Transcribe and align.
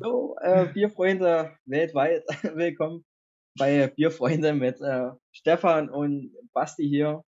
So, 0.00 0.36
äh, 0.40 0.66
Bierfreunde 0.72 1.56
weltweit, 1.64 2.22
willkommen 2.54 3.04
bei 3.58 3.88
Bierfreunde 3.88 4.52
mit 4.52 4.80
äh, 4.80 5.10
Stefan 5.32 5.90
und 5.90 6.32
Basti 6.52 6.86
hier. 6.86 7.24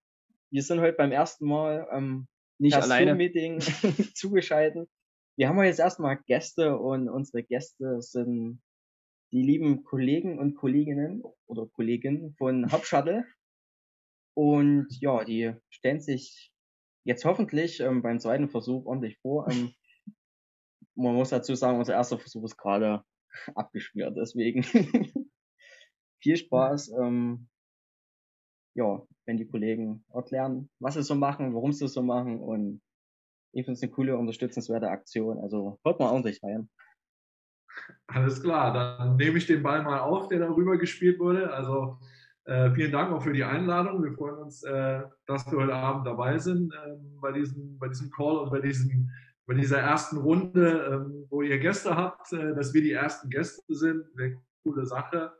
Wir 0.52 0.62
sind 0.62 0.80
heute 0.80 0.96
beim 0.96 1.10
ersten 1.10 1.46
Mal 1.46 1.88
ähm, 1.90 2.28
nicht 2.58 2.76
alleine 2.76 3.16
Meeting 3.16 3.60
zugeschaltet. 4.14 4.88
Wir 5.36 5.48
haben 5.48 5.60
jetzt 5.64 5.80
erstmal 5.80 6.18
Gäste 6.26 6.78
und 6.78 7.08
unsere 7.08 7.42
Gäste 7.42 8.00
sind 8.02 8.62
die 9.32 9.42
lieben 9.42 9.82
Kollegen 9.82 10.38
und 10.38 10.54
Kolleginnen 10.54 11.24
oder 11.46 11.66
Kolleginnen 11.66 12.34
von 12.38 12.70
Hauptshuttle. 12.70 13.24
Und 14.34 14.86
ja, 15.00 15.24
die 15.24 15.54
stellen 15.70 16.00
sich 16.00 16.52
jetzt 17.04 17.24
hoffentlich 17.24 17.80
ähm, 17.80 18.02
beim 18.02 18.20
zweiten 18.20 18.48
Versuch 18.48 18.86
ordentlich 18.86 19.18
vor. 19.18 19.48
Ähm, 19.50 19.74
man 20.94 21.14
muss 21.14 21.30
dazu 21.30 21.54
sagen, 21.54 21.78
unser 21.78 21.94
erster 21.94 22.18
Versuch 22.18 22.44
ist 22.44 22.56
gerade 22.56 23.02
abgeschmiert. 23.54 24.16
Deswegen 24.16 24.62
viel 26.22 26.36
Spaß. 26.36 26.92
Ähm, 27.00 27.48
ja, 28.74 29.02
wenn 29.26 29.36
die 29.36 29.48
Kollegen 29.48 30.04
erklären, 30.12 30.70
was 30.78 30.94
sie 30.94 31.02
so 31.02 31.14
machen, 31.14 31.54
warum 31.54 31.72
sie 31.72 31.84
es 31.84 31.92
so 31.92 32.02
machen 32.02 32.40
und 32.40 32.80
ich 33.52 33.64
finde 33.64 33.76
es 33.76 33.82
eine 33.82 33.90
coole, 33.90 34.16
unterstützenswerte 34.16 34.88
Aktion. 34.88 35.38
Also 35.38 35.80
hört 35.84 35.98
mal 35.98 36.10
ordentlich 36.10 36.40
rein. 36.42 36.68
Alles 38.06 38.42
klar, 38.42 38.72
dann 38.72 39.16
nehme 39.16 39.38
ich 39.38 39.46
den 39.46 39.62
Ball 39.62 39.82
mal 39.82 40.00
auf, 40.00 40.28
der 40.28 40.40
darüber 40.40 40.76
gespielt 40.76 41.18
wurde. 41.18 41.52
Also 41.52 41.98
äh, 42.44 42.70
vielen 42.72 42.92
Dank 42.92 43.12
auch 43.12 43.22
für 43.22 43.32
die 43.32 43.44
Einladung. 43.44 44.02
Wir 44.02 44.12
freuen 44.12 44.38
uns, 44.38 44.62
äh, 44.62 45.02
dass 45.26 45.50
wir 45.50 45.58
heute 45.58 45.74
Abend 45.74 46.06
dabei 46.06 46.38
sind 46.38 46.72
äh, 46.72 46.96
bei, 47.20 47.32
diesem, 47.32 47.78
bei 47.78 47.88
diesem 47.88 48.10
Call 48.10 48.38
und 48.38 48.50
bei, 48.50 48.60
diesem, 48.60 49.10
bei 49.50 49.56
dieser 49.56 49.80
ersten 49.80 50.18
Runde, 50.18 50.92
ähm, 50.92 51.26
wo 51.28 51.42
ihr 51.42 51.58
Gäste 51.58 51.96
habt, 51.96 52.32
äh, 52.32 52.54
dass 52.54 52.72
wir 52.72 52.82
die 52.82 52.92
ersten 52.92 53.28
Gäste 53.30 53.74
sind. 53.74 54.06
Eine 54.16 54.40
coole 54.62 54.86
Sache. 54.86 55.32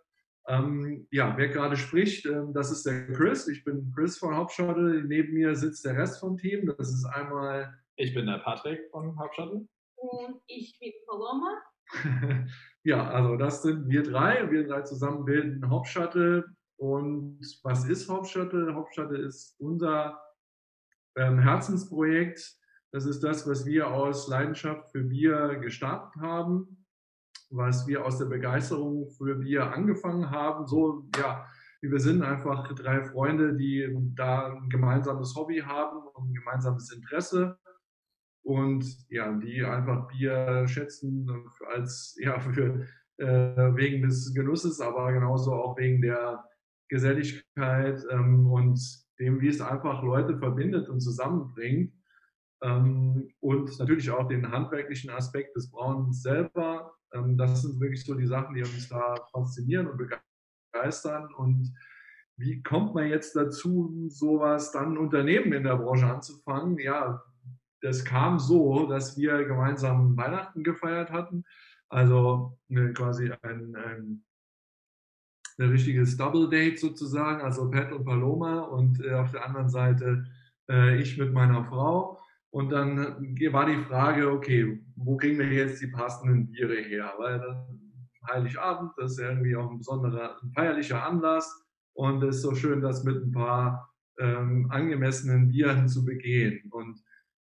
Ähm, 0.48 1.06
ja, 1.12 1.36
wer 1.36 1.46
gerade 1.46 1.76
spricht, 1.76 2.26
ähm, 2.26 2.52
das 2.52 2.72
ist 2.72 2.84
der 2.84 3.06
Chris. 3.12 3.46
Ich 3.46 3.62
bin 3.62 3.92
Chris 3.94 4.18
von 4.18 4.34
Hauptshuttle. 4.34 5.04
Neben 5.04 5.34
mir 5.34 5.54
sitzt 5.54 5.84
der 5.84 5.96
Rest 5.96 6.18
vom 6.18 6.36
Team. 6.36 6.74
Das 6.76 6.92
ist 6.92 7.04
einmal. 7.04 7.72
Ich 7.94 8.12
bin 8.12 8.26
der 8.26 8.38
Patrick 8.38 8.90
von 8.90 9.16
Hauptshuttle. 9.16 9.68
Und 9.94 10.40
ich 10.48 10.76
bin 10.80 10.90
Paloma. 11.06 11.62
ja, 12.82 13.08
also 13.10 13.36
das 13.36 13.62
sind 13.62 13.88
wir 13.88 14.02
drei. 14.02 14.50
Wir 14.50 14.66
drei 14.66 14.82
zusammen 14.82 15.24
bilden 15.24 15.70
Hauptshuttle. 15.70 16.46
Und 16.78 17.38
was 17.62 17.84
ist 17.84 18.08
Hauptshuttle? 18.08 18.74
Hauptshuttle 18.74 19.18
ist 19.18 19.54
unser 19.60 20.20
ähm, 21.14 21.38
Herzensprojekt. 21.38 22.59
Das 22.92 23.06
ist 23.06 23.22
das, 23.22 23.48
was 23.48 23.66
wir 23.66 23.88
aus 23.88 24.28
Leidenschaft 24.28 24.90
für 24.90 25.02
Bier 25.02 25.56
gestartet 25.60 26.20
haben 26.20 26.80
was 27.50 27.86
wir 27.86 28.04
aus 28.04 28.18
der 28.18 28.26
Begeisterung 28.26 29.10
für 29.10 29.34
Bier 29.34 29.72
angefangen 29.72 30.30
haben. 30.30 30.66
So, 30.66 31.08
ja, 31.16 31.46
wir 31.82 31.98
sind 31.98 32.22
einfach 32.22 32.72
drei 32.74 33.02
Freunde, 33.02 33.56
die 33.56 33.88
da 34.14 34.52
ein 34.52 34.68
gemeinsames 34.68 35.34
Hobby 35.34 35.58
haben 35.58 36.06
und 36.14 36.30
ein 36.30 36.34
gemeinsames 36.34 36.92
Interesse 36.92 37.58
und 38.42 38.84
ja, 39.08 39.32
die 39.32 39.64
einfach 39.64 40.08
Bier 40.08 40.66
schätzen 40.66 41.28
als 41.66 42.16
ja 42.20 42.38
für 42.38 42.86
äh, 43.18 43.74
wegen 43.74 44.02
des 44.02 44.32
Genusses, 44.32 44.80
aber 44.80 45.12
genauso 45.12 45.52
auch 45.52 45.76
wegen 45.76 46.00
der 46.00 46.44
Geselligkeit 46.88 48.02
ähm, 48.10 48.50
und 48.50 48.80
dem, 49.18 49.40
wie 49.40 49.48
es 49.48 49.60
einfach 49.60 50.02
Leute 50.02 50.38
verbindet 50.38 50.88
und 50.88 51.00
zusammenbringt. 51.00 51.92
Ähm, 52.62 53.32
und 53.40 53.78
natürlich 53.78 54.10
auch 54.10 54.28
den 54.28 54.50
handwerklichen 54.50 55.10
Aspekt 55.10 55.56
des 55.56 55.70
Brauens 55.70 56.22
selber 56.22 56.92
ähm, 57.12 57.36
das 57.36 57.62
sind 57.62 57.80
wirklich 57.80 58.04
so 58.04 58.14
die 58.14 58.26
Sachen, 58.26 58.54
die 58.54 58.62
uns 58.62 58.88
da 58.88 59.16
faszinieren 59.32 59.88
und 59.88 59.98
begeistern. 60.72 61.32
Und 61.34 61.72
wie 62.36 62.62
kommt 62.62 62.94
man 62.94 63.08
jetzt 63.08 63.36
dazu, 63.36 64.06
sowas 64.08 64.72
dann 64.72 64.98
Unternehmen 64.98 65.52
in 65.52 65.64
der 65.64 65.76
Branche 65.76 66.06
anzufangen? 66.06 66.78
Ja, 66.78 67.22
das 67.82 68.04
kam 68.04 68.38
so, 68.38 68.86
dass 68.86 69.16
wir 69.16 69.44
gemeinsam 69.44 70.16
Weihnachten 70.16 70.62
gefeiert 70.62 71.10
hatten. 71.10 71.44
Also 71.88 72.58
äh, 72.68 72.92
quasi 72.92 73.32
ein, 73.42 73.74
ein, 73.74 74.24
ein 75.58 75.68
richtiges 75.70 76.16
Double 76.16 76.48
Date 76.48 76.78
sozusagen, 76.78 77.42
also 77.42 77.70
Pat 77.70 77.92
und 77.92 78.04
Paloma 78.04 78.60
und 78.60 79.04
äh, 79.04 79.12
auf 79.14 79.32
der 79.32 79.44
anderen 79.44 79.68
Seite 79.68 80.24
äh, 80.70 81.00
ich 81.00 81.18
mit 81.18 81.32
meiner 81.32 81.64
Frau. 81.64 82.19
Und 82.50 82.70
dann 82.70 82.98
war 83.52 83.66
die 83.66 83.84
Frage, 83.84 84.30
okay, 84.30 84.82
wo 84.96 85.16
kriegen 85.16 85.38
wir 85.38 85.52
jetzt 85.52 85.80
die 85.80 85.86
passenden 85.86 86.50
Biere 86.50 86.82
her? 86.82 87.14
Weil 87.18 87.40
Heiligabend, 88.28 88.92
das 88.96 89.12
ist 89.12 89.20
ja 89.20 89.28
irgendwie 89.28 89.56
auch 89.56 89.70
ein 89.70 89.78
besonderer, 89.78 90.36
ein 90.42 90.52
feierlicher 90.52 91.04
Anlass. 91.04 91.64
Und 91.94 92.22
es 92.22 92.36
ist 92.36 92.42
so 92.42 92.54
schön, 92.54 92.80
das 92.80 93.04
mit 93.04 93.16
ein 93.16 93.32
paar 93.32 93.90
ähm, 94.18 94.68
angemessenen 94.70 95.48
Bieren 95.48 95.88
zu 95.88 96.04
begehen. 96.04 96.68
Und 96.70 97.00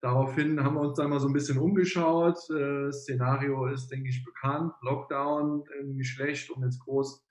daraufhin 0.01 0.63
haben 0.63 0.75
wir 0.75 0.81
uns 0.81 0.97
dann 0.97 1.09
mal 1.09 1.19
so 1.19 1.27
ein 1.27 1.33
bisschen 1.33 1.57
umgeschaut. 1.57 2.37
Äh, 2.49 2.91
Szenario 2.91 3.67
ist, 3.67 3.89
denke 3.89 4.09
ich, 4.09 4.23
bekannt. 4.23 4.73
Lockdown, 4.81 5.63
irgendwie 5.75 6.05
schlecht, 6.05 6.49
um 6.51 6.63
jetzt 6.63 6.79
groß 6.79 7.25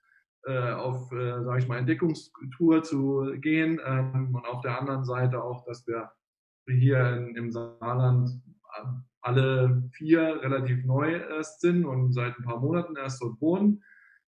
äh, 0.45 0.71
auf, 0.71 1.11
äh, 1.11 1.43
sage 1.43 1.59
ich 1.59 1.67
mal, 1.67 1.77
Entdeckungstour 1.77 2.83
zu 2.83 3.33
gehen. 3.39 3.79
Ähm, 3.85 4.35
und 4.35 4.45
auf 4.45 4.61
der 4.61 4.79
anderen 4.79 5.05
Seite 5.05 5.41
auch, 5.43 5.63
dass 5.65 5.87
wir 5.87 6.11
hier 6.67 7.31
im 7.35 7.51
Saarland 7.51 8.29
alle 9.21 9.89
vier 9.93 10.41
relativ 10.41 10.83
neu 10.85 11.13
erst 11.13 11.61
sind 11.61 11.85
und 11.85 12.13
seit 12.13 12.37
ein 12.37 12.43
paar 12.43 12.59
Monaten 12.59 12.95
erst 12.95 13.21
dort 13.21 13.39
wohnen. 13.39 13.83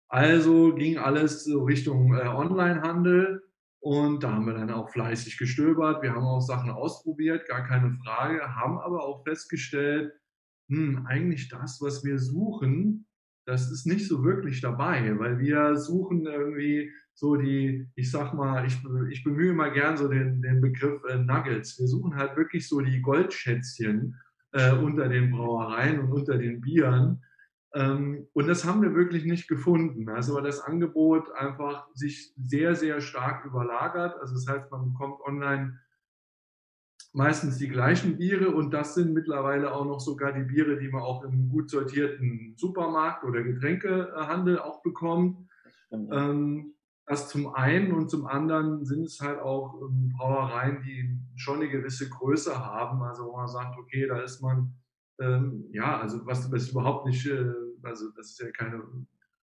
Also 0.07 0.73
ging 0.73 0.97
alles 0.97 1.43
so 1.43 1.63
Richtung 1.63 2.15
äh, 2.15 2.27
Onlinehandel 2.27 3.43
und 3.79 4.23
da 4.23 4.33
haben 4.33 4.47
wir 4.47 4.55
dann 4.55 4.71
auch 4.71 4.89
fleißig 4.89 5.37
gestöbert. 5.37 6.01
Wir 6.01 6.13
haben 6.13 6.25
auch 6.25 6.41
Sachen 6.41 6.71
ausprobiert, 6.71 7.47
gar 7.47 7.63
keine 7.63 7.91
Frage, 8.03 8.55
haben 8.55 8.79
aber 8.79 9.03
auch 9.03 9.23
festgestellt, 9.23 10.13
hm, 10.69 11.05
eigentlich 11.05 11.49
das, 11.49 11.79
was 11.81 12.03
wir 12.03 12.17
suchen, 12.17 13.05
das 13.45 13.71
ist 13.71 13.85
nicht 13.85 14.07
so 14.07 14.23
wirklich 14.23 14.61
dabei, 14.61 15.17
weil 15.17 15.39
wir 15.39 15.75
suchen 15.75 16.25
irgendwie 16.25 16.91
so 17.19 17.35
die, 17.35 17.85
ich 17.95 18.09
sag 18.09 18.33
mal, 18.33 18.65
ich, 18.65 18.77
ich 19.09 19.23
bemühe 19.25 19.53
mal 19.53 19.71
gern 19.71 19.97
so 19.97 20.07
den, 20.07 20.41
den 20.41 20.61
Begriff 20.61 21.03
äh, 21.03 21.17
Nuggets. 21.17 21.77
Wir 21.77 21.87
suchen 21.87 22.15
halt 22.15 22.37
wirklich 22.37 22.67
so 22.69 22.79
die 22.79 23.01
Goldschätzchen 23.01 24.15
äh, 24.53 24.71
unter 24.71 25.09
den 25.09 25.29
Brauereien 25.29 25.99
und 25.99 26.13
unter 26.13 26.37
den 26.37 26.61
Bieren. 26.61 27.21
Ähm, 27.73 28.27
und 28.31 28.47
das 28.47 28.63
haben 28.63 28.81
wir 28.81 28.95
wirklich 28.95 29.25
nicht 29.25 29.49
gefunden. 29.49 30.07
Also 30.07 30.33
weil 30.33 30.43
das 30.43 30.61
Angebot 30.61 31.29
einfach 31.35 31.87
sich 31.93 32.33
sehr, 32.37 32.75
sehr 32.75 33.01
stark 33.01 33.43
überlagert. 33.43 34.15
Also 34.21 34.35
das 34.35 34.47
heißt, 34.47 34.71
man 34.71 34.93
bekommt 34.93 35.19
online 35.19 35.77
meistens 37.11 37.57
die 37.57 37.67
gleichen 37.67 38.17
Biere 38.17 38.51
und 38.51 38.71
das 38.71 38.95
sind 38.95 39.13
mittlerweile 39.13 39.73
auch 39.73 39.83
noch 39.83 39.99
sogar 39.99 40.31
die 40.31 40.43
Biere, 40.43 40.77
die 40.77 40.87
man 40.87 41.01
auch 41.01 41.25
im 41.25 41.49
gut 41.49 41.69
sortierten 41.69 42.53
Supermarkt 42.55 43.25
oder 43.25 43.43
Getränkehandel 43.43 44.59
auch 44.59 44.81
bekommt. 44.83 45.49
Ähm, 45.91 46.75
das 47.09 47.27
zum 47.27 47.55
einen 47.55 47.91
und 47.91 48.07
zum 48.07 48.27
anderen 48.27 48.85
sind 48.85 49.05
es 49.05 49.19
halt 49.19 49.39
auch 49.39 49.81
ähm, 49.81 50.13
Brauereien, 50.15 50.83
die 50.83 51.17
schon 51.35 51.55
eine 51.55 51.67
gewisse 51.67 52.07
Größe 52.07 52.63
haben. 52.63 53.01
Also 53.01 53.25
wo 53.25 53.35
man 53.35 53.47
sagt, 53.47 53.79
okay, 53.79 54.05
da 54.05 54.19
ist 54.19 54.43
man, 54.43 54.75
ähm, 55.19 55.65
ja, 55.71 55.99
also 55.99 56.23
was, 56.27 56.51
was 56.51 56.69
überhaupt 56.69 57.07
nicht, 57.07 57.25
äh, 57.25 57.51
also 57.81 58.11
das 58.15 58.27
ist 58.27 58.39
ja 58.39 58.51
keine, 58.51 58.83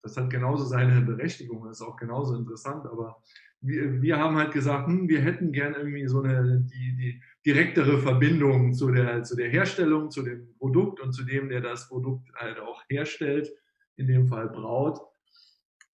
das 0.02 0.18
hat 0.18 0.32
genauso 0.32 0.66
seine 0.66 1.00
Berechtigung, 1.02 1.68
das 1.68 1.80
ist 1.80 1.86
auch 1.86 1.96
genauso 1.96 2.36
interessant, 2.36 2.88
aber 2.88 3.22
wir, 3.62 4.02
wir 4.02 4.18
haben 4.18 4.36
halt 4.36 4.52
gesagt, 4.52 4.88
hm, 4.88 5.08
wir 5.08 5.22
hätten 5.22 5.52
gern 5.52 5.76
irgendwie 5.76 6.08
so 6.08 6.24
eine, 6.24 6.60
die, 6.62 6.96
die 6.98 7.22
direktere 7.46 8.00
Verbindung 8.00 8.74
zu 8.74 8.90
der, 8.90 9.22
zu 9.22 9.36
der 9.36 9.50
Herstellung, 9.50 10.10
zu 10.10 10.24
dem 10.24 10.56
Produkt 10.58 11.02
und 11.02 11.14
zu 11.14 11.24
dem, 11.24 11.50
der 11.50 11.62
das 11.62 11.88
Produkt 11.88 12.34
halt 12.34 12.60
auch 12.60 12.82
herstellt, 12.90 13.54
in 13.96 14.08
dem 14.08 14.26
Fall 14.26 14.50
braut. 14.50 15.00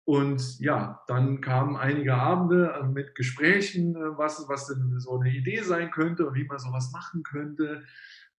Und 0.06 0.60
ja, 0.60 1.02
dann 1.08 1.40
kamen 1.40 1.74
einige 1.74 2.14
Abende 2.14 2.72
äh, 2.80 2.86
mit 2.86 3.16
Gesprächen, 3.16 3.96
äh, 3.96 4.16
was, 4.16 4.48
was 4.48 4.68
denn 4.68 5.00
so 5.00 5.18
eine 5.18 5.30
Idee 5.30 5.62
sein 5.62 5.90
könnte 5.90 6.28
und 6.28 6.36
wie 6.36 6.44
man 6.44 6.60
sowas 6.60 6.92
machen 6.92 7.24
könnte. 7.24 7.82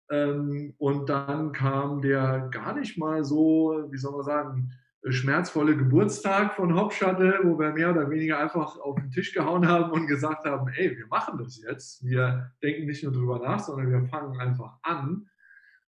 Ähm, 0.09 0.75
und 0.79 1.09
dann 1.09 1.51
kam 1.51 2.03
der 2.03 2.49
gar 2.53 2.73
nicht 2.73 2.97
mal 2.99 3.25
so, 3.25 3.89
wie 3.91 3.99
soll 3.99 4.13
man 4.13 4.23
sagen, 4.23 4.73
schmerzvolle 5.09 5.77
Geburtstag 5.77 6.55
von 6.55 6.73
Hopshuttle, 6.77 7.41
wo 7.43 7.59
wir 7.59 7.73
mehr 7.73 7.91
oder 7.91 8.09
weniger 8.11 8.39
einfach 8.39 8.79
auf 8.79 8.95
den 9.01 9.11
Tisch 9.11 9.33
gehauen 9.33 9.67
haben 9.67 9.91
und 9.91 10.07
gesagt 10.07 10.45
haben, 10.45 10.69
ey, 10.69 10.97
wir 10.97 11.09
machen 11.09 11.37
das 11.37 11.61
jetzt. 11.61 12.05
Wir 12.05 12.53
denken 12.63 12.87
nicht 12.87 13.03
nur 13.03 13.13
drüber 13.13 13.41
nach, 13.41 13.59
sondern 13.59 13.91
wir 13.91 14.09
fangen 14.09 14.39
einfach 14.39 14.79
an. 14.83 15.29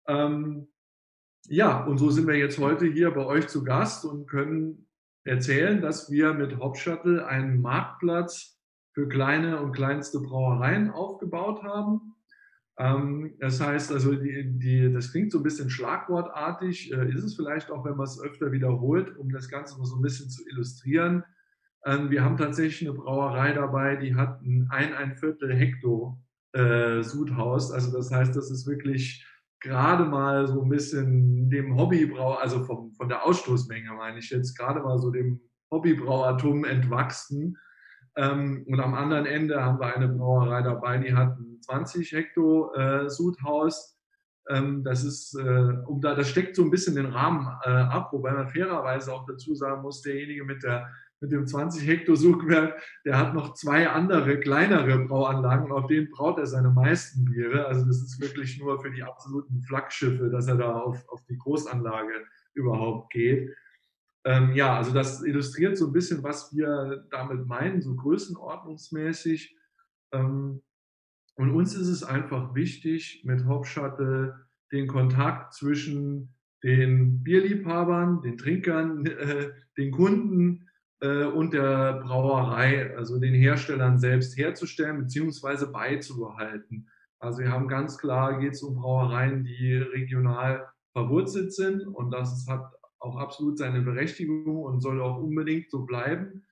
Ähm, 0.06 0.68
ja, 1.48 1.86
und 1.86 1.98
so 1.98 2.10
sind 2.10 2.28
wir 2.28 2.36
jetzt 2.36 2.60
heute 2.60 2.88
hier 2.88 3.12
bei 3.12 3.26
euch 3.26 3.48
zu 3.48 3.64
Gast 3.64 4.04
und 4.04 4.28
können 4.28 4.90
erzählen, 5.24 5.82
dass 5.82 6.12
wir 6.12 6.34
mit 6.34 6.58
Hauptshuttle 6.58 7.26
einen 7.26 7.62
Marktplatz 7.62 8.60
für 8.94 9.08
kleine 9.08 9.62
und 9.62 9.72
kleinste 9.72 10.20
Brauereien 10.20 10.90
aufgebaut 10.90 11.64
haben. 11.64 12.16
Ähm, 12.78 13.36
das 13.40 13.62
heißt 13.62 13.92
also, 13.92 14.16
die, 14.16 14.60
die, 14.60 14.92
das 14.92 15.12
klingt 15.12 15.32
so 15.32 15.40
ein 15.40 15.44
bisschen 15.44 15.70
schlagwortartig, 15.70 16.92
äh, 16.92 17.10
ist 17.14 17.24
es 17.24 17.36
vielleicht 17.36 17.70
auch, 17.70 17.86
wenn 17.86 17.96
man 17.96 18.06
es 18.06 18.22
öfter 18.22 18.52
wiederholt, 18.52 19.18
um 19.18 19.32
das 19.32 19.50
Ganze 19.50 19.78
mal 19.78 19.86
so 19.86 19.96
ein 19.96 20.02
bisschen 20.02 20.30
zu 20.30 20.44
illustrieren. 20.50 21.24
Ähm, 21.86 22.10
wir 22.10 22.24
haben 22.24 22.38
tatsächlich 22.38 22.90
eine 22.90 22.98
Brauerei 22.98 23.54
dabei, 23.54 23.96
die 23.96 24.16
hat 24.16 24.42
ein, 24.42 24.68
ein, 24.70 25.16
Viertel 25.16 25.54
Hektar 25.54 26.18
äh, 26.54 27.02
Sudhaus. 27.04 27.72
Also 27.72 27.92
das 27.96 28.12
heißt, 28.12 28.36
das 28.36 28.52
ist 28.52 28.68
wirklich 28.68 29.26
gerade 29.62 30.06
mal 30.06 30.48
so 30.48 30.64
ein 30.64 30.70
bisschen 30.70 31.50
dem 31.50 31.78
Hobbybrau, 31.78 32.34
also 32.34 32.64
vom, 32.64 32.92
von 32.94 33.08
der 33.08 33.26
Ausstoßmenge 33.26 33.92
meine 33.94 34.20
ich 34.20 34.30
jetzt, 34.30 34.58
gerade 34.58 34.82
mal 34.82 34.98
so 34.98 35.12
dem 35.12 35.40
Hobbybrauertum 35.72 36.66
entwachsen. 36.66 37.58
Ähm, 38.18 38.66
und 38.68 38.80
am 38.80 38.94
anderen 38.94 39.26
Ende 39.26 39.64
haben 39.64 39.80
wir 39.80 39.96
eine 39.96 40.10
Brauerei 40.10 40.62
dabei, 40.62 40.98
die 40.98 41.14
hat 41.14 41.38
ein 41.40 41.62
20 41.62 42.12
Hektar 42.12 42.76
äh, 42.76 43.10
Sudhaus. 43.10 43.98
Ähm, 44.50 44.84
das 44.84 45.04
ist, 45.04 45.36
äh, 45.36 45.74
um 45.86 46.02
da, 46.02 46.16
das 46.16 46.28
steckt 46.28 46.56
so 46.56 46.64
ein 46.64 46.72
bisschen 46.72 46.96
den 46.96 47.06
Rahmen 47.06 47.48
äh, 47.64 47.70
ab, 47.70 48.12
wobei 48.12 48.34
man 48.34 48.50
fairerweise 48.50 49.14
auch 49.14 49.26
dazu 49.26 49.54
sagen 49.56 49.84
muss, 49.84 50.02
derjenige 50.02 50.44
mit 50.44 50.64
der 50.64 50.90
mit 51.22 51.32
dem 51.32 51.46
20 51.46 51.88
Hektar 51.88 52.16
Suchwerk, 52.16 52.82
der 53.06 53.18
hat 53.18 53.34
noch 53.34 53.54
zwei 53.54 53.88
andere 53.88 54.40
kleinere 54.40 55.06
Brauanlagen 55.06 55.68
und 55.68 55.72
auf 55.72 55.88
denen 55.88 56.10
braut 56.10 56.40
er 56.40 56.48
seine 56.48 56.72
meisten 56.72 57.26
Biere. 57.26 57.68
Also 57.68 57.86
das 57.86 58.02
ist 58.02 58.20
wirklich 58.20 58.60
nur 58.60 58.82
für 58.82 58.92
die 58.92 59.04
absoluten 59.04 59.62
Flaggschiffe, 59.62 60.30
dass 60.30 60.48
er 60.48 60.58
da 60.58 60.80
auf, 60.80 61.08
auf 61.10 61.24
die 61.30 61.38
Großanlage 61.38 62.26
überhaupt 62.54 63.14
geht. 63.14 63.56
Ähm, 64.24 64.54
ja, 64.54 64.76
also 64.76 64.94
das 64.94 65.24
illustriert 65.24 65.78
so 65.78 65.88
ein 65.88 65.94
bisschen, 65.94 66.24
was 66.24 66.56
wir 66.56 67.06
damit 67.12 67.46
meinen, 67.46 67.82
so 67.82 67.96
größenordnungsmäßig. 67.96 69.56
Ähm, 70.12 70.62
und 71.36 71.52
uns 71.52 71.76
ist 71.76 71.88
es 71.88 72.04
einfach 72.04 72.56
wichtig, 72.56 73.24
mit 73.26 73.46
Hopshuttle 73.46 74.48
den 74.72 74.88
Kontakt 74.88 75.54
zwischen 75.54 76.34
den 76.64 77.24
Bierliebhabern, 77.24 78.22
den 78.22 78.38
Trinkern, 78.38 79.06
äh, 79.06 79.52
den 79.78 79.92
Kunden 79.92 80.68
und 81.04 81.54
der 81.54 82.02
Brauerei, 82.04 82.96
also 82.96 83.20
den 83.20 83.34
Herstellern 83.34 83.98
selbst 83.98 84.38
herzustellen 84.38 85.00
bzw. 85.00 85.66
beizubehalten. 85.66 86.88
Also 87.20 87.40
wir 87.40 87.52
haben 87.52 87.68
ganz 87.68 87.98
klar, 87.98 88.40
geht 88.40 88.54
es 88.54 88.62
um 88.62 88.76
Brauereien, 88.76 89.44
die 89.44 89.78
regional 89.78 90.68
verwurzelt 90.94 91.54
sind 91.54 91.88
und 91.88 92.12
das 92.12 92.46
hat 92.48 92.72
auch 93.00 93.18
absolut 93.18 93.58
seine 93.58 93.82
Berechtigung 93.82 94.58
und 94.58 94.82
soll 94.82 95.02
auch 95.02 95.18
unbedingt 95.18 95.72
so 95.72 95.86
bleiben. 95.86 96.44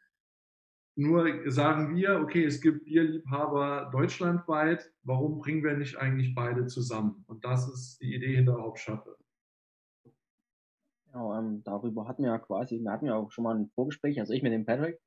Nur 0.96 1.50
sagen 1.50 1.96
wir, 1.96 2.20
okay, 2.20 2.44
es 2.44 2.60
gibt 2.60 2.86
Bierliebhaber 2.86 3.90
deutschlandweit, 3.92 4.92
warum 5.04 5.40
bringen 5.40 5.64
wir 5.64 5.78
nicht 5.78 5.98
eigentlich 5.98 6.36
beide 6.36 6.66
zusammen? 6.66 7.24
Und 7.28 7.46
das 7.46 7.70
ist 7.70 8.02
die 8.02 8.16
Idee 8.16 8.36
hinter 8.36 8.60
Hauptstadt. 8.60 9.08
Genau, 11.12 11.38
ähm, 11.38 11.64
darüber 11.64 12.08
hatten 12.08 12.24
wir 12.24 12.32
ja 12.32 12.40
quasi, 12.40 12.80
wir 12.80 12.92
hatten 12.92 13.08
ja 13.08 13.16
auch 13.16 13.32
schon 13.32 13.44
mal 13.44 13.56
ein 13.56 13.70
Vorgespräch, 13.74 14.20
also 14.20 14.34
ich 14.34 14.44
mit 14.44 14.54
dem 14.54 14.66
Patrick. 14.66 15.00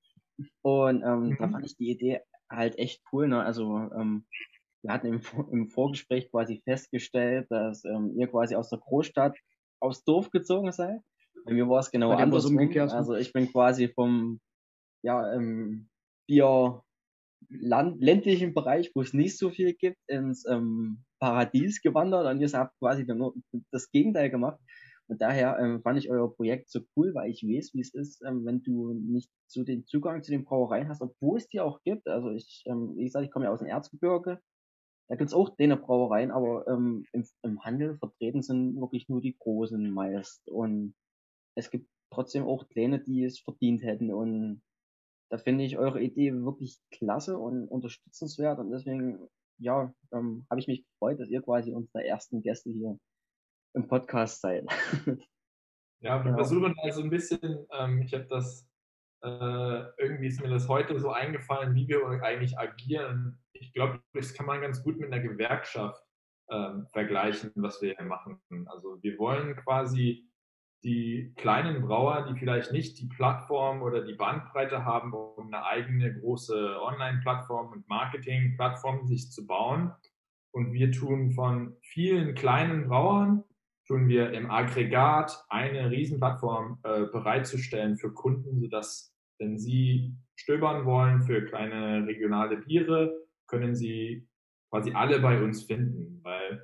Und 0.62 1.02
ähm, 1.02 1.28
mhm. 1.28 1.36
da 1.38 1.48
fand 1.48 1.66
ich 1.66 1.76
die 1.76 1.90
Idee 1.90 2.20
halt 2.50 2.78
echt 2.78 3.02
cool. 3.12 3.28
Ne? 3.28 3.42
Also 3.42 3.76
ähm, 3.96 4.24
wir 4.82 4.92
hatten 4.92 5.06
im, 5.06 5.20
im 5.52 5.68
Vorgespräch 5.68 6.30
quasi 6.30 6.60
festgestellt, 6.64 7.46
dass 7.50 7.84
ähm, 7.84 8.14
ihr 8.16 8.28
quasi 8.28 8.56
aus 8.56 8.70
der 8.70 8.80
Großstadt 8.80 9.36
aufs 9.80 10.04
Dorf 10.04 10.30
gezogen 10.30 10.72
seid. 10.72 11.00
Bei 11.44 11.52
mir 11.52 11.68
war 11.68 11.80
es 11.80 11.90
genau 11.90 12.12
andersrum. 12.12 12.52
Umgekehrt. 12.52 12.92
Also 12.92 13.14
ich 13.14 13.32
bin 13.32 13.50
quasi 13.50 13.88
vom 13.88 14.40
ja, 15.02 15.32
ähm, 15.34 15.88
Bier 16.26 16.82
Land, 17.48 18.00
ländlichen 18.00 18.54
Bereich, 18.54 18.92
wo 18.94 19.02
es 19.02 19.12
nicht 19.12 19.36
so 19.36 19.50
viel 19.50 19.74
gibt, 19.74 19.98
ins 20.06 20.46
ähm, 20.48 21.04
Paradies 21.18 21.82
gewandert 21.82 22.26
und 22.26 22.40
ihr 22.40 22.48
habt 22.52 22.78
quasi 22.78 23.06
das 23.70 23.90
Gegenteil 23.90 24.30
gemacht. 24.30 24.60
Und 25.12 25.20
daher 25.20 25.58
ähm, 25.58 25.82
fand 25.82 25.98
ich 25.98 26.10
euer 26.10 26.34
Projekt 26.34 26.70
so 26.70 26.80
cool, 26.96 27.14
weil 27.14 27.30
ich 27.30 27.42
weiß, 27.42 27.74
wie 27.74 27.82
es 27.82 27.92
ist, 27.92 28.22
ähm, 28.22 28.46
wenn 28.46 28.62
du 28.62 28.94
nicht 28.94 29.28
so 29.46 29.62
den 29.62 29.84
Zugang 29.84 30.22
zu 30.22 30.30
den 30.30 30.46
Brauereien 30.46 30.88
hast, 30.88 31.02
obwohl 31.02 31.36
es 31.36 31.48
die 31.48 31.60
auch 31.60 31.82
gibt. 31.82 32.08
Also 32.08 32.30
ich, 32.30 32.62
ähm, 32.64 32.96
wie 32.96 33.04
gesagt, 33.04 33.26
ich 33.26 33.30
komme 33.30 33.44
ja 33.44 33.52
aus 33.52 33.58
dem 33.58 33.68
Erzgebirge. 33.68 34.40
Da 35.10 35.16
gibt's 35.16 35.34
auch 35.34 35.54
denen 35.54 35.78
Brauereien, 35.78 36.30
aber 36.30 36.66
ähm, 36.66 37.04
im, 37.12 37.26
im 37.42 37.62
Handel 37.62 37.98
vertreten 37.98 38.40
sind 38.40 38.80
wirklich 38.80 39.10
nur 39.10 39.20
die 39.20 39.36
großen 39.38 39.90
meist. 39.90 40.48
Und 40.48 40.94
es 41.56 41.70
gibt 41.70 41.90
trotzdem 42.10 42.44
auch 42.46 42.66
kleine, 42.70 42.98
die 42.98 43.24
es 43.24 43.38
verdient 43.38 43.82
hätten. 43.82 44.14
Und 44.14 44.62
da 45.30 45.36
finde 45.36 45.64
ich 45.64 45.76
eure 45.76 46.00
Idee 46.00 46.32
wirklich 46.32 46.78
klasse 46.90 47.36
und 47.36 47.68
unterstützenswert. 47.68 48.60
Und 48.60 48.70
deswegen, 48.70 49.28
ja, 49.58 49.92
ähm, 50.10 50.46
habe 50.48 50.58
ich 50.58 50.68
mich 50.68 50.86
gefreut, 50.86 51.20
dass 51.20 51.28
ihr 51.28 51.42
quasi 51.42 51.74
unsere 51.74 52.02
ersten 52.02 52.40
Gäste 52.40 52.70
hier 52.70 52.98
im 53.74 53.88
Podcast 53.88 54.40
sein. 54.40 54.66
Ja, 56.04 56.24
wir 56.24 56.34
versuchen 56.34 56.74
also 56.82 57.00
ein 57.00 57.10
bisschen, 57.10 57.64
ähm, 57.78 58.02
ich 58.02 58.12
habe 58.12 58.24
das, 58.24 58.68
äh, 59.22 59.82
irgendwie 59.98 60.26
ist 60.26 60.40
mir 60.40 60.50
das 60.50 60.68
heute 60.68 60.98
so 60.98 61.12
eingefallen, 61.12 61.76
wie 61.76 61.86
wir 61.86 62.04
eigentlich 62.24 62.58
agieren. 62.58 63.38
Ich 63.52 63.72
glaube, 63.72 64.00
das 64.12 64.34
kann 64.34 64.46
man 64.46 64.60
ganz 64.60 64.82
gut 64.82 64.98
mit 64.98 65.12
einer 65.12 65.22
Gewerkschaft 65.22 66.02
ähm, 66.50 66.88
vergleichen, 66.88 67.52
was 67.54 67.80
wir 67.80 67.94
hier 67.96 68.04
machen. 68.04 68.40
Also 68.66 69.00
wir 69.00 69.16
wollen 69.16 69.54
quasi 69.54 70.28
die 70.82 71.32
kleinen 71.36 71.82
Brauer, 71.82 72.26
die 72.28 72.36
vielleicht 72.36 72.72
nicht 72.72 72.98
die 72.98 73.06
Plattform 73.06 73.82
oder 73.82 74.04
die 74.04 74.14
Bandbreite 74.14 74.84
haben, 74.84 75.14
um 75.14 75.46
eine 75.46 75.64
eigene 75.64 76.18
große 76.18 76.80
Online-Plattform 76.80 77.70
und 77.72 77.88
Marketing-Plattform 77.88 79.06
sich 79.06 79.30
zu 79.30 79.46
bauen. 79.46 79.92
Und 80.50 80.72
wir 80.72 80.90
tun 80.90 81.30
von 81.30 81.76
vielen 81.80 82.34
kleinen 82.34 82.88
Brauern 82.88 83.44
tun 83.86 84.08
wir 84.08 84.32
im 84.32 84.50
Aggregat 84.50 85.44
eine 85.48 85.90
Riesenplattform 85.90 86.78
äh, 86.82 87.04
bereitzustellen 87.06 87.96
für 87.96 88.12
Kunden, 88.12 88.60
sodass, 88.60 89.14
wenn 89.38 89.58
sie 89.58 90.14
stöbern 90.36 90.84
wollen 90.84 91.22
für 91.22 91.44
kleine 91.44 92.06
regionale 92.06 92.58
Biere, 92.58 93.12
können 93.46 93.74
sie 93.74 94.28
quasi 94.70 94.92
alle 94.92 95.20
bei 95.20 95.42
uns 95.42 95.64
finden, 95.64 96.20
weil 96.22 96.62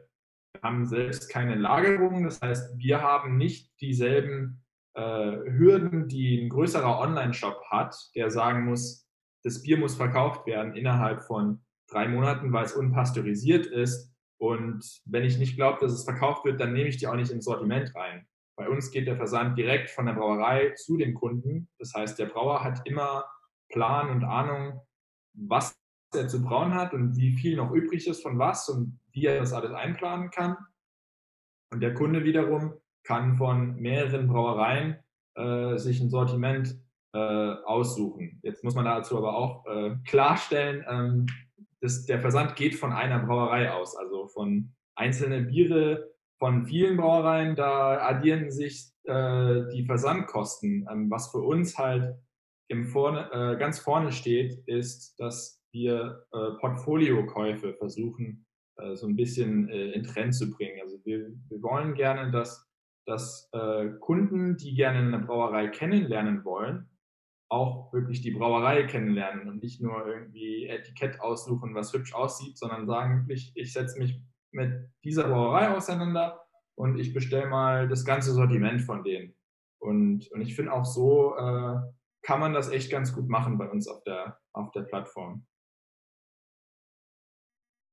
wir 0.53 0.62
haben 0.62 0.87
selbst 0.87 1.29
keine 1.29 1.55
Lagerung. 1.55 2.25
Das 2.25 2.41
heißt, 2.41 2.79
wir 2.79 3.03
haben 3.03 3.37
nicht 3.37 3.71
dieselben 3.81 4.64
äh, 4.94 5.03
Hürden, 5.03 6.09
die 6.09 6.41
ein 6.41 6.49
größerer 6.49 6.99
Online-Shop 7.00 7.62
hat, 7.71 7.97
der 8.14 8.31
sagen 8.31 8.64
muss, 8.64 9.06
das 9.44 9.62
Bier 9.62 9.79
muss 9.79 9.97
verkauft 9.97 10.47
werden 10.47 10.75
innerhalb 10.75 11.23
von 11.23 11.61
drei 11.88 12.09
Monaten, 12.09 12.53
weil 12.53 12.64
es 12.64 12.73
unpasteurisiert 12.73 13.66
ist 13.66 14.08
und 14.38 15.02
wenn 15.04 15.25
ich 15.25 15.38
nicht 15.38 15.57
glaube, 15.57 15.78
dass 15.80 15.92
es 15.92 16.04
verkauft 16.04 16.45
wird, 16.45 16.61
dann 16.61 16.73
nehme 16.73 16.88
ich 16.88 16.97
die 16.97 17.07
auch 17.07 17.16
nicht 17.16 17.30
ins 17.30 17.45
Sortiment 17.45 17.95
rein. 17.95 18.26
Bei 18.57 18.68
uns 18.68 18.90
geht 18.90 19.07
der 19.07 19.16
Versand 19.16 19.59
direkt 19.59 19.90
von 19.90 20.07
der 20.07 20.14
Brauerei 20.14 20.71
zu 20.71 20.97
dem 20.97 21.14
Kunden. 21.14 21.68
Das 21.78 21.95
heißt, 21.95 22.18
der 22.18 22.26
Brauer 22.26 22.64
hat 22.64 22.87
immer 22.87 23.25
Plan 23.68 24.11
und 24.11 24.25
Ahnung, 24.25 24.80
was 25.35 25.76
er 26.14 26.28
zu 26.28 26.42
brauen 26.42 26.75
hat 26.75 26.95
und 26.95 27.16
wie 27.16 27.33
viel 27.33 27.57
noch 27.57 27.73
übrig 27.73 28.07
ist 28.07 28.23
von 28.23 28.38
was 28.38 28.68
und 28.68 28.99
wie 29.12 29.26
er 29.26 29.38
das 29.38 29.52
alles 29.52 29.73
einplanen 29.73 30.30
kann. 30.30 30.57
Und 31.71 31.80
der 31.80 31.95
Kunde 31.95 32.25
wiederum 32.25 32.75
kann 33.04 33.37
von 33.37 33.76
mehreren 33.76 34.26
Brauereien 34.26 34.99
äh, 35.35 35.76
sich 35.76 36.00
ein 36.00 36.11
Sortiment 36.11 36.80
äh, 37.12 37.18
aussuchen. 37.18 38.40
Jetzt 38.42 38.64
muss 38.64 38.75
man 38.75 38.85
dazu 38.85 39.18
aber 39.18 39.37
auch 39.37 39.66
äh, 39.66 39.97
klarstellen, 40.04 40.85
ähm, 40.88 41.26
das, 41.80 42.07
der 42.07 42.21
Versand 42.21 42.57
geht 42.57 42.75
von 42.75 42.92
einer 42.92 43.21
Brauerei 43.21 43.71
aus, 43.71 43.97
also 43.97 44.18
von 44.28 44.73
einzelnen 44.94 45.49
Biere 45.49 46.11
von 46.38 46.66
vielen 46.66 46.97
Brauereien, 46.97 47.56
da 47.56 47.99
addieren 48.00 48.50
sich 48.50 48.92
äh, 49.04 49.62
die 49.73 49.85
Versandkosten. 49.85 50.87
Ähm, 50.90 51.11
was 51.11 51.30
für 51.30 51.38
uns 51.38 51.76
halt 51.76 52.16
im 52.68 52.87
vorne, 52.87 53.30
äh, 53.32 53.58
ganz 53.58 53.78
vorne 53.80 54.12
steht, 54.12 54.54
ist, 54.66 55.18
dass 55.18 55.62
wir 55.73 56.25
äh, 56.32 56.52
Portfoliokäufe 56.61 57.75
versuchen, 57.75 58.47
äh, 58.76 58.94
so 58.94 59.06
ein 59.06 59.16
bisschen 59.16 59.68
äh, 59.68 59.90
in 59.92 60.04
Trend 60.04 60.35
zu 60.35 60.50
bringen. 60.50 60.80
Also 60.82 60.99
wir, 61.04 61.30
wir 61.49 61.62
wollen 61.62 61.94
gerne, 61.94 62.30
dass, 62.30 62.68
dass 63.06 63.49
äh, 63.52 63.88
Kunden, 64.00 64.56
die 64.56 64.75
gerne 64.75 64.99
eine 64.99 65.26
Brauerei 65.26 65.68
kennenlernen 65.68 66.44
wollen, 66.44 66.88
auch 67.49 67.93
wirklich 67.93 68.21
die 68.21 68.33
Brauerei 68.33 68.85
kennenlernen 68.85 69.49
und 69.49 69.62
nicht 69.62 69.81
nur 69.81 70.07
irgendwie 70.07 70.67
Etikett 70.67 71.21
aussuchen, 71.21 71.75
was 71.75 71.93
hübsch 71.93 72.14
aussieht, 72.14 72.59
sondern 72.59 72.87
sagen 72.87 73.26
wirklich, 73.26 73.52
ich 73.55 73.73
setze 73.73 73.99
mich 73.99 74.21
mit 74.50 74.90
dieser 75.05 75.28
Brauerei 75.28 75.71
auseinander 75.71 76.43
und 76.75 76.99
ich 76.99 77.14
bestelle 77.14 77.49
mal 77.49 77.88
das 77.88 78.05
ganze 78.05 78.33
Sortiment 78.33 78.83
von 78.83 79.02
denen. 79.02 79.35
Und, 79.81 80.31
und 80.33 80.40
ich 80.40 80.55
finde 80.57 80.73
auch 80.73 80.85
so 80.85 81.37
äh, 81.37 81.76
kann 82.23 82.40
man 82.40 82.52
das 82.52 82.71
echt 82.71 82.90
ganz 82.90 83.14
gut 83.14 83.28
machen 83.28 83.59
bei 83.59 83.69
uns 83.71 83.88
auf 83.88 84.02
der, 84.02 84.38
auf 84.52 84.71
der 84.73 84.83
Plattform. 84.83 85.47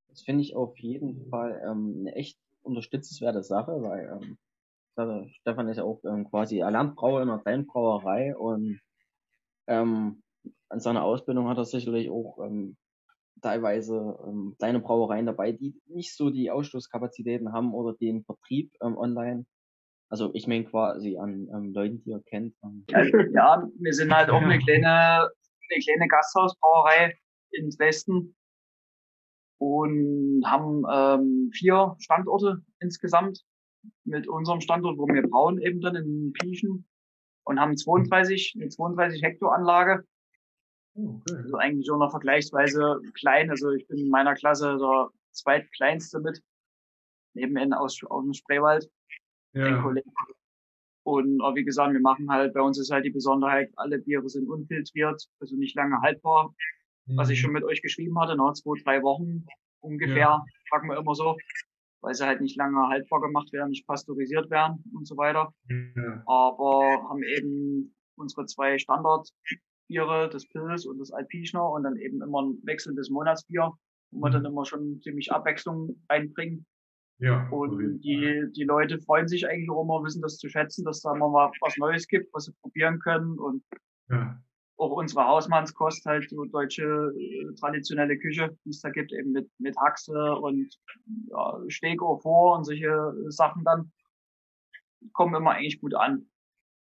Das 0.10 0.22
finde 0.22 0.44
ich 0.44 0.56
auf 0.56 0.78
jeden 0.80 1.30
Fall 1.30 1.62
ähm, 1.66 1.98
eine 2.00 2.16
echt 2.16 2.40
unterstützenswerte 2.62 3.44
Sache, 3.44 3.82
weil 3.82 4.20
ähm, 4.22 5.30
Stefan 5.42 5.68
ist 5.68 5.78
ja 5.78 5.84
auch 5.84 6.02
ähm, 6.06 6.30
quasi 6.30 6.60
Erlernbrauer 6.60 7.22
in 7.22 7.30
einer 7.30 7.42
kleinen 7.42 7.68
Brauerei 7.68 8.36
und 8.36 8.80
ähm, 9.68 10.22
an 10.70 10.80
seiner 10.80 11.04
Ausbildung 11.04 11.48
hat 11.48 11.58
er 11.58 11.66
sicherlich 11.66 12.10
auch 12.10 12.40
ähm, 12.44 12.78
teilweise 13.42 14.18
ähm, 14.26 14.56
kleine 14.58 14.80
Brauereien 14.80 15.26
dabei, 15.26 15.52
die 15.52 15.80
nicht 15.88 16.16
so 16.16 16.30
die 16.30 16.52
Ausstoßkapazitäten 16.52 17.54
haben 17.54 17.74
oder 17.74 17.94
den 17.94 18.24
Vertrieb 18.24 18.72
ähm, 18.82 18.98
online. 18.98 19.46
Also 20.10 20.32
ich 20.34 20.48
meine 20.48 20.66
quasi 20.66 21.18
an 21.18 21.48
ähm, 21.54 21.74
Leuten, 21.74 22.02
die 22.04 22.12
ihr 22.12 22.22
kennt. 22.26 22.56
Ähm. 22.64 22.86
Ja, 23.34 23.68
wir 23.80 23.94
sind 23.94 24.14
halt 24.14 24.30
auch 24.30 24.42
eine 24.42 24.60
kleine, 24.60 25.30
eine 25.30 25.84
kleine 25.84 26.08
Gasthausbrauerei 26.08 27.18
in 27.52 27.70
Dresden 27.70 28.36
und 29.58 30.44
haben 30.46 30.84
ähm, 30.92 31.50
vier 31.54 31.96
Standorte 32.00 32.62
insgesamt 32.80 33.42
mit 34.04 34.28
unserem 34.28 34.62
Standort, 34.62 34.98
wo 34.98 35.08
wir 35.08 35.22
brauen 35.24 35.60
eben 35.60 35.82
dann 35.82 35.96
in 35.96 36.34
Pieschen 36.34 36.88
und 37.46 37.60
haben 37.60 37.78
32, 37.78 38.54
eine 38.56 38.70
32 38.70 39.24
Hektar 39.24 39.54
Anlage. 39.54 40.04
Oh, 40.96 41.22
okay. 41.22 41.36
Also 41.38 41.56
eigentlich 41.58 41.88
schon 41.88 42.00
noch 42.00 42.12
vergleichsweise 42.12 43.00
klein. 43.14 43.50
Also 43.50 43.72
ich 43.72 43.88
bin 43.88 43.98
in 43.98 44.10
meiner 44.10 44.34
Klasse 44.34 44.78
der 44.78 45.10
zweitkleinste 45.32 46.20
mit. 46.20 46.42
Nebenan 47.34 47.74
aus, 47.74 48.00
aus 48.10 48.24
dem 48.24 48.34
Spreewald. 48.34 48.90
Ja. 49.54 49.84
Und 51.04 51.40
wie 51.56 51.64
gesagt, 51.64 51.94
wir 51.94 52.00
machen 52.00 52.32
halt, 52.32 52.54
bei 52.54 52.62
uns 52.62 52.80
ist 52.80 52.92
halt 52.92 53.06
die 53.06 53.12
Besonderheit, 53.12 53.72
alle 53.76 54.00
Biere 54.00 54.28
sind 54.28 54.50
unfiltriert, 54.50 55.24
also 55.40 55.56
nicht 55.56 55.76
lange 55.76 56.02
haltbar. 56.02 56.54
Mhm. 57.06 57.18
Was 57.18 57.30
ich 57.30 57.40
mhm. 57.40 57.44
schon 57.44 57.54
mit 57.54 57.64
euch 57.64 57.82
geschrieben 57.82 58.20
hatte, 58.20 58.36
noch 58.36 58.54
zwei, 58.54 58.82
drei 58.84 59.04
Wochen 59.04 59.46
ungefähr, 59.82 60.18
ja. 60.18 60.46
packen 60.72 60.88
wir 60.88 60.98
immer 60.98 61.14
so 61.14 61.38
weil 62.06 62.14
sie 62.14 62.26
halt 62.26 62.40
nicht 62.40 62.56
lange 62.56 62.88
haltbar 62.88 63.20
gemacht 63.20 63.52
werden, 63.52 63.72
nicht 63.72 63.88
pasteurisiert 63.88 64.50
werden 64.52 64.84
und 64.94 65.08
so 65.08 65.18
weiter. 65.18 65.52
Ja. 65.70 66.24
Aber 66.28 67.10
haben 67.10 67.24
eben 67.24 67.96
unsere 68.16 68.46
zwei 68.46 68.78
Standardbiere, 68.78 70.30
das 70.30 70.48
Pils 70.48 70.86
und 70.86 71.00
das 71.00 71.12
Alpischner 71.12 71.68
und 71.68 71.84
dann 71.84 71.98
eben 71.98 72.22
immer 72.22 72.44
ein 72.44 72.60
wechselndes 72.64 73.10
Monatsbier, 73.10 73.72
wo 74.12 74.22
wir 74.22 74.30
mhm. 74.30 74.34
dann 74.34 74.46
immer 74.46 74.66
schon 74.66 75.02
ziemlich 75.02 75.32
Abwechslung 75.32 76.00
reinbringen. 76.08 76.66
Ja, 77.18 77.50
und 77.50 78.02
die, 78.02 78.46
die 78.56 78.64
Leute 78.66 79.00
freuen 79.00 79.28
sich 79.28 79.48
eigentlich 79.48 79.70
auch 79.70 79.82
immer, 79.82 80.04
wissen 80.04 80.22
das 80.22 80.38
zu 80.38 80.50
schätzen, 80.50 80.84
dass 80.84 81.02
da 81.02 81.16
immer 81.16 81.30
mal 81.30 81.50
was 81.62 81.78
Neues 81.78 82.08
gibt, 82.08 82.32
was 82.34 82.44
sie 82.46 82.52
probieren 82.62 83.00
können. 83.00 83.40
Und 83.40 83.64
ja 84.10 84.38
auch 84.78 84.92
unsere 84.92 85.26
Hausmannskost 85.26 86.06
halt 86.06 86.30
so 86.30 86.46
deutsche 86.46 87.14
äh, 87.18 87.54
traditionelle 87.60 88.18
Küche, 88.18 88.58
die 88.66 88.70
es 88.70 88.82
da 88.82 88.90
gibt, 88.90 89.14
eben 89.14 89.32
mit, 89.32 89.50
mit 89.58 89.78
Haxe 89.78 90.36
und 90.36 90.76
ja, 91.30 91.60
Steak 91.70 92.02
au 92.02 92.18
vor 92.18 92.58
und 92.58 92.66
solche 92.66 93.14
Sachen 93.30 93.64
dann, 93.64 93.92
kommen 95.14 95.36
immer 95.36 95.52
eigentlich 95.52 95.80
gut 95.80 95.96
an. 95.96 96.28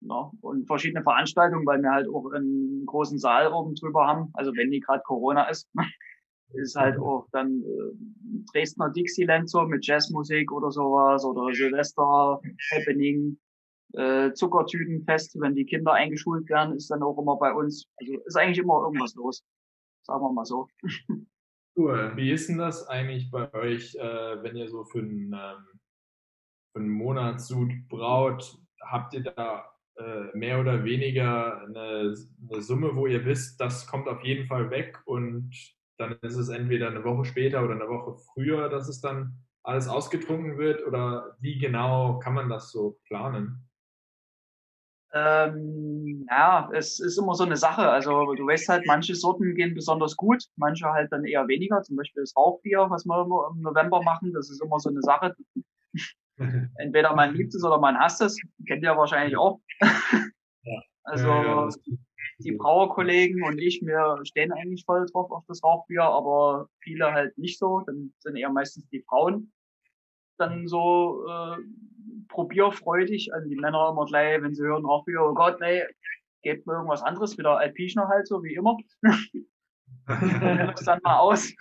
Ja, 0.02 0.32
und 0.42 0.68
verschiedene 0.68 1.02
Veranstaltungen, 1.02 1.66
weil 1.66 1.82
wir 1.82 1.92
halt 1.92 2.10
auch 2.10 2.30
einen 2.32 2.86
großen 2.86 3.18
Saal 3.18 3.54
oben 3.54 3.74
drüber 3.76 4.06
haben. 4.06 4.30
Also 4.34 4.52
wenn 4.56 4.70
die 4.70 4.82
gerade 4.82 5.02
Corona 5.04 5.48
ist, 5.50 5.70
ist 6.54 6.76
halt 6.76 7.00
auch 7.00 7.28
dann 7.32 7.62
äh, 7.62 8.44
Dresdner 8.52 8.90
Dixieland 8.90 9.50
so 9.50 9.62
mit 9.64 9.86
Jazzmusik 9.86 10.52
oder 10.52 10.72
sowas 10.72 11.24
oder 11.24 11.54
Silvester 11.54 12.42
Happening 12.72 13.38
äh, 13.94 14.34
Zuckertütenfest, 14.34 15.40
wenn 15.40 15.56
die 15.56 15.66
Kinder 15.66 15.94
eingeschult 15.94 16.50
werden, 16.50 16.76
ist 16.76 16.90
dann 16.90 17.04
auch 17.04 17.18
immer 17.18 17.38
bei 17.38 17.54
uns. 17.54 17.88
Also 17.98 18.14
ist 18.26 18.36
eigentlich 18.36 18.60
immer 18.60 18.82
irgendwas 18.82 19.16
los. 19.16 19.44
Sagen 20.04 20.22
wir 20.22 20.32
mal 20.32 20.46
so. 20.46 20.68
Cool. 21.76 22.12
Wie 22.16 22.32
ist 22.32 22.50
denn 22.50 22.60
das 22.60 22.88
eigentlich 22.88 23.32
bei 23.32 23.52
euch, 23.52 23.96
äh, 23.96 24.44
wenn 24.44 24.56
ihr 24.56 24.70
so 24.70 24.84
für 24.84 25.00
einen, 25.00 25.34
ähm, 25.34 25.80
für 26.72 26.82
einen 26.82 26.90
Monatssud 26.90 27.72
braut? 27.90 28.60
Habt 28.80 29.16
ihr 29.16 29.24
da 29.24 29.66
äh, 29.96 30.38
mehr 30.38 30.60
oder 30.60 30.84
weniger 30.84 31.62
eine, 31.62 32.14
eine 32.48 32.62
Summe, 32.62 32.96
wo 32.96 33.08
ihr 33.08 33.26
wisst, 33.26 33.60
das 33.60 33.88
kommt 33.88 34.08
auf 34.08 34.24
jeden 34.24 34.46
Fall 34.46 34.70
weg 34.70 35.02
und 35.06 35.52
dann 35.98 36.18
ist 36.22 36.36
es 36.36 36.50
entweder 36.50 36.90
eine 36.90 37.04
Woche 37.04 37.26
später 37.26 37.64
oder 37.64 37.74
eine 37.74 37.88
Woche 37.88 38.20
früher, 38.34 38.70
dass 38.70 38.88
es 38.88 39.02
dann 39.02 39.44
alles 39.64 39.88
ausgetrunken 39.88 40.58
wird? 40.58 40.86
Oder 40.86 41.38
wie 41.40 41.58
genau 41.58 42.20
kann 42.20 42.34
man 42.34 42.50
das 42.50 42.72
so 42.72 43.00
planen? 43.06 43.63
Ähm, 45.16 46.26
ja, 46.28 46.70
es 46.74 47.00
ist 47.00 47.20
immer 47.20 47.36
so 47.36 47.44
eine 47.44 47.56
Sache. 47.56 47.88
Also 47.88 48.34
du 48.34 48.48
weißt 48.48 48.68
halt, 48.68 48.86
manche 48.88 49.14
Sorten 49.14 49.54
gehen 49.54 49.76
besonders 49.76 50.18
gut, 50.18 50.44
manche 50.56 50.88
halt 50.88 51.12
dann 51.12 51.24
eher 51.24 51.48
weniger. 51.48 51.82
Zum 51.84 51.98
Beispiel 51.98 52.24
das 52.24 52.36
Rauchbier, 52.36 52.88
was 52.90 53.06
wir 53.06 53.50
im 53.52 53.62
November 53.62 54.02
machen, 54.02 54.34
das 54.34 54.50
ist 54.50 54.62
immer 54.62 54.80
so 54.80 54.90
eine 54.90 55.02
Sache. 55.02 55.36
Entweder 56.78 57.16
man 57.16 57.36
liebt 57.36 57.54
es 57.54 57.64
oder 57.64 57.78
man 57.78 57.98
hasst 57.98 58.22
es. 58.22 58.36
Kennt 58.68 58.84
ihr 58.84 58.98
wahrscheinlich 58.98 59.38
auch. 59.38 59.60
Also 61.06 61.28
ja, 61.28 61.68
ja, 61.68 61.70
die 62.40 62.54
Brauerkollegen 62.54 63.44
und 63.44 63.60
ich, 63.60 63.82
wir 63.82 64.20
stehen 64.24 64.54
eigentlich 64.54 64.86
voll 64.86 65.06
drauf 65.12 65.30
auf 65.32 65.44
das 65.50 65.62
Rauchbier, 65.62 66.04
aber 66.04 66.70
viele 66.80 67.12
halt 67.12 67.38
nicht 67.38 67.60
so. 67.60 67.82
Dann 67.86 68.14
sind 68.20 68.38
eher 68.38 68.50
meistens 68.50 68.88
die 68.88 69.02
Frauen 69.02 69.52
dann 70.38 70.68
so 70.68 71.26
äh, 71.28 71.58
probierfreudig. 72.30 73.34
Also 73.34 73.50
die 73.50 73.56
Männer 73.56 73.90
immer 73.92 74.06
gleich, 74.06 74.42
wenn 74.42 74.54
sie 74.54 74.64
hören, 74.64 74.86
ach, 74.86 75.04
oh 75.08 75.34
Gott, 75.34 75.60
nee, 75.60 75.84
gebt 76.42 76.68
mir 76.68 76.74
irgendwas 76.74 77.04
anderes, 77.04 77.38
wieder 77.38 77.58
Alpischner 77.58 78.08
halt 78.08 78.28
so, 78.28 78.44
wie 78.44 78.56
immer. 78.56 78.78
das 80.06 80.86
dann 80.86 81.00
mal 81.04 81.20
aus. 81.20 81.54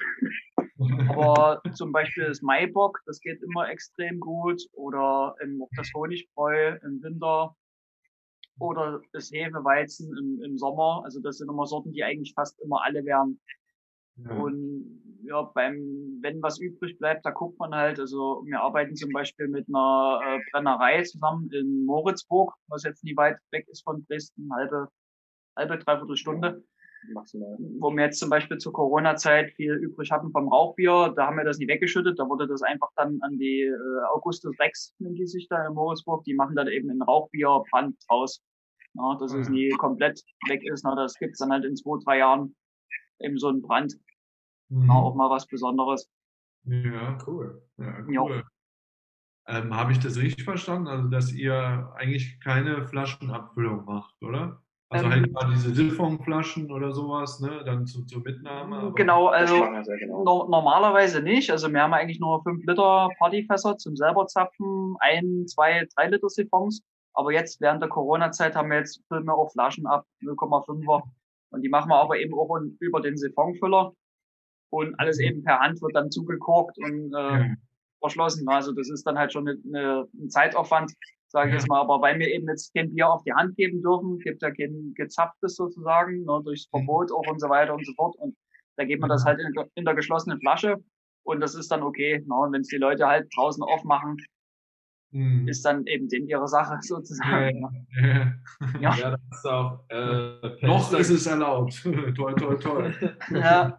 Aber 1.09 1.63
zum 1.75 1.93
Beispiel 1.93 2.25
das 2.25 2.43
Maibock, 2.43 3.01
das 3.07 3.21
geht 3.21 3.43
immer 3.43 3.69
extrem 3.69 4.19
gut. 4.21 4.63
Oder 4.73 5.35
auch 5.35 5.69
das 5.77 5.91
Honigbräu 5.95 6.77
im 6.83 7.03
Winter. 7.03 7.55
Oder 8.59 9.01
das 9.13 9.31
Hefeweizen 9.31 10.17
im, 10.19 10.43
im 10.43 10.59
Sommer. 10.59 11.03
Also 11.05 11.21
das 11.21 11.39
sind 11.39 11.49
immer 11.49 11.67
Sorten, 11.67 11.93
die 11.93 12.05
eigentlich 12.05 12.35
fast 12.35 12.61
immer 12.61 12.83
alle 12.85 13.05
werden. 13.05 13.41
Ja. 14.17 14.31
Und 14.35 15.03
ja, 15.25 15.43
beim, 15.43 16.19
wenn 16.21 16.43
was 16.43 16.59
übrig 16.59 16.99
bleibt, 16.99 17.25
da 17.25 17.31
guckt 17.31 17.59
man 17.59 17.75
halt, 17.75 17.99
also 18.01 18.43
wir 18.45 18.61
arbeiten 18.61 18.97
zum 18.97 19.11
Beispiel 19.11 19.49
mit 19.49 19.67
einer 19.69 20.21
äh, 20.25 20.41
Brennerei 20.51 21.03
zusammen 21.03 21.51
in 21.53 21.85
Moritzburg, 21.85 22.55
was 22.69 22.83
jetzt 22.83 23.05
nie 23.05 23.17
weit 23.17 23.39
weg 23.51 23.67
ist 23.69 23.85
von 23.85 24.05
Dresden, 24.07 24.53
halbe, 24.53 24.89
halbe, 25.57 25.79
dreiviertel 25.79 26.17
Stunde. 26.17 26.65
Maximal. 27.13 27.57
Wo 27.81 27.91
wir 27.91 28.05
jetzt 28.05 28.21
zum 28.21 28.31
Beispiel 28.31 28.59
zur 28.59 28.73
Corona-Zeit 28.73 29.53
viel 29.53 29.73
übrig 29.73 30.11
hatten 30.11 30.31
vom 30.31 30.49
Rauchbier, 30.49 31.13
da 31.17 31.27
haben 31.27 31.37
wir 31.37 31.45
das 31.45 31.59
nicht 31.59 31.69
weggeschüttet, 31.69 32.19
da 32.19 32.29
wurde 32.29 32.47
das 32.47 32.63
einfach 32.63 32.91
dann 32.97 33.19
an 33.23 33.39
die 33.39 33.63
äh, 33.63 34.05
Augustus 34.15 34.55
Rex, 34.61 34.95
nennen 34.99 35.17
die 35.17 35.27
sich 35.27 35.49
da 35.49 35.67
in 35.67 35.75
Moritzburg, 35.75 36.23
die 36.25 36.35
machen 36.35 36.55
dann 36.55 36.69
eben 36.69 36.91
ein 36.91 37.03
Rauchbier 37.03 37.63
Brand 37.71 37.97
draus. 38.09 38.41
Ja, 38.95 39.17
dass 39.19 39.33
es 39.33 39.49
nie 39.49 39.71
komplett 39.71 40.23
weg 40.49 40.61
ist. 40.65 40.85
Na, 40.85 40.95
das 40.95 41.15
gibt's 41.15 41.39
dann 41.39 41.51
halt 41.51 41.65
in 41.65 41.75
zwei, 41.77 41.97
drei 42.05 42.19
Jahren 42.19 42.55
eben 43.23 43.39
so 43.39 43.49
ein 43.49 43.63
Brand. 43.63 43.95
Mhm. 44.69 44.91
Auch 44.91 45.15
mal 45.15 45.31
was 45.31 45.47
Besonderes. 45.47 46.11
Ja, 46.65 47.19
cool. 47.27 47.63
Ja, 47.79 47.99
cool. 48.07 48.45
Ähm, 49.49 49.75
Habe 49.75 49.93
ich 49.93 49.99
das 49.99 50.17
richtig 50.17 50.45
verstanden? 50.45 50.87
Also, 50.87 51.09
dass 51.09 51.33
ihr 51.33 51.93
eigentlich 51.97 52.41
keine 52.41 52.87
Flaschenabfüllung 52.87 53.85
macht, 53.85 54.15
oder? 54.23 54.63
Also 54.93 55.09
halt 55.09 55.27
ähm, 55.27 55.35
halt 55.35 55.49
mal 55.49 55.55
diese 55.55 55.75
Siphonflaschen 55.75 56.71
oder 56.71 56.93
sowas, 56.93 57.41
ne? 57.41 57.63
Dann 57.65 57.87
zu, 57.87 58.05
zur 58.05 58.23
Mitnahme. 58.23 58.77
Aber 58.77 58.95
genau, 58.95 59.29
also 59.29 59.55
genau. 59.55 60.23
No 60.23 60.49
normalerweise 60.49 61.23
nicht. 61.23 61.51
Also 61.51 61.73
wir 61.73 61.83
haben 61.83 61.95
eigentlich 61.95 62.21
nur 62.21 62.43
5 62.43 62.65
Liter 62.67 63.09
Partyfässer 63.19 63.79
zum 63.79 63.97
selber 63.97 64.27
zapfen, 64.27 64.97
ein, 65.01 65.47
zwei, 65.47 65.89
drei 65.97 66.09
Liter 66.09 66.29
Siphons. 66.29 66.83
Aber 67.15 67.33
jetzt 67.33 67.61
während 67.61 67.83
der 67.83 67.89
Corona-Zeit 67.89 68.55
haben 68.55 68.71
wir 68.71 68.79
jetzt 68.79 69.03
füllen 69.09 69.25
wir 69.25 69.35
auch 69.35 69.51
Flaschen 69.51 69.87
ab, 69.87 70.05
0,5er. 70.23 71.03
Und 71.53 71.63
die 71.63 71.69
machen 71.69 71.91
wir 71.91 71.97
aber 71.97 72.19
eben 72.19 72.35
auch 72.35 72.59
über 72.81 73.01
den 73.01 73.17
Siphonfüller. 73.17 73.93
Und 74.71 74.99
alles 74.99 75.19
mhm. 75.19 75.25
eben 75.25 75.45
per 75.45 75.61
Hand 75.61 75.81
wird 75.83 75.95
dann 75.95 76.11
zugekorkt 76.11 76.79
und 76.79 77.13
äh, 77.15 77.55
verschlossen. 78.01 78.49
Also 78.49 78.73
das 78.73 78.91
ist 78.91 79.07
dann 79.07 79.19
halt 79.19 79.33
schon 79.33 79.49
eine, 79.49 79.59
eine, 79.67 80.09
ein 80.15 80.31
Zeitaufwand, 80.31 80.93
sage 81.29 81.51
ich 81.51 81.55
jetzt 81.57 81.69
mal. 81.69 81.81
Aber 81.81 82.01
weil 82.01 82.19
wir 82.19 82.29
eben 82.29 82.49
jetzt 82.49 82.75
kein 82.75 82.93
Bier 82.93 83.11
auf 83.11 83.23
die 83.23 83.35
Hand 83.35 83.57
geben 83.57 83.83
dürfen, 83.83 84.19
gibt 84.19 84.43
ja 84.43 84.51
kein 84.51 84.93
gezapftes 84.95 85.57
sozusagen, 85.57 86.25
ne, 86.25 86.41
durchs 86.43 86.67
mhm. 86.73 86.79
Verbot 86.79 87.13
auch 87.13 87.31
und 87.31 87.41
so 87.41 87.49
weiter 87.49 87.75
und 87.75 87.87
so 87.87 87.93
fort. 87.95 88.17
Und 88.17 88.35
da 88.77 88.85
geht 88.85 89.01
man 89.01 89.11
das 89.11 89.25
halt 89.25 89.39
in, 89.39 89.53
in 89.75 89.85
der 89.85 89.95
geschlossenen 89.95 90.41
Flasche 90.41 90.83
und 91.25 91.41
das 91.41 91.55
ist 91.55 91.71
dann 91.71 91.83
okay. 91.83 92.23
Ne? 92.27 92.35
Und 92.35 92.53
wenn 92.53 92.63
es 92.63 92.69
die 92.69 92.77
Leute 92.77 93.07
halt 93.07 93.31
draußen 93.37 93.63
aufmachen, 93.63 94.17
mhm. 95.13 95.49
ist 95.49 95.65
dann 95.65 95.87
eben 95.87 96.09
den 96.09 96.27
ihre 96.27 96.49
Sache 96.49 96.79
sozusagen. 96.81 97.87
Ja, 97.95 98.09
ja. 98.09 98.35
ja. 98.81 98.95
ja 98.97 99.11
das 99.11 99.21
ist 99.31 99.47
auch, 99.47 99.85
äh, 99.89 100.67
Noch 100.67 100.93
ist 100.93 101.11
es 101.11 101.27
erlaubt. 101.27 101.83
toll, 102.17 102.35
toll, 102.35 102.59
toll. 102.59 103.17
ja. 103.31 103.79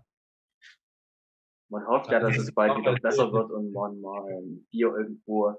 Man 1.69 1.87
hofft 1.87 2.11
ja, 2.11 2.19
dass 2.19 2.37
es 2.37 2.53
bald 2.53 2.77
wieder 2.77 2.93
besser 2.95 3.31
wird 3.31 3.49
und 3.51 3.71
man 3.71 3.99
mal 3.99 4.31
ein 4.31 4.65
Bier 4.69 4.95
irgendwo. 4.95 5.55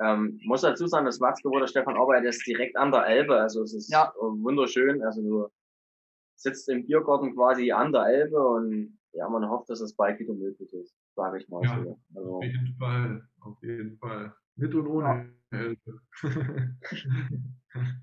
Ähm, 0.00 0.38
muss 0.44 0.60
dazu 0.60 0.86
sagen, 0.86 1.06
das 1.06 1.20
Watzke, 1.20 1.48
wo 1.48 1.58
der 1.58 1.66
Stefan 1.66 1.96
arbeitet, 1.96 2.28
ist 2.28 2.46
direkt 2.46 2.76
an 2.76 2.92
der 2.92 3.06
Elbe. 3.06 3.40
Also 3.40 3.62
es 3.62 3.72
ist 3.72 3.90
ja. 3.90 4.12
wunderschön. 4.20 5.02
Also 5.02 5.22
du 5.22 5.48
sitzt 6.36 6.68
im 6.68 6.86
Biergarten 6.86 7.34
quasi 7.34 7.72
an 7.72 7.92
der 7.92 8.04
Elbe 8.04 8.40
und 8.40 8.98
ja, 9.12 9.28
man 9.28 9.48
hofft, 9.48 9.68
dass 9.70 9.80
es 9.80 9.94
bald 9.94 10.20
wieder 10.20 10.34
möglich 10.34 10.72
ist, 10.72 10.94
sage 11.16 11.38
ich 11.38 11.48
mal 11.48 11.64
ja, 11.64 11.82
so. 11.82 11.98
Also, 12.14 12.36
auf 12.36 12.44
jeden 12.44 12.76
Fall, 12.78 13.28
auf 13.40 13.62
jeden 13.62 13.98
Fall. 13.98 14.34
Mit 14.58 14.74
und 14.74 14.86
ohne 14.88 15.32
Elbe. 15.50 16.00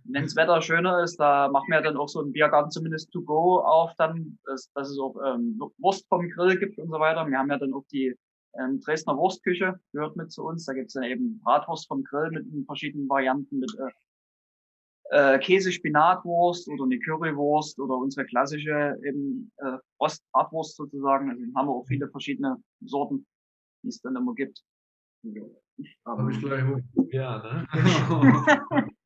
Wenn 0.06 0.24
das 0.24 0.36
Wetter 0.36 0.62
schöner 0.62 1.04
ist, 1.04 1.18
da 1.18 1.50
machen 1.50 1.70
wir 1.70 1.82
dann 1.82 1.98
auch 1.98 2.08
so 2.08 2.22
ein 2.22 2.32
Biergarten 2.32 2.72
zumindest 2.72 3.12
to 3.12 3.22
go 3.22 3.60
auf, 3.60 3.94
dann, 3.98 4.40
dass, 4.46 4.72
dass 4.74 4.90
es 4.90 4.98
auch 4.98 5.16
ähm, 5.26 5.60
Wurst 5.78 6.08
vom 6.08 6.30
Grill 6.30 6.58
gibt 6.58 6.80
und 6.80 6.90
so 6.90 7.00
weiter. 7.00 7.28
Wir 7.28 7.38
haben 7.38 7.52
ja 7.52 7.58
dann 7.58 7.74
auch 7.74 7.86
die 7.92 8.16
ähm, 8.58 8.80
Dresdner 8.80 9.18
Wurstküche, 9.18 9.80
gehört 9.92 10.16
mit 10.16 10.32
zu 10.32 10.44
uns. 10.44 10.66
Da 10.66 10.74
gibt's 10.74 10.94
dann 10.94 11.04
eben 11.04 11.40
Bratwurst 11.40 11.88
vom 11.88 12.04
Grill 12.04 12.32
mit 12.32 12.46
verschiedenen 12.66 13.10
Varianten, 13.10 13.60
mit 13.60 13.76
äh, 13.78 15.36
äh, 15.36 15.40
Käse-Spinatwurst 15.40 16.70
oder 16.70 16.86
eine 16.86 17.00
Currywurst 17.00 17.80
oder 17.80 17.98
unsere 17.98 18.26
klassische 18.26 18.98
eben 19.04 19.52
äh, 19.58 19.78
Rostbratwurst 20.00 20.78
sozusagen. 20.78 21.30
Also 21.30 21.44
haben 21.56 21.68
wir 21.68 21.74
auch 21.74 21.86
viele 21.86 22.10
verschiedene 22.10 22.58
Sorten, 22.82 23.28
die 23.84 23.90
es 23.90 24.00
dann 24.02 24.16
immer 24.16 24.34
gibt. 24.34 24.64
Habe 26.06 26.32
ich 26.32 26.40
gleich 26.40 26.64
hoch. 26.64 26.80
Ja, 27.12 27.38
ne? 27.40 27.68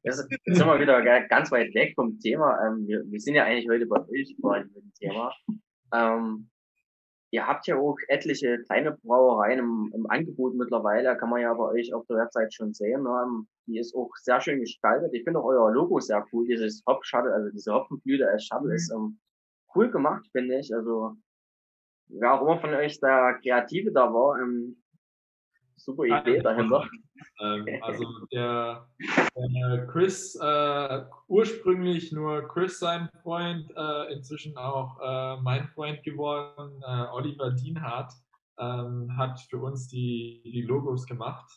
Jetzt 0.04 0.28
sind 0.46 0.66
wir 0.66 0.80
wieder 0.80 1.02
ganz 1.28 1.52
weit 1.52 1.74
weg 1.74 1.94
vom 1.96 2.20
Thema. 2.20 2.60
Ähm, 2.66 2.88
wir, 2.88 3.04
wir 3.06 3.20
sind 3.20 3.36
ja 3.36 3.46
eigentlich 3.46 3.70
heute 3.70 3.86
bei 3.86 4.00
euch 4.02 4.36
mit 4.40 4.76
dem 4.76 4.94
Thema. 5.00 5.34
Ähm, 5.94 6.50
ihr 7.32 7.48
habt 7.48 7.68
ja 7.68 7.78
auch 7.78 7.98
etliche 8.08 8.62
kleine 8.64 8.98
Brauereien 9.04 9.60
im, 9.60 9.92
im, 9.94 10.10
Angebot 10.10 10.56
mittlerweile, 10.56 11.18
kann 11.18 11.30
man 11.30 11.42
ja 11.42 11.54
bei 11.54 11.66
euch 11.66 11.94
auf 11.94 12.06
der 12.08 12.18
Website 12.18 12.54
schon 12.54 12.74
sehen. 12.74 13.04
Ne? 13.04 13.46
Die 13.68 13.80
ist 13.80 13.96
auch 13.96 14.10
sehr 14.16 14.42
schön 14.42 14.60
gestaltet. 14.60 15.14
Ich 15.14 15.24
finde 15.24 15.40
auch 15.40 15.46
euer 15.46 15.72
Logo 15.72 16.00
sehr 16.00 16.26
cool. 16.32 16.46
Dieses 16.48 16.84
Hop 16.88 17.06
Shuttle, 17.06 17.34
also 17.34 17.50
diese 17.50 17.74
Hopfenblüte 17.74 18.28
als 18.28 18.46
Shuttle 18.46 18.74
ist 18.74 18.92
ähm, 18.92 19.20
cool 19.76 19.92
gemacht, 19.92 20.28
finde 20.32 20.60
ich. 20.60 20.74
Also, 20.74 21.16
wer 22.08 22.34
auch 22.34 22.42
immer 22.42 22.60
von 22.60 22.74
euch 22.74 23.00
der 23.00 23.40
Kreative 23.42 23.92
da 23.92 24.14
war, 24.14 24.40
ähm, 24.42 24.78
super 25.80 26.06
Idee 26.06 26.42
dahinter. 26.42 26.88
Ähm, 27.42 27.66
also 27.82 28.06
der, 28.32 28.88
der 29.36 29.88
Chris, 29.88 30.36
äh, 30.36 31.04
ursprünglich 31.28 32.12
nur 32.12 32.48
Chris 32.48 32.80
sein 32.80 33.10
Freund, 33.22 33.72
äh, 33.76 34.14
inzwischen 34.14 34.58
auch 34.58 35.00
äh, 35.02 35.42
mein 35.42 35.68
Freund 35.68 36.04
geworden, 36.04 36.82
äh, 36.86 37.06
Oliver 37.12 37.52
Dienhardt, 37.52 38.14
ähm, 38.60 39.16
hat 39.18 39.40
für 39.40 39.60
uns 39.60 39.88
die, 39.88 40.42
die 40.46 40.62
Logos 40.62 41.06
gemacht. 41.06 41.50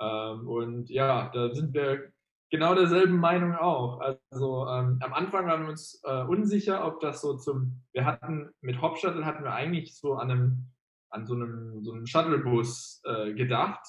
Ähm, 0.00 0.48
und 0.48 0.90
ja, 0.90 1.30
da 1.32 1.54
sind 1.54 1.74
wir 1.74 2.12
genau 2.50 2.74
derselben 2.74 3.16
Meinung 3.16 3.56
auch. 3.56 4.00
Also 4.30 4.66
ähm, 4.68 4.98
am 5.00 5.12
Anfang 5.14 5.46
waren 5.46 5.62
wir 5.62 5.70
uns 5.70 6.00
äh, 6.04 6.22
unsicher, 6.22 6.86
ob 6.86 7.00
das 7.00 7.22
so 7.22 7.36
zum, 7.36 7.82
wir 7.92 8.04
hatten 8.04 8.50
mit 8.60 8.80
Hopshuttle 8.80 9.24
hatten 9.24 9.42
wir 9.42 9.52
eigentlich 9.52 9.96
so 9.96 10.14
an 10.14 10.30
einem 10.30 10.66
an 11.12 11.26
so 11.26 11.34
einem, 11.34 11.82
so 11.82 11.92
einem 11.92 12.06
Shuttlebus 12.06 13.02
äh, 13.04 13.34
gedacht. 13.34 13.80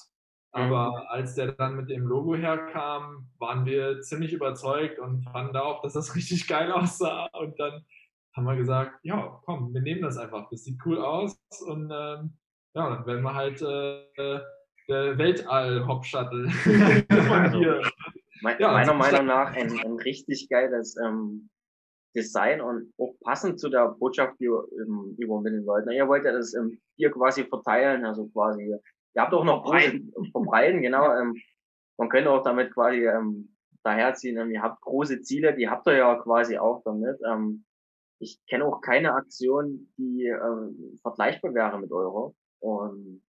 Aber 0.51 1.09
als 1.09 1.33
der 1.33 1.53
dann 1.53 1.75
mit 1.75 1.89
dem 1.89 2.05
Logo 2.05 2.35
herkam, 2.35 3.27
waren 3.39 3.65
wir 3.65 4.01
ziemlich 4.01 4.33
überzeugt 4.33 4.99
und 4.99 5.23
fanden 5.23 5.57
auch, 5.57 5.81
dass 5.81 5.93
das 5.93 6.15
richtig 6.15 6.47
geil 6.47 6.71
aussah. 6.71 7.27
Und 7.33 7.59
dann 7.59 7.83
haben 8.35 8.45
wir 8.45 8.55
gesagt, 8.55 8.99
ja, 9.03 9.41
komm, 9.45 9.73
wir 9.73 9.81
nehmen 9.81 10.01
das 10.01 10.17
einfach. 10.17 10.47
Das 10.51 10.63
sieht 10.63 10.79
cool 10.85 10.99
aus. 10.99 11.35
Und 11.65 11.91
ähm, 11.91 12.37
ja, 12.75 12.89
dann 12.89 13.05
werden 13.05 13.23
wir 13.23 13.33
halt 13.33 13.61
äh, 13.61 14.39
der 14.87 15.17
Weltall-Hop-Shuttle. 15.17 16.51
also, 17.09 17.59
me 18.41 18.57
ja, 18.59 18.71
meiner 18.71 18.93
Meinung 18.93 19.25
nach 19.25 19.53
ein, 19.53 19.79
ein 19.79 19.93
richtig 19.99 20.49
geiles 20.49 20.97
ähm, 20.97 21.49
Design 22.15 22.61
und 22.61 22.93
auch 22.97 23.15
passend 23.21 23.59
zu 23.59 23.69
der 23.69 23.89
Botschaft, 23.89 24.39
die 24.39 24.45
ihr 24.45 24.63
ähm, 24.81 25.15
übermitteln 25.17 25.65
wollt. 25.65 25.89
Ihr 25.91 26.07
wollt 26.07 26.25
ja 26.25 26.31
das 26.31 26.53
ähm, 26.53 26.79
hier 26.95 27.11
quasi 27.11 27.43
verteilen, 27.45 28.05
also 28.05 28.27
quasi, 28.27 28.63
ihr 28.63 29.21
habt 29.21 29.33
auch 29.33 29.43
noch 29.43 29.63
Breiten, 29.63 30.13
verbreiten, 30.31 30.81
genau. 30.81 31.13
Ähm, 31.15 31.35
man 31.97 32.09
könnte 32.09 32.31
auch 32.31 32.43
damit 32.43 32.73
quasi 32.73 33.05
ähm, 33.05 33.55
daherziehen, 33.83 34.37
ähm, 34.37 34.51
ihr 34.51 34.61
habt 34.61 34.81
große 34.81 35.21
Ziele, 35.21 35.55
die 35.55 35.69
habt 35.69 35.87
ihr 35.87 35.97
ja 35.97 36.15
quasi 36.15 36.57
auch 36.57 36.81
damit. 36.83 37.19
Ähm, 37.25 37.65
ich 38.19 38.39
kenne 38.47 38.65
auch 38.65 38.81
keine 38.81 39.13
Aktion, 39.13 39.91
die 39.97 40.25
ähm, 40.25 40.97
vergleichbar 41.01 41.53
wäre 41.53 41.79
mit 41.79 41.91
eurer. 41.91 42.33
Und 42.59 43.21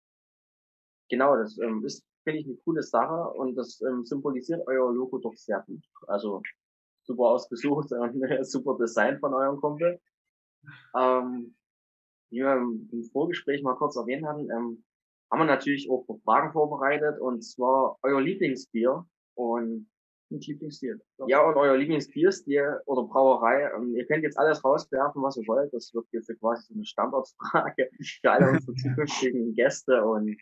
genau, 1.09 1.35
das 1.35 1.57
ähm, 1.57 1.83
ist, 1.85 2.05
finde 2.23 2.39
ich, 2.39 2.45
eine 2.47 2.55
coole 2.63 2.81
Sache 2.81 3.31
und 3.33 3.55
das 3.55 3.81
ähm, 3.81 4.05
symbolisiert 4.05 4.65
euer 4.67 4.93
Logo 4.93 5.17
doch 5.17 5.35
sehr 5.35 5.63
gut. 5.67 5.83
Also 6.07 6.41
super 7.05 7.23
ausgesucht 7.23 7.91
und 7.91 8.45
super 8.45 8.77
Design 8.79 9.19
von 9.19 9.33
eurem 9.33 9.59
Kumpel. 9.59 9.99
Ähm, 10.97 11.55
wie 12.31 12.39
wir 12.39 12.55
im 12.55 13.09
Vorgespräch 13.11 13.63
mal 13.63 13.75
kurz 13.75 13.95
erwähnt 13.95 14.25
hatten, 14.25 14.49
ähm, 14.49 14.83
haben 15.31 15.39
wir 15.39 15.45
natürlich 15.45 15.89
auch 15.89 16.05
Fragen 16.23 16.51
vorbereitet 16.51 17.19
und 17.19 17.43
zwar 17.43 17.97
euer 18.03 18.21
Lieblingsbier 18.21 19.05
und 19.35 19.87
Lieblingsstil. 20.29 21.01
Ja, 21.27 21.41
und 21.47 21.55
euer 21.55 21.77
Lieblingsbierstil 21.77 22.81
oder 22.85 23.03
Brauerei. 23.03 23.71
Ähm, 23.75 23.95
ihr 23.95 24.05
könnt 24.05 24.23
jetzt 24.23 24.37
alles 24.37 24.63
rauswerfen, 24.63 25.21
was 25.21 25.37
ihr 25.37 25.47
wollt. 25.47 25.73
Das 25.73 25.93
wird 25.93 26.07
jetzt 26.11 26.31
quasi 26.39 26.63
so 26.67 26.73
eine 26.73 26.85
Standardfrage 26.85 27.89
für 28.21 28.31
alle 28.31 28.51
unsere 28.51 28.75
zukünftigen 28.75 29.53
Gäste 29.53 30.03
und 30.03 30.37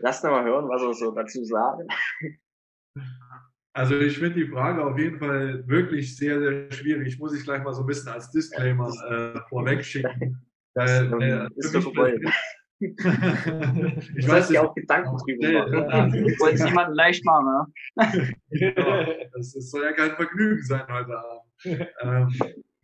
lasst 0.00 0.24
mal 0.24 0.44
hören, 0.44 0.68
was 0.68 0.82
ihr 0.82 0.94
so 0.94 1.10
dazu 1.12 1.44
sagen. 1.44 1.88
Also 3.74 3.98
ich 3.98 4.18
finde 4.18 4.34
die 4.34 4.48
Frage 4.48 4.84
auf 4.84 4.98
jeden 4.98 5.18
Fall 5.18 5.66
wirklich 5.66 6.16
sehr, 6.16 6.38
sehr 6.38 6.70
schwierig. 6.72 7.18
Muss 7.18 7.34
ich 7.34 7.44
gleich 7.44 7.62
mal 7.62 7.72
so 7.72 7.82
ein 7.82 7.86
bisschen 7.86 8.12
als 8.12 8.30
Disclaimer 8.30 8.90
äh, 9.08 9.40
vorweg 9.48 9.84
schicken. 9.84 10.44
Weil, 10.74 11.22
äh, 11.22 11.48
ist 11.56 11.74
doch 11.74 11.82
vorbei. 11.82 12.18
ich 12.80 14.28
weiß 14.28 14.50
ja 14.50 14.62
auch 14.62 14.74
Gedanken 14.74 15.16
drüber 15.16 15.86
machen. 15.86 16.14
Ich 16.26 16.40
wollte 16.40 16.56
es 16.56 16.64
jemandem 16.64 16.94
leicht 16.94 17.24
machen, 17.24 17.46
ne? 17.46 18.34
ja, 18.50 19.06
das, 19.34 19.52
das, 19.52 19.70
soll 19.70 19.84
ja 19.84 19.92
kein 19.92 20.16
Vergnügen 20.16 20.62
sein 20.62 20.86
heute 20.88 21.18
Abend. 21.18 21.88
Ähm, 22.00 22.28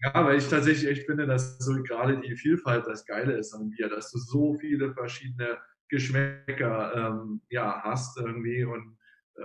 ja, 0.04 0.24
weil 0.24 0.38
ich 0.38 0.48
tatsächlich 0.48 0.88
echt 0.88 1.06
finde, 1.06 1.26
dass 1.26 1.58
so 1.58 1.82
gerade 1.82 2.20
die 2.20 2.36
Vielfalt 2.36 2.86
das 2.86 3.04
Geile 3.06 3.32
ist 3.32 3.52
an 3.54 3.70
Bier, 3.70 3.88
dass 3.88 4.12
du 4.12 4.18
so 4.18 4.54
viele 4.54 4.92
verschiedene 4.92 5.58
Geschmäcker 5.88 6.94
ähm, 6.94 7.40
ja, 7.48 7.80
hast 7.82 8.18
irgendwie 8.18 8.64
und 8.64 8.96
äh, 9.36 9.42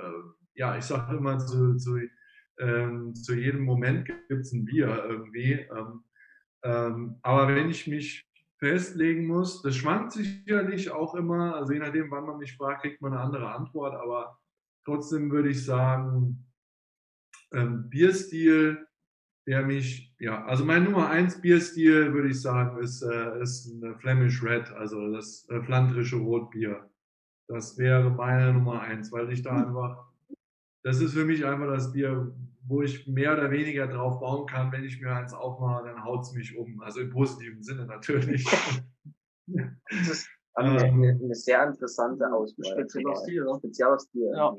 ja, 0.56 0.78
ich 0.78 0.86
sage 0.86 1.18
immer, 1.18 1.40
zu, 1.40 1.76
zu, 1.78 2.00
ähm, 2.60 3.16
zu 3.16 3.36
jedem 3.36 3.64
Moment 3.64 4.06
gibt 4.06 4.30
es 4.30 4.54
ein 4.54 4.66
Bier 4.66 5.06
irgendwie. 5.08 5.54
Ähm, 5.54 6.04
ähm, 6.64 7.16
aber 7.22 7.48
wenn 7.48 7.70
ich 7.70 7.88
mich 7.88 8.26
festlegen 8.58 9.28
muss, 9.28 9.62
das 9.62 9.76
schwankt 9.76 10.14
sicherlich 10.14 10.90
auch 10.92 11.16
immer, 11.16 11.56
also 11.56 11.74
je 11.74 11.80
nachdem, 11.80 12.10
wann 12.12 12.26
man 12.26 12.38
mich 12.38 12.56
fragt, 12.56 12.82
kriegt 12.82 13.02
man 13.02 13.14
eine 13.14 13.22
andere 13.22 13.54
Antwort, 13.54 13.94
aber 13.96 14.40
trotzdem 14.86 15.30
würde 15.32 15.50
ich 15.50 15.66
sagen, 15.66 16.46
ähm, 17.52 17.90
Bierstil, 17.90 18.88
der 19.46 19.64
mich, 19.64 20.16
ja, 20.20 20.46
also 20.46 20.64
mein 20.64 20.86
Nummer 20.86 21.10
eins 21.10 21.42
Bierstil, 21.42 22.14
würde 22.14 22.30
ich 22.30 22.42
sagen, 22.42 22.78
ist, 22.78 23.02
äh, 23.02 23.42
ist 23.42 23.66
ein 23.66 24.00
Flemish 24.00 24.42
Red, 24.42 24.72
also 24.72 25.12
das 25.12 25.48
äh, 25.50 25.62
flandrische 25.62 26.16
Rotbier. 26.16 26.90
Das 27.50 27.78
wäre 27.78 28.10
meine 28.10 28.54
Nummer 28.54 28.82
eins, 28.82 29.12
weil 29.12 29.30
ich 29.32 29.42
da 29.42 29.66
einfach 29.66 30.13
das 30.84 31.00
ist 31.00 31.14
für 31.14 31.26
mich 31.26 31.46
einfach 31.46 31.68
das 31.68 31.92
Bier, 31.92 32.34
wo 32.66 32.82
ich 32.82 33.08
mehr 33.08 33.34
oder 33.34 33.50
weniger 33.52 33.88
drauf 33.88 34.20
bauen 34.20 34.46
kann. 34.46 34.72
Wenn 34.72 34.84
ich 34.84 35.02
mir 35.02 35.12
eins 35.12 35.34
aufmache, 35.34 35.86
dann 35.86 36.04
haut 36.04 36.22
es 36.24 36.34
mich 36.34 36.56
um. 36.56 36.82
Also 36.82 37.02
im 37.02 37.10
positiven 37.10 37.64
Sinne 37.64 37.86
natürlich. 37.86 38.46
das 39.48 40.10
ist 40.10 40.30
eine, 40.54 40.86
ähm, 40.86 41.20
eine 41.24 41.36
sehr 41.36 41.66
interessante 41.66 42.32
Auswahl. 42.32 42.72
Spezieller 42.72 43.16
Stil, 43.16 43.44
ne? 43.44 43.56
Spezieller 43.58 44.00
Stil. 44.00 44.32
Ja. 44.36 44.56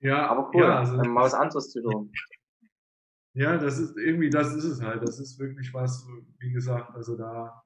ja, 0.00 0.26
aber 0.28 0.50
cool, 0.54 0.62
ja, 0.62 0.78
also, 0.78 0.96
mal 0.96 1.24
was 1.24 1.34
anderes 1.34 1.70
zu 1.70 1.82
tun. 1.82 2.12
Ja, 3.34 3.58
das 3.58 3.78
ist 3.78 3.96
irgendwie, 3.96 4.30
das 4.30 4.54
ist 4.54 4.64
es 4.64 4.82
halt. 4.82 5.02
Das 5.02 5.20
ist 5.20 5.38
wirklich 5.38 5.72
was, 5.72 6.06
wie 6.38 6.52
gesagt, 6.52 6.94
also 6.94 7.16
da 7.16 7.62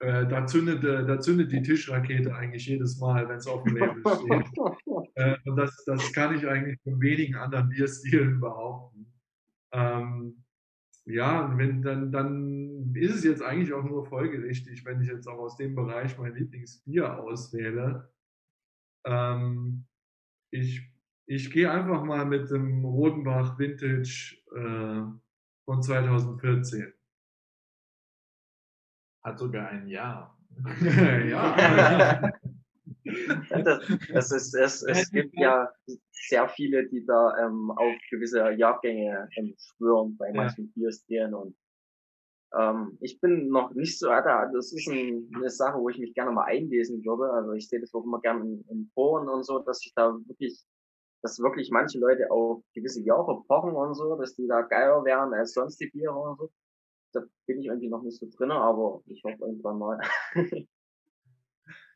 äh, 0.00 0.26
da, 0.26 0.46
zündet, 0.46 0.84
äh, 0.84 1.04
da 1.06 1.20
zündet 1.20 1.52
die 1.52 1.62
Tischrakete 1.62 2.34
eigentlich 2.34 2.66
jedes 2.66 2.98
Mal, 2.98 3.28
wenn 3.28 3.36
es 3.36 3.46
auf 3.46 3.62
dem 3.64 3.76
Label 3.76 4.00
steht. 4.00 4.46
äh, 5.14 5.36
und 5.44 5.56
das, 5.56 5.84
das 5.84 6.12
kann 6.12 6.36
ich 6.36 6.46
eigentlich 6.46 6.80
von 6.82 7.00
wenigen 7.00 7.34
anderen 7.36 7.68
Bierstilen 7.68 8.40
behaupten. 8.40 9.12
Ähm, 9.72 10.44
ja, 11.04 11.56
wenn, 11.56 11.82
dann, 11.82 12.12
dann 12.12 12.94
ist 12.94 13.16
es 13.16 13.24
jetzt 13.24 13.42
eigentlich 13.42 13.72
auch 13.72 13.84
nur 13.84 14.04
folgerichtig, 14.04 14.84
wenn 14.84 15.00
ich 15.00 15.08
jetzt 15.08 15.26
auch 15.26 15.38
aus 15.38 15.56
dem 15.56 15.74
Bereich 15.74 16.18
mein 16.18 16.34
Lieblingsbier 16.34 17.18
auswähle. 17.18 18.12
Ähm, 19.04 19.86
ich 20.50 20.88
ich 21.30 21.50
gehe 21.50 21.70
einfach 21.70 22.02
mal 22.04 22.24
mit 22.24 22.50
dem 22.50 22.84
Rodenbach 22.86 23.58
Vintage 23.58 24.38
äh, 24.56 25.02
von 25.66 25.82
2014. 25.82 26.94
Hat 29.28 29.38
sogar 29.38 29.68
ein 29.68 29.86
Jahr. 29.88 30.34
ja. 31.28 32.32
das, 33.50 33.86
das 34.10 34.32
ist, 34.32 34.54
es, 34.54 34.82
es 34.82 35.10
gibt 35.10 35.34
ja 35.36 35.68
sehr 36.12 36.48
viele, 36.48 36.88
die 36.88 37.04
da 37.04 37.36
ähm, 37.44 37.70
auf 37.70 37.94
gewisse 38.10 38.50
Jahrgänge 38.52 39.28
ähm, 39.36 39.54
schwören 39.58 40.16
bei 40.16 40.32
manchen 40.32 40.64
ja. 40.64 40.70
Bierstilen 40.74 41.34
und 41.34 41.54
Ähm, 42.58 42.96
ich 43.02 43.20
bin 43.20 43.50
noch 43.50 43.74
nicht 43.74 43.98
so, 43.98 44.08
das 44.08 44.72
ist 44.72 44.88
ein, 44.88 45.30
eine 45.34 45.50
Sache, 45.50 45.78
wo 45.78 45.90
ich 45.90 45.98
mich 45.98 46.14
gerne 46.14 46.32
mal 46.32 46.44
einlesen 46.44 47.04
würde. 47.04 47.30
Also 47.30 47.52
ich 47.52 47.68
sehe 47.68 47.80
das 47.80 47.92
auch 47.92 48.04
immer 48.04 48.20
gerne 48.22 48.40
in, 48.40 48.64
in 48.70 48.90
Foren 48.94 49.28
und 49.28 49.44
so, 49.44 49.58
dass 49.58 49.84
ich 49.84 49.92
da 49.94 50.14
wirklich, 50.26 50.64
dass 51.22 51.38
wirklich 51.38 51.70
manche 51.70 51.98
Leute 51.98 52.30
auf 52.30 52.62
gewisse 52.74 53.02
Jahre 53.02 53.44
pochen 53.46 53.74
und 53.76 53.92
so, 53.92 54.16
dass 54.16 54.34
die 54.34 54.46
da 54.46 54.62
geiler 54.62 55.04
wären 55.04 55.34
als 55.34 55.52
sonst 55.52 55.78
die 55.78 55.90
Biere 55.90 56.14
und 56.14 56.38
so. 56.38 56.50
Da 57.12 57.22
bin 57.46 57.60
ich 57.60 57.66
irgendwie 57.66 57.88
noch 57.88 58.02
nicht 58.02 58.18
so 58.18 58.28
drin, 58.28 58.50
aber 58.50 59.02
ich 59.06 59.22
hoffe 59.24 59.38
irgendwann 59.40 59.78
mal. 59.78 60.00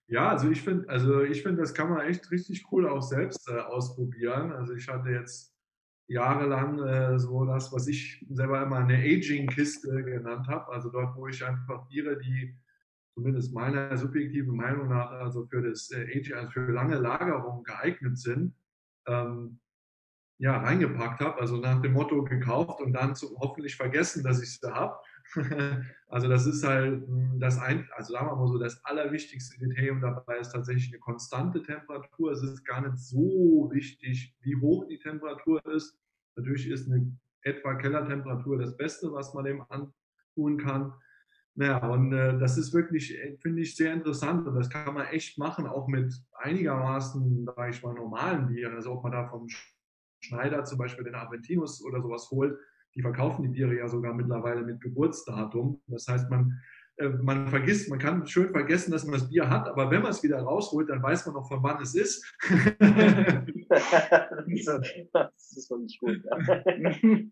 Ja, 0.09 0.29
also 0.29 0.51
ich 0.51 0.61
finde, 0.61 0.87
also 0.91 1.23
ich 1.23 1.43
finde, 1.43 1.63
das 1.63 1.73
kann 1.73 1.89
man 1.89 2.07
echt 2.07 2.31
richtig 2.31 2.67
cool 2.71 2.87
auch 2.87 3.01
selbst 3.01 3.49
äh, 3.49 3.59
ausprobieren. 3.59 4.53
Also 4.53 4.75
ich 4.75 4.87
hatte 4.87 5.09
jetzt 5.09 5.55
jahrelang 6.07 6.79
äh, 6.81 7.19
so 7.19 7.47
das, 7.47 7.73
was 7.73 7.87
ich 7.89 8.23
selber 8.29 8.63
immer 8.63 8.77
eine 8.77 8.99
Aging-Kiste 8.99 10.05
genannt 10.05 10.49
habe. 10.49 10.71
Also 10.71 10.91
dort, 10.91 11.17
wo 11.17 11.29
ich 11.29 11.43
einfach 11.43 11.89
Biere, 11.89 12.19
die 12.19 12.55
zumindest 13.15 13.55
meiner 13.55 13.97
subjektiven 13.97 14.55
Meinung 14.55 14.89
nach 14.89 15.13
also 15.13 15.47
für 15.47 15.63
das 15.63 15.91
äh, 15.91 16.03
Aging, 16.03 16.35
also 16.35 16.51
für 16.51 16.71
lange 16.71 16.97
Lagerung 16.99 17.63
geeignet 17.63 18.19
sind, 18.19 18.55
ähm, 19.07 19.61
ja, 20.39 20.59
reingepackt 20.59 21.21
habe. 21.21 21.41
Also 21.41 21.57
nach 21.57 21.81
dem 21.83 21.93
Motto 21.93 22.25
gekauft 22.25 22.81
und 22.81 22.93
dann 22.93 23.15
zu, 23.15 23.37
hoffentlich 23.39 23.77
vergessen, 23.77 24.23
dass 24.25 24.43
ich 24.43 24.59
sie 24.59 24.73
habe. 24.73 24.97
also 26.09 26.29
das 26.29 26.47
ist 26.47 26.65
halt 26.65 27.07
hm, 27.07 27.39
das 27.39 27.59
ein, 27.59 27.89
also 27.97 28.13
sagen 28.13 28.27
wir 28.27 28.37
mal 28.37 28.49
so, 28.49 28.59
das 28.59 28.85
allerwichtigste 28.85 29.57
Kriterium 29.59 30.01
dabei 30.01 30.39
ist 30.39 30.51
tatsächlich 30.51 30.93
eine 30.93 31.01
konstante 31.01 31.63
Temperatur. 31.63 32.33
Es 32.33 32.43
ist 32.43 32.65
gar 32.65 32.81
nicht 32.81 32.99
so 32.99 33.71
wichtig, 33.73 34.35
wie 34.41 34.57
hoch 34.57 34.87
die 34.89 34.99
Temperatur 34.99 35.65
ist. 35.67 35.99
Natürlich 36.37 36.69
ist 36.69 36.91
eine 36.91 37.17
etwa 37.43 37.75
Kellertemperatur 37.75 38.59
das 38.59 38.77
Beste, 38.77 39.13
was 39.13 39.35
man 39.35 39.45
dem 39.45 39.65
antun 39.69 40.59
kann. 40.59 40.93
Naja, 41.55 41.87
und 41.87 42.13
äh, 42.13 42.39
das 42.39 42.57
ist 42.57 42.73
wirklich, 42.73 43.15
äh, 43.19 43.37
finde 43.39 43.61
ich, 43.61 43.77
sehr 43.77 43.93
interessant 43.93 44.47
und 44.47 44.55
das 44.55 44.71
kann 44.71 44.95
man 44.95 45.07
echt 45.09 45.39
machen, 45.39 45.67
auch 45.67 45.87
mit 45.87 46.15
einigermaßen, 46.33 47.45
sage 47.45 47.71
ich 47.71 47.83
mal, 47.83 47.95
normalen 47.95 48.49
Bieren. 48.49 48.75
Also 48.75 48.93
ob 48.93 49.03
man 49.03 49.13
da 49.13 49.29
vom 49.29 49.49
Schneider 50.23 50.65
zum 50.65 50.79
Beispiel 50.79 51.05
den 51.05 51.15
Aventinus 51.15 51.85
oder 51.85 52.01
sowas 52.01 52.31
holt, 52.31 52.59
die 52.95 53.03
verkaufen 53.03 53.43
die 53.43 53.49
Biere 53.49 53.77
ja 53.77 53.89
sogar 53.89 54.15
mittlerweile 54.15 54.63
mit 54.63 54.81
Geburtsdatum. 54.81 55.81
Das 55.87 56.07
heißt, 56.09 56.31
man, 56.31 56.59
äh, 56.97 57.09
man 57.09 57.49
vergisst, 57.49 57.91
man 57.91 57.99
kann 57.99 58.27
schön 58.27 58.51
vergessen, 58.51 58.93
dass 58.93 59.05
man 59.05 59.15
das 59.15 59.29
Bier 59.29 59.49
hat, 59.49 59.69
aber 59.69 59.91
wenn 59.91 60.03
man 60.03 60.11
es 60.11 60.23
wieder 60.23 60.41
rausholt, 60.41 60.89
dann 60.91 61.03
weiß 61.03 61.27
man 61.27 61.35
noch, 61.35 61.49
von 61.49 61.63
wann 61.63 61.83
es 61.83 61.95
ist. 61.95 62.25
das 65.13 65.53
ist 65.57 65.71
wirklich 65.71 65.99
gut. 65.99 66.23
Ja. 66.25 66.95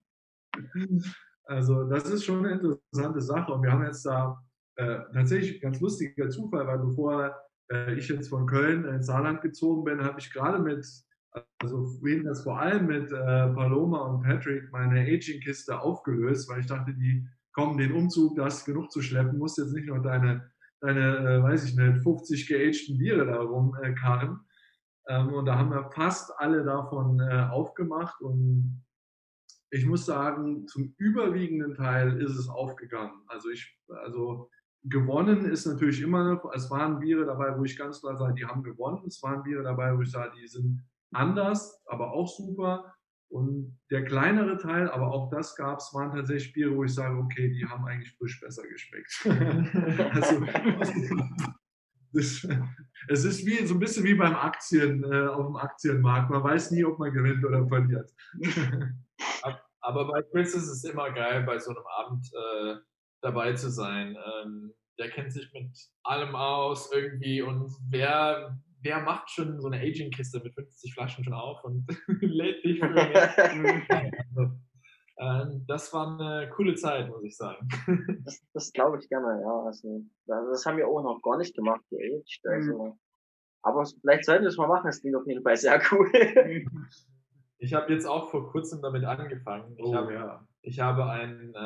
Also 1.45 1.85
das 1.85 2.09
ist 2.09 2.25
schon 2.25 2.45
eine 2.47 2.55
interessante 2.55 3.21
Sache 3.21 3.53
und 3.53 3.63
wir 3.65 3.73
haben 3.73 3.85
jetzt 3.85 4.07
da 4.07 4.41
äh, 4.77 5.01
tatsächlich 5.13 5.61
ganz 5.61 5.81
lustiger 5.81 6.31
Zufall, 6.31 6.65
weil 6.65 6.79
bevor 6.79 7.35
äh, 7.73 7.95
ich 7.95 8.09
jetzt 8.09 8.29
von 8.29 8.47
Köln 8.47 8.85
ins 8.85 9.07
Saarland 9.07 9.43
gezogen 9.43 9.83
bin, 9.83 10.05
habe 10.05 10.21
ich 10.21 10.33
gerade 10.33 10.61
mit 10.61 10.87
also 11.59 11.87
vorhin 11.99 12.25
das 12.25 12.43
vor 12.43 12.59
allem 12.59 12.87
mit 12.87 13.13
äh, 13.13 13.49
Paloma 13.53 14.01
und 14.01 14.23
Patrick 14.23 14.71
meine 14.73 15.01
Aging-Kiste 15.01 15.81
aufgelöst, 15.81 16.49
weil 16.49 16.61
ich 16.61 16.67
dachte, 16.67 16.93
die 16.95 17.27
kommen 17.53 17.79
den 17.79 17.93
Umzug, 17.93 18.37
da 18.37 18.47
hast 18.47 18.65
genug 18.65 18.91
zu 18.91 19.03
schleppen, 19.03 19.39
musst 19.39 19.59
jetzt 19.59 19.73
nicht 19.73 19.87
nur 19.87 20.01
deine, 20.01 20.51
deine 20.81 21.19
äh, 21.19 21.43
weiß 21.43 21.65
ich 21.65 21.77
nicht, 21.77 22.03
50 22.03 22.47
geagten 22.47 22.99
Biere 22.99 23.27
da 23.27 23.41
rumkarren. 23.41 24.41
Äh, 25.07 25.15
ähm, 25.15 25.33
und 25.35 25.47
da 25.47 25.59
haben 25.59 25.71
wir 25.71 25.91
fast 25.93 26.33
alle 26.39 26.65
davon 26.65 27.21
äh, 27.21 27.49
aufgemacht 27.51 28.21
und 28.21 28.85
ich 29.73 29.87
muss 29.87 30.05
sagen, 30.05 30.67
zum 30.67 30.95
überwiegenden 30.99 31.75
Teil 31.75 32.21
ist 32.21 32.37
es 32.37 32.49
aufgegangen. 32.49 33.23
Also 33.29 33.51
ich, 33.51 33.79
also 33.89 34.51
gewonnen 34.83 35.45
ist 35.45 35.67
natürlich 35.67 36.01
immer, 36.01 36.43
es 36.55 36.71
waren 36.71 36.99
Biere 36.99 37.25
dabei, 37.25 37.57
wo 37.57 37.65
ich 37.65 37.79
ganz 37.79 38.01
klar 38.01 38.17
sage, 38.17 38.35
die 38.35 38.45
haben 38.45 38.65
gewonnen. 38.65 39.05
Es 39.07 39.23
waren 39.23 39.45
Biere 39.45 39.63
dabei, 39.63 39.97
wo 39.97 40.03
ich 40.03 40.11
sage, 40.11 40.33
die 40.41 40.49
sind 40.49 40.83
anders, 41.13 41.83
aber 41.87 42.13
auch 42.13 42.29
super. 42.29 42.95
Und 43.29 43.79
der 43.91 44.05
kleinere 44.05 44.59
Teil, 44.59 44.91
aber 44.91 45.13
auch 45.13 45.31
das 45.31 45.55
gab 45.55 45.79
es, 45.79 45.95
waren 45.95 46.11
tatsächlich 46.11 46.49
Spiele, 46.49 46.75
wo 46.75 46.83
ich 46.83 46.93
sage, 46.93 47.17
okay, 47.17 47.49
die 47.49 47.65
haben 47.65 47.85
eigentlich 47.85 48.17
frisch 48.17 48.41
besser 48.41 48.67
geschmeckt. 48.67 49.25
also, 50.15 50.45
das, 52.13 52.49
es 53.09 53.25
ist 53.25 53.47
wie, 53.47 53.65
so 53.65 53.75
ein 53.75 53.79
bisschen 53.79 54.03
wie 54.05 54.15
beim 54.15 54.35
Aktien, 54.35 55.05
äh, 55.05 55.29
auf 55.29 55.47
dem 55.47 55.57
Aktienmarkt. 55.57 56.31
Man 56.31 56.43
weiß 56.43 56.73
nie, 56.73 56.85
ob 56.85 56.99
man 56.99 57.13
gewinnt 57.13 57.45
oder 57.45 57.67
verliert. 57.69 58.11
aber 59.81 60.09
bei 60.09 60.23
Chris 60.23 60.55
ist 60.55 60.69
es 60.69 60.83
immer 60.85 61.13
geil, 61.13 61.45
bei 61.45 61.59
so 61.59 61.71
einem 61.71 61.87
Abend 61.99 62.27
äh, 62.33 62.77
dabei 63.23 63.53
zu 63.53 63.71
sein. 63.71 64.17
Ähm, 64.43 64.75
der 64.99 65.11
kennt 65.11 65.33
sich 65.33 65.51
mit 65.53 65.71
allem 66.03 66.35
aus 66.35 66.93
irgendwie 66.93 67.43
und 67.43 67.73
wer 67.89 68.59
wer 68.83 69.01
macht 69.01 69.31
schon 69.31 69.61
so 69.61 69.69
eine 69.69 69.81
Aging-Kiste 69.81 70.41
mit 70.41 70.55
50 70.55 70.95
Flaschen 70.95 71.25
schon 71.25 71.35
auf 71.35 71.63
und 71.65 71.87
lädt 72.21 72.65
dich 72.65 72.79
für 72.79 72.89
also, 72.89 74.43
äh, 75.17 75.61
Das 75.67 75.93
war 75.93 76.19
eine 76.19 76.51
coole 76.51 76.75
Zeit, 76.75 77.09
muss 77.09 77.25
ich 77.25 77.37
sagen. 77.37 77.69
Das, 78.25 78.41
das 78.53 78.73
glaube 78.73 78.99
ich 79.01 79.09
gerne, 79.09 79.41
ja. 79.43 79.63
Also, 79.65 80.05
das 80.27 80.65
haben 80.67 80.77
wir 80.77 80.89
auch 80.89 81.03
noch 81.03 81.21
gar 81.23 81.39
nicht 81.39 81.55
gemacht, 81.55 81.83
geaged. 81.91 82.41
Also. 82.45 82.85
Mhm. 82.85 82.99
Aber 83.63 83.85
vielleicht 83.85 84.25
sollten 84.25 84.45
wir 84.45 84.49
es 84.49 84.57
mal 84.57 84.69
machen, 84.69 84.87
das 84.87 85.01
klingt 85.01 85.17
auf 85.17 85.27
jeden 85.27 85.43
Fall 85.43 85.57
sehr 85.57 85.83
cool. 85.93 86.11
Ich 87.59 87.75
habe 87.75 87.93
jetzt 87.93 88.07
auch 88.07 88.31
vor 88.31 88.51
kurzem 88.51 88.81
damit 88.81 89.05
angefangen. 89.05 89.75
Ich, 89.77 89.85
oh, 89.85 89.95
habe, 89.95 90.15
ja. 90.15 90.49
ich 90.63 90.81
habe 90.81 91.05
einen, 91.11 91.55
äh, 91.55 91.59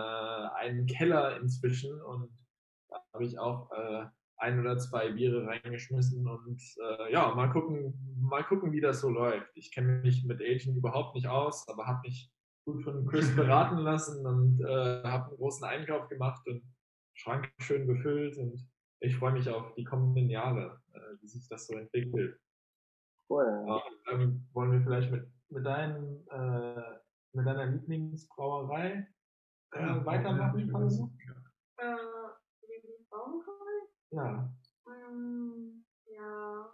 einen 0.56 0.86
Keller 0.86 1.36
inzwischen 1.36 2.02
und 2.02 2.36
da 2.88 3.00
habe 3.12 3.24
ich 3.24 3.38
auch 3.38 3.70
äh, 3.70 4.06
ein 4.44 4.60
oder 4.60 4.76
zwei 4.76 5.10
Biere 5.10 5.46
reingeschmissen 5.46 6.28
und 6.28 6.62
äh, 6.82 7.12
ja, 7.12 7.34
mal 7.34 7.50
gucken, 7.50 7.94
mal 8.20 8.44
gucken, 8.44 8.72
wie 8.72 8.80
das 8.80 9.00
so 9.00 9.08
läuft. 9.08 9.50
Ich 9.56 9.72
kenne 9.72 10.00
mich 10.02 10.24
mit 10.24 10.40
Aging 10.40 10.76
überhaupt 10.76 11.14
nicht 11.14 11.28
aus, 11.28 11.66
aber 11.68 11.86
habe 11.86 12.02
mich 12.06 12.30
gut 12.66 12.82
von 12.82 13.06
Chris 13.06 13.34
beraten 13.36 13.78
lassen 13.78 14.26
und 14.26 14.60
äh, 14.60 15.02
habe 15.02 15.28
einen 15.28 15.36
großen 15.36 15.66
Einkauf 15.66 16.08
gemacht 16.08 16.46
und 16.46 16.62
Schrank 17.14 17.50
schön 17.58 17.86
befüllt 17.86 18.36
und 18.36 18.68
ich 19.00 19.16
freue 19.16 19.32
mich 19.32 19.48
auf 19.48 19.74
die 19.74 19.84
kommenden 19.84 20.28
Jahre, 20.28 20.80
äh, 20.92 20.98
wie 21.20 21.28
sich 21.28 21.48
das 21.48 21.66
so 21.66 21.78
entwickelt. 21.78 22.38
Cool. 23.30 23.64
Ja, 23.66 23.82
dann 24.06 24.46
wollen 24.52 24.72
wir 24.72 24.82
vielleicht 24.82 25.10
mit, 25.10 25.26
mit, 25.48 25.64
deinem, 25.64 26.26
äh, 26.30 26.98
mit 27.32 27.46
deiner 27.46 27.66
Lieblingsbrauerei 27.66 29.06
äh, 29.72 30.04
weitermachen? 30.04 30.60
Äh, 30.60 31.96
Lieblingsbrauerei? 32.68 33.83
Ja. 34.14 34.48
Ähm, 34.86 35.84
ja. 36.06 36.72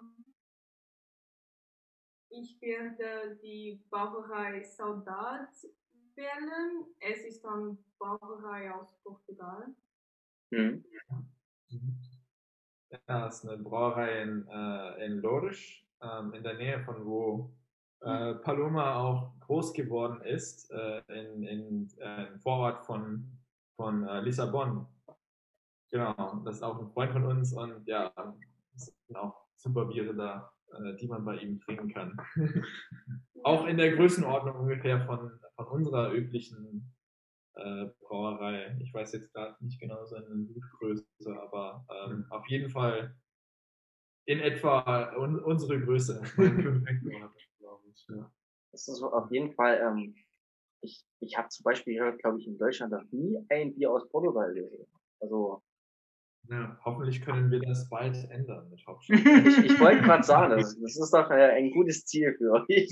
Ich 2.29 2.61
werde 2.61 3.39
die 3.43 3.83
Brauerei 3.89 4.63
Saudade 4.63 5.49
wählen. 6.15 6.85
Es 6.99 7.25
ist 7.25 7.45
eine 7.47 7.79
Brauerei 7.99 8.71
aus 8.75 8.95
Portugal. 9.03 9.75
Mhm. 10.51 10.85
Ja, 13.09 13.29
es 13.29 13.37
ist 13.37 13.49
eine 13.49 13.63
Brauerei 13.63 14.23
in, 14.23 14.47
äh, 14.49 15.07
in 15.07 15.19
Lourdes, 15.23 15.59
ähm, 16.03 16.35
in 16.35 16.43
der 16.43 16.55
Nähe 16.55 16.81
von 16.85 17.07
wo 17.07 17.55
äh, 18.01 18.35
Paloma 18.35 18.97
auch 18.97 19.33
groß 19.41 19.73
geworden 19.73 20.21
ist, 20.23 20.71
äh, 20.73 21.03
in, 21.09 21.43
in, 21.45 21.89
äh, 21.99 22.27
im 22.27 22.41
Vorort 22.41 22.85
von, 22.85 23.39
von 23.77 24.07
äh, 24.07 24.21
Lissabon. 24.21 24.87
Genau, 25.91 26.43
das 26.45 26.57
ist 26.57 26.63
auch 26.63 26.79
ein 26.79 26.91
Freund 26.93 27.13
von 27.13 27.25
uns 27.25 27.53
und 27.53 27.87
ja, 27.87 28.13
es 28.75 28.95
sind 29.07 29.17
auch 29.17 29.47
super 29.57 29.87
Biere 29.87 30.15
da, 30.15 30.53
äh, 30.73 30.97
die 30.97 31.09
man 31.09 31.25
bei 31.25 31.37
ihm 31.37 31.61
trinken 31.61 31.93
kann. 31.93 32.17
auch 33.43 33.67
in 33.67 33.77
der 33.77 33.97
Größenordnung 33.97 34.57
ungefähr 34.57 35.05
von, 35.07 35.41
von 35.57 35.67
unserer 35.67 36.13
üblichen 36.13 36.95
äh, 37.55 37.87
Brauerei. 38.01 38.77
Ich 38.81 38.95
weiß 38.95 39.13
jetzt 39.13 39.33
gerade 39.33 39.57
nicht 39.65 39.81
genau 39.81 40.05
seine 40.07 40.27
Blutgröße, 40.29 41.07
aber 41.41 41.85
ähm, 42.07 42.27
auf 42.31 42.47
jeden 42.49 42.71
Fall 42.71 43.17
in 44.27 44.39
etwa 44.39 45.13
un 45.17 45.41
unsere 45.41 45.81
Größe. 45.81 46.23
Das 48.73 48.87
ist 48.87 49.03
auf 49.03 49.31
jeden 49.33 49.53
Fall, 49.53 49.81
ähm, 49.81 50.15
ich, 50.81 51.05
ich 51.19 51.37
habe 51.37 51.49
zum 51.49 51.65
Beispiel 51.65 51.95
gehört, 51.95 52.23
glaube 52.23 52.39
ich, 52.39 52.47
in 52.47 52.57
Deutschland 52.57 52.93
noch 52.93 53.03
nie 53.11 53.37
ein 53.49 53.75
Bier 53.75 53.91
aus 53.91 54.09
Portugal 54.09 54.55
gesehen. 54.55 54.87
Also 55.21 55.63
ja, 56.49 56.77
hoffentlich 56.85 57.23
können 57.23 57.51
wir 57.51 57.61
das 57.61 57.89
bald 57.89 58.29
ändern 58.31 58.69
mit 58.71 58.87
Hauptstadt. 58.87 59.21
ich, 59.47 59.65
ich 59.65 59.81
wollte 59.81 60.03
gerade 60.03 60.25
sagen, 60.25 60.51
das, 60.51 60.79
das, 60.81 60.99
ist 60.99 61.13
doch 61.13 61.31
äh, 61.31 61.53
ein 61.53 61.71
gutes 61.71 62.05
Ziel 62.07 62.35
für 62.37 62.53
euch. 62.53 62.67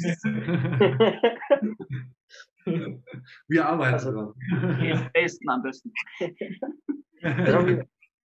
wir 3.48 3.66
arbeiten 3.66 3.94
also, 3.94 4.12
dran. 4.12 4.34
Am 4.52 5.10
besten 5.12 5.48
am 5.48 5.62
besten. 5.62 5.92
Also 7.22 7.58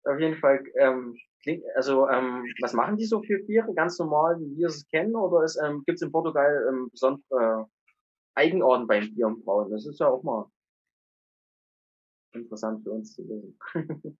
auf, 0.04 0.20
jeden 0.20 0.36
Fall, 0.36 0.62
ähm, 0.78 1.16
klingt, 1.42 1.64
also 1.74 2.08
ähm, 2.08 2.44
was 2.60 2.72
machen 2.72 2.96
die 2.96 3.06
so 3.06 3.20
für 3.22 3.38
Biere? 3.38 3.74
Ganz 3.74 3.98
normal, 3.98 4.38
wie 4.38 4.58
wir 4.58 4.68
es 4.68 4.86
kennen? 4.88 5.16
Oder 5.16 5.44
ähm, 5.64 5.82
gibt 5.86 5.96
es 5.96 6.02
in 6.02 6.12
Portugal 6.12 6.66
ähm, 6.68 6.88
besondere 6.90 7.24
äh, 7.40 7.64
Eigenarten 8.36 8.86
beim 8.86 9.12
Bierbrauen? 9.12 9.72
Das 9.72 9.86
ist 9.86 9.98
ja 9.98 10.06
auch 10.06 10.22
mal 10.22 10.48
interessant 12.32 12.84
für 12.84 12.92
uns 12.92 13.12
zu 13.14 13.28
wissen. 13.28 13.58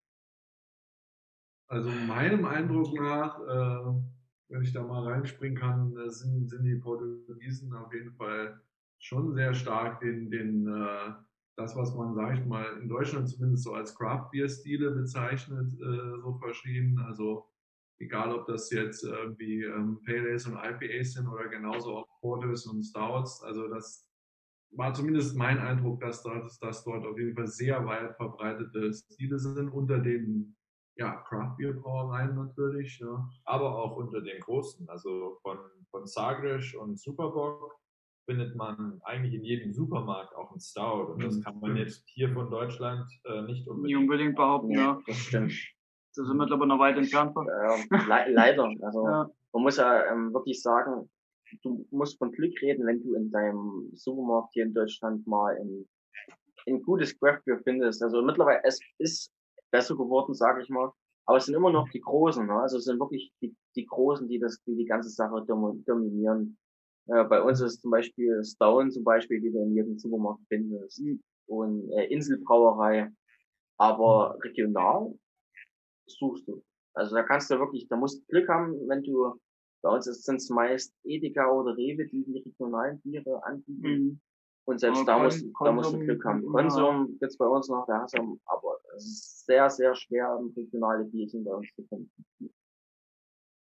also 1.69 1.91
meinem 1.91 2.45
Eindruck 2.45 2.95
nach, 2.95 3.41
äh, 3.41 3.95
wenn 4.49 4.63
ich 4.63 4.73
da 4.73 4.83
mal 4.83 5.05
reinspringen 5.05 5.59
kann, 5.59 5.97
äh, 5.97 6.11
sind, 6.11 6.49
sind 6.49 6.65
die 6.65 6.77
Portugiesen 6.77 7.73
auf 7.75 7.93
jeden 7.93 8.13
Fall 8.13 8.61
schon 8.99 9.35
sehr 9.35 9.55
stark 9.55 10.01
den, 10.01 10.31
den 10.31 10.67
äh, 10.67 11.13
das, 11.57 11.75
was 11.75 11.95
man, 11.95 12.15
sage 12.15 12.39
ich 12.39 12.47
mal, 12.47 12.79
in 12.81 12.89
Deutschland 12.89 13.29
zumindest 13.29 13.65
so 13.65 13.73
als 13.73 13.95
Craft 13.95 14.29
Beer 14.31 14.49
Stile 14.49 14.91
bezeichnet, 14.91 15.73
äh, 15.81 16.21
so 16.21 16.39
verschrieben. 16.39 16.99
Also 16.99 17.47
egal, 17.99 18.33
ob 18.33 18.47
das 18.47 18.71
jetzt 18.71 19.05
irgendwie 19.05 19.63
ähm, 19.65 20.01
Pale 20.05 20.31
Ales 20.31 20.47
und 20.47 20.55
IPAs 20.55 21.15
sind 21.15 21.27
oder 21.27 21.49
genauso 21.49 21.97
auch 21.97 22.21
Porters 22.21 22.67
und 22.67 22.83
Stouts. 22.83 23.43
Also 23.43 23.69
das 23.69 24.07
war 24.73 24.93
zumindest 24.93 25.37
mein 25.37 25.59
Eindruck, 25.59 26.01
dass 26.01 26.23
dort, 26.23 26.51
dass 26.61 26.85
dort 26.85 27.07
auf 27.07 27.19
jeden 27.19 27.35
Fall 27.35 27.47
sehr 27.47 27.85
weit 27.87 28.15
verbreitete 28.17 28.93
Stile 28.93 29.39
sind 29.39 29.71
unter 29.71 29.99
den 29.99 30.56
ja, 30.97 31.17
Craft 31.29 31.57
Beer 31.59 31.75
Brauereien 31.75 32.35
natürlich, 32.35 32.99
ja. 33.01 33.29
aber 33.45 33.77
auch 33.77 33.97
unter 33.97 34.21
den 34.21 34.41
großen, 34.41 34.89
also 34.89 35.39
von, 35.43 35.59
von 35.91 36.07
Sagres 36.07 36.75
und 36.75 36.99
Superbock 36.99 37.79
findet 38.25 38.57
man 38.57 39.01
eigentlich 39.05 39.35
in 39.35 39.45
jedem 39.45 39.73
Supermarkt 39.73 40.35
auch 40.35 40.51
ein 40.53 40.61
Stout. 40.61 41.13
Und 41.13 41.23
das 41.23 41.41
kann 41.43 41.61
man 41.61 41.77
jetzt 41.77 42.03
hier 42.09 42.33
von 42.33 42.51
Deutschland 42.51 43.09
äh, 43.25 43.43
nicht 43.43 43.69
unbedingt, 43.69 43.83
nicht 43.83 43.97
unbedingt 43.97 44.37
behaupten. 44.37 44.73
Ja, 44.73 45.01
das 45.07 45.17
stimmt. 45.17 45.53
Da 46.17 46.25
sind 46.25 46.37
wir, 46.37 46.45
ich, 46.45 46.51
noch 46.51 46.79
weit 46.79 46.97
entfernt. 46.97 47.37
Ja, 47.37 48.25
le 48.27 48.33
leider. 48.33 48.73
Also 48.83 49.07
ja. 49.07 49.31
man 49.53 49.63
muss 49.63 49.77
ja 49.77 50.11
ähm, 50.11 50.33
wirklich 50.33 50.61
sagen, 50.61 51.09
du 51.63 51.87
musst 51.91 52.19
von 52.19 52.33
Glück 52.33 52.61
reden, 52.63 52.87
wenn 52.87 53.03
du 53.03 53.15
in 53.15 53.31
deinem 53.31 53.91
Supermarkt 53.95 54.55
hier 54.55 54.65
in 54.65 54.75
Deutschland 54.75 55.27
mal 55.27 55.57
ein, 55.57 55.87
ein 56.67 56.83
gutes 56.83 57.17
Craft 57.21 57.43
Beer 57.45 57.61
findest. 57.63 58.03
Also 58.03 58.23
mittlerweile, 58.23 58.61
es 58.65 58.81
ist 58.99 59.33
besser 59.77 59.97
geworden, 59.97 60.35
sage 60.35 60.63
ich 60.63 60.69
mal. 60.71 60.91
Aber 61.27 61.39
es 61.39 61.47
sind 61.47 61.55
immer 61.55 61.71
noch 61.71 61.89
die 61.91 62.01
Großen. 62.01 62.47
Ne? 62.47 62.55
Also 62.55 62.79
es 62.79 62.85
sind 62.85 63.01
wirklich 63.01 63.33
die, 63.43 63.55
die 63.75 63.85
Großen, 63.85 64.29
die 64.29 64.39
das, 64.39 64.63
die 64.65 64.77
die 64.77 64.87
ganze 64.87 65.11
Sache 65.11 65.45
dominieren. 65.47 66.57
Äh, 67.09 67.25
bei 67.25 67.43
uns 67.43 67.61
ist 67.61 67.83
zum 67.83 67.91
Beispiel 67.91 68.43
Stone 68.45 68.91
zum 68.91 69.05
Beispiel, 69.05 69.41
die 69.41 69.53
du 69.53 69.63
in 69.63 69.75
jedem 69.75 69.99
Supermarkt 69.99 70.43
findest. 70.49 71.03
Und 71.47 71.91
äh, 71.93 72.07
Inselbrauerei. 72.07 73.11
Aber 73.79 74.39
regional 74.43 75.13
suchst 76.07 76.49
du. 76.49 76.63
Also 76.95 77.15
da 77.15 77.23
kannst 77.25 77.51
du 77.51 77.59
wirklich, 77.59 77.87
da 77.89 77.97
musst 77.97 78.23
du 78.23 78.27
Glück 78.29 78.49
haben, 78.49 78.73
wenn 78.89 79.03
du, 79.03 79.35
bei 79.83 79.91
uns 79.91 80.05
sind 80.07 80.37
es 80.37 80.49
meist 80.49 80.95
Edeka 81.05 81.51
oder 81.51 81.77
Rewe, 81.77 82.07
die 82.07 82.25
die 82.25 82.39
regionalen 82.39 83.01
Biere 83.01 83.45
anbieten. 83.45 83.83
Mhm. 83.83 84.21
Und 84.65 84.81
selbst 84.81 85.01
aber 85.03 85.13
da, 85.13 85.23
musst, 85.23 85.47
da 85.61 85.73
musst 85.73 85.93
du 85.93 85.99
Glück 85.99 86.25
haben. 86.25 86.45
Konsum 86.47 87.17
gibt's 87.21 87.37
bei 87.37 87.47
uns 87.47 87.69
noch, 87.69 87.87
da 87.87 88.01
hast 88.01 88.17
du, 88.19 88.39
aber 88.47 88.66
es 88.97 89.07
ist 89.07 89.47
sehr, 89.47 89.71
sehr 89.71 89.95
schwer, 89.95 90.41
regionale 90.57 91.05
Bier 91.05 91.29
bei 91.45 91.55
uns 91.55 91.69
zu 91.75 91.85
finden. 91.85 92.25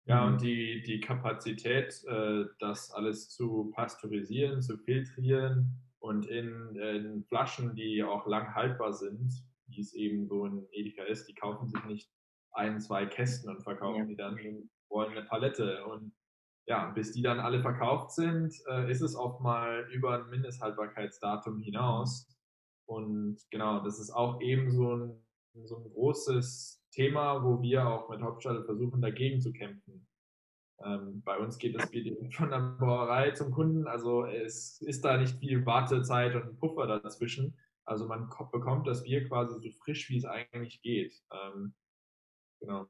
Ja, 0.06 0.26
und 0.26 0.40
die, 0.40 0.82
die 0.82 1.00
Kapazität, 1.00 2.04
äh, 2.06 2.44
das 2.60 2.92
alles 2.92 3.28
zu 3.28 3.72
pasteurisieren, 3.74 4.62
zu 4.62 4.78
filtrieren 4.78 5.82
und 5.98 6.26
in, 6.26 6.76
in 6.76 7.24
Flaschen, 7.24 7.74
die 7.74 8.04
auch 8.04 8.26
lang 8.26 8.54
haltbar 8.54 8.92
sind, 8.92 9.32
wie 9.66 9.80
es 9.80 9.94
eben 9.94 10.28
so 10.28 10.46
in 10.46 10.66
Edeka 10.70 11.02
ist, 11.02 11.26
die 11.28 11.34
kaufen 11.34 11.68
sich 11.68 11.84
nicht 11.86 12.10
ein, 12.52 12.80
zwei 12.80 13.06
Kästen 13.06 13.50
und 13.50 13.62
verkaufen 13.62 14.00
ja. 14.00 14.04
die 14.04 14.16
dann 14.16 14.38
und 14.38 14.70
wollen 14.88 15.10
eine 15.10 15.26
Palette. 15.26 15.84
Und 15.86 16.12
ja, 16.66 16.90
bis 16.90 17.12
die 17.12 17.22
dann 17.22 17.40
alle 17.40 17.60
verkauft 17.60 18.12
sind, 18.12 18.54
äh, 18.68 18.90
ist 18.90 19.02
es 19.02 19.16
oft 19.16 19.40
mal 19.40 19.88
über 19.90 20.18
ein 20.18 20.30
Mindesthaltbarkeitsdatum 20.30 21.60
hinaus. 21.60 22.28
Und 22.88 23.38
genau, 23.50 23.80
das 23.80 23.98
ist 23.98 24.10
auch 24.10 24.40
eben 24.40 24.70
so 24.70 24.96
ein, 24.96 25.25
so 25.64 25.76
ein 25.76 25.84
großes 25.84 26.84
Thema, 26.90 27.42
wo 27.42 27.60
wir 27.62 27.86
auch 27.86 28.08
mit 28.08 28.20
Hauptstadt 28.20 28.64
versuchen, 28.64 29.00
dagegen 29.00 29.40
zu 29.40 29.52
kämpfen. 29.52 30.06
Ähm, 30.84 31.22
bei 31.22 31.38
uns 31.38 31.58
geht 31.58 31.74
das 31.74 31.90
Bier 31.90 32.16
von 32.32 32.50
der 32.50 32.76
Brauerei 32.78 33.30
zum 33.30 33.50
Kunden, 33.50 33.86
also 33.86 34.26
es 34.26 34.80
ist 34.82 35.04
da 35.04 35.16
nicht 35.16 35.38
viel 35.38 35.64
Wartezeit 35.64 36.34
und 36.34 36.58
Puffer 36.58 36.86
dazwischen. 36.86 37.56
Also 37.84 38.06
man 38.06 38.28
bekommt 38.52 38.86
das 38.86 39.04
Bier 39.04 39.26
quasi 39.26 39.54
so 39.54 39.70
frisch, 39.82 40.10
wie 40.10 40.18
es 40.18 40.24
eigentlich 40.24 40.82
geht. 40.82 41.14
Ähm, 41.32 41.74
genau. 42.60 42.88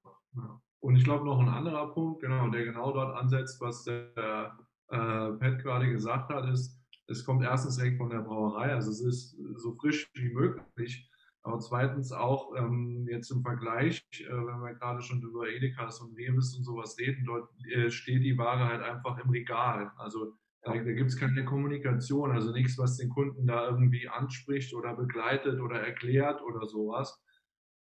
Und 0.81 0.97
ich 0.97 1.05
glaube 1.05 1.25
noch 1.25 1.39
ein 1.39 1.49
anderer 1.49 1.93
Punkt, 1.93 2.23
genau, 2.23 2.49
der 2.49 2.65
genau 2.65 2.93
dort 2.93 3.17
ansetzt, 3.17 3.61
was 3.61 3.85
der 3.85 4.57
äh, 4.89 5.33
Pat 5.33 5.59
gerade 5.63 5.91
gesagt 5.91 6.31
hat, 6.31 6.49
ist, 6.49 6.81
es 7.09 7.25
kommt 7.25 7.43
erstens 7.45 7.77
direkt 7.77 7.99
von 7.99 8.11
der 8.11 8.21
Brauerei, 8.21 8.73
also 8.73 8.91
es 8.91 9.01
ist 9.01 9.37
so 9.57 9.75
frisch 9.75 10.11
wie 10.15 10.33
möglich. 10.33 11.09
Aber 11.47 11.61
zweitens 11.61 12.11
auch 12.11 12.57
ähm, 12.57 13.07
jetzt 13.09 13.31
im 13.31 13.41
Vergleich, 13.41 14.05
äh, 14.19 14.33
wenn 14.33 14.61
wir 14.65 14.75
gerade 14.75 15.01
schon 15.01 15.23
über 15.23 15.49
Edekas 15.49 16.01
und 16.01 16.17
Reves 16.17 16.57
und 16.57 16.65
sowas 16.65 16.97
reden, 16.99 17.25
dort 17.25 17.49
äh, 17.71 17.89
steht 17.89 18.25
die 18.25 18.37
Ware 18.37 18.67
halt 18.67 18.83
einfach 18.83 19.17
im 19.19 19.31
Regal. 19.31 19.93
Also 19.97 20.33
da, 20.63 20.73
da 20.73 20.81
gibt 20.93 21.09
es 21.09 21.17
keine 21.17 21.45
Kommunikation, 21.45 22.33
also 22.33 22.51
nichts, 22.51 22.77
was 22.79 22.97
den 22.97 23.11
Kunden 23.11 23.47
da 23.47 23.69
irgendwie 23.69 24.09
anspricht 24.09 24.75
oder 24.75 24.97
begleitet 24.97 25.61
oder 25.61 25.81
erklärt 25.81 26.43
oder 26.43 26.67
sowas. 26.67 27.23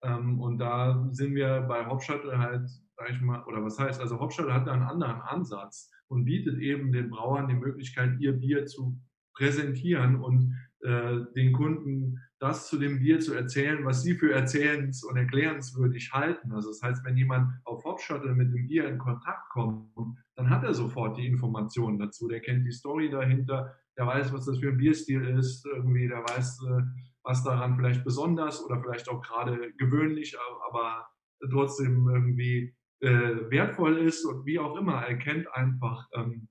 Ähm, 0.03 0.41
und 0.41 0.59
da 0.59 1.09
sind 1.13 1.37
wir 1.37 1.61
bei 1.61 1.87
Hauptstadt 1.87 2.25
halt, 2.25 2.69
sag 2.97 3.11
ich 3.11 3.21
mal, 3.21 3.45
oder 3.45 3.63
was 3.63 3.79
heißt, 3.79 4.01
also 4.01 4.19
Hauptstadt 4.19 4.51
hat 4.51 4.67
da 4.67 4.73
einen 4.73 4.83
anderen 4.83 5.21
Ansatz 5.21 5.89
und 6.09 6.25
bietet 6.25 6.59
eben 6.59 6.91
den 6.91 7.11
Brauern 7.11 7.47
die 7.47 7.55
Möglichkeit, 7.55 8.19
ihr 8.19 8.33
Bier 8.33 8.67
zu 8.67 8.99
präsentieren 9.35 10.17
und 10.17 10.53
äh, 10.81 11.21
den 11.37 11.53
Kunden 11.53 12.19
das 12.43 12.67
zu 12.67 12.77
dem 12.77 12.99
Bier 12.99 13.21
zu 13.21 13.35
erzählen, 13.35 13.85
was 13.85 14.03
sie 14.03 14.17
für 14.17 14.35
erzählens- 14.35 15.05
und 15.05 15.17
erklärenswürdig 15.17 16.13
halten. 16.13 16.51
Also 16.53 16.71
das 16.71 16.83
heißt, 16.83 17.05
wenn 17.05 17.17
jemand 17.17 17.53
auf 17.65 17.85
Hopshuttle 17.85 18.35
mit 18.35 18.53
dem 18.53 18.67
Bier 18.67 18.89
in 18.89 18.99
Kontakt 18.99 19.49
kommt, 19.51 20.19
dann 20.35 20.51
hat 20.51 20.65
er 20.65 20.75
sofort 20.75 21.17
die 21.17 21.27
Informationen 21.29 22.01
dazu. 22.01 22.27
Der 22.27 22.41
kennt 22.41 22.67
die 22.67 22.73
Story 22.73 23.11
dahinter, 23.11 23.77
der 23.97 24.09
weiß, 24.09 24.33
was 24.33 24.47
das 24.47 24.59
für 24.59 24.71
ein 24.71 24.77
Bierstil 24.77 25.25
ist, 25.39 25.65
irgendwie, 25.67 26.09
der 26.09 26.25
weiß, 26.25 26.65
äh, 26.65 26.83
was 27.23 27.45
daran 27.45 27.77
vielleicht 27.77 28.03
besonders 28.03 28.61
oder 28.65 28.83
vielleicht 28.83 29.09
auch 29.09 29.23
gerade 29.23 29.73
gewöhnlich, 29.75 30.37
aber 30.69 31.07
trotzdem 31.49 32.09
irgendwie 32.09 32.75
äh, 33.03 33.51
wertvoll 33.51 33.99
ist 33.99 34.25
und 34.25 34.45
wie 34.47 34.59
auch 34.59 34.77
immer. 34.77 34.95
Er 34.95 35.17
kennt 35.17 35.47
einfach 35.55 36.09
ähm, 36.15 36.49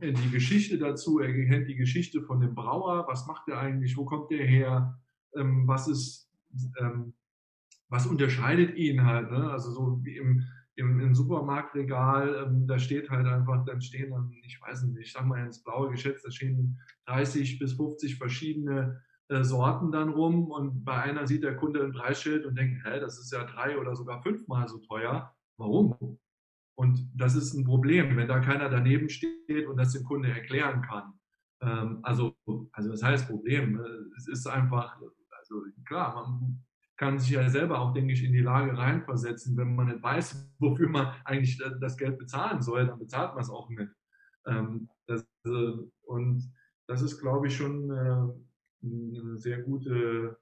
die 0.00 0.30
Geschichte 0.32 0.76
dazu, 0.76 1.20
er 1.20 1.32
kennt 1.32 1.68
die 1.68 1.76
Geschichte 1.76 2.20
von 2.20 2.40
dem 2.40 2.56
Brauer, 2.56 3.06
was 3.06 3.28
macht 3.28 3.46
er 3.46 3.60
eigentlich, 3.60 3.96
wo 3.96 4.04
kommt 4.04 4.32
der 4.32 4.44
her, 4.44 5.00
ähm, 5.36 5.66
was 5.66 5.88
ist, 5.88 6.30
ähm, 6.78 7.14
was 7.88 8.06
unterscheidet 8.06 8.76
ihn 8.76 9.04
halt, 9.04 9.30
ne? 9.30 9.50
also 9.50 9.70
so 9.72 10.00
wie 10.02 10.16
im, 10.16 10.42
im, 10.76 11.00
im 11.00 11.14
Supermarktregal, 11.14 12.46
ähm, 12.46 12.66
da 12.66 12.78
steht 12.78 13.10
halt 13.10 13.26
einfach, 13.26 13.64
dann 13.64 13.80
stehen 13.80 14.10
dann, 14.10 14.32
ich 14.44 14.60
weiß 14.60 14.84
nicht, 14.84 14.98
ich 15.00 15.12
sag 15.12 15.26
mal 15.26 15.44
ins 15.44 15.62
Blaue 15.62 15.90
geschätzt, 15.90 16.24
da 16.24 16.30
stehen 16.30 16.78
30 17.06 17.58
bis 17.58 17.74
50 17.74 18.16
verschiedene 18.16 19.02
äh, 19.28 19.44
Sorten 19.44 19.92
dann 19.92 20.10
rum 20.10 20.50
und 20.50 20.84
bei 20.84 21.02
einer 21.02 21.26
sieht 21.26 21.44
der 21.44 21.56
Kunde 21.56 21.84
ein 21.84 21.92
Preisschild 21.92 22.46
und 22.46 22.56
denkt, 22.56 22.84
hä, 22.84 23.00
das 23.00 23.18
ist 23.18 23.32
ja 23.32 23.44
drei 23.44 23.78
oder 23.78 23.94
sogar 23.94 24.22
fünfmal 24.22 24.68
so 24.68 24.78
teuer. 24.78 25.34
Warum? 25.56 25.94
Und 26.74 27.10
das 27.14 27.34
ist 27.34 27.54
ein 27.54 27.64
Problem, 27.64 28.16
wenn 28.16 28.28
da 28.28 28.40
keiner 28.40 28.70
daneben 28.70 29.08
steht 29.08 29.66
und 29.68 29.76
das 29.76 29.92
dem 29.92 30.02
Kunde 30.04 30.30
erklären 30.30 30.80
kann. 30.82 31.12
Ähm, 31.60 31.98
also, 32.02 32.34
also 32.72 32.90
das 32.90 33.02
heißt 33.02 33.28
Problem. 33.28 33.74
Ne? 33.74 34.10
Es 34.16 34.26
ist 34.28 34.46
einfach, 34.46 34.98
also 35.50 35.64
klar, 35.84 36.14
man 36.14 36.62
kann 36.96 37.18
sich 37.18 37.30
ja 37.30 37.48
selber 37.48 37.80
auch, 37.80 37.92
denke 37.92 38.12
ich, 38.12 38.22
in 38.22 38.32
die 38.32 38.40
Lage 38.40 38.76
reinversetzen, 38.76 39.56
wenn 39.56 39.74
man 39.74 39.86
nicht 39.86 40.02
weiß, 40.02 40.52
wofür 40.58 40.88
man 40.88 41.14
eigentlich 41.24 41.60
das 41.80 41.96
Geld 41.96 42.18
bezahlen 42.18 42.62
soll, 42.62 42.86
dann 42.86 42.98
bezahlt 42.98 43.34
man 43.34 43.42
es 43.42 43.50
auch 43.50 43.68
nicht. 43.70 43.90
Ähm, 44.46 44.88
das, 45.06 45.26
äh, 45.46 45.72
und 46.02 46.52
das 46.86 47.02
ist, 47.02 47.20
glaube 47.20 47.48
ich, 47.48 47.56
schon 47.56 47.90
äh, 47.90 48.86
eine 48.86 49.38
sehr 49.38 49.62
gute 49.62 50.38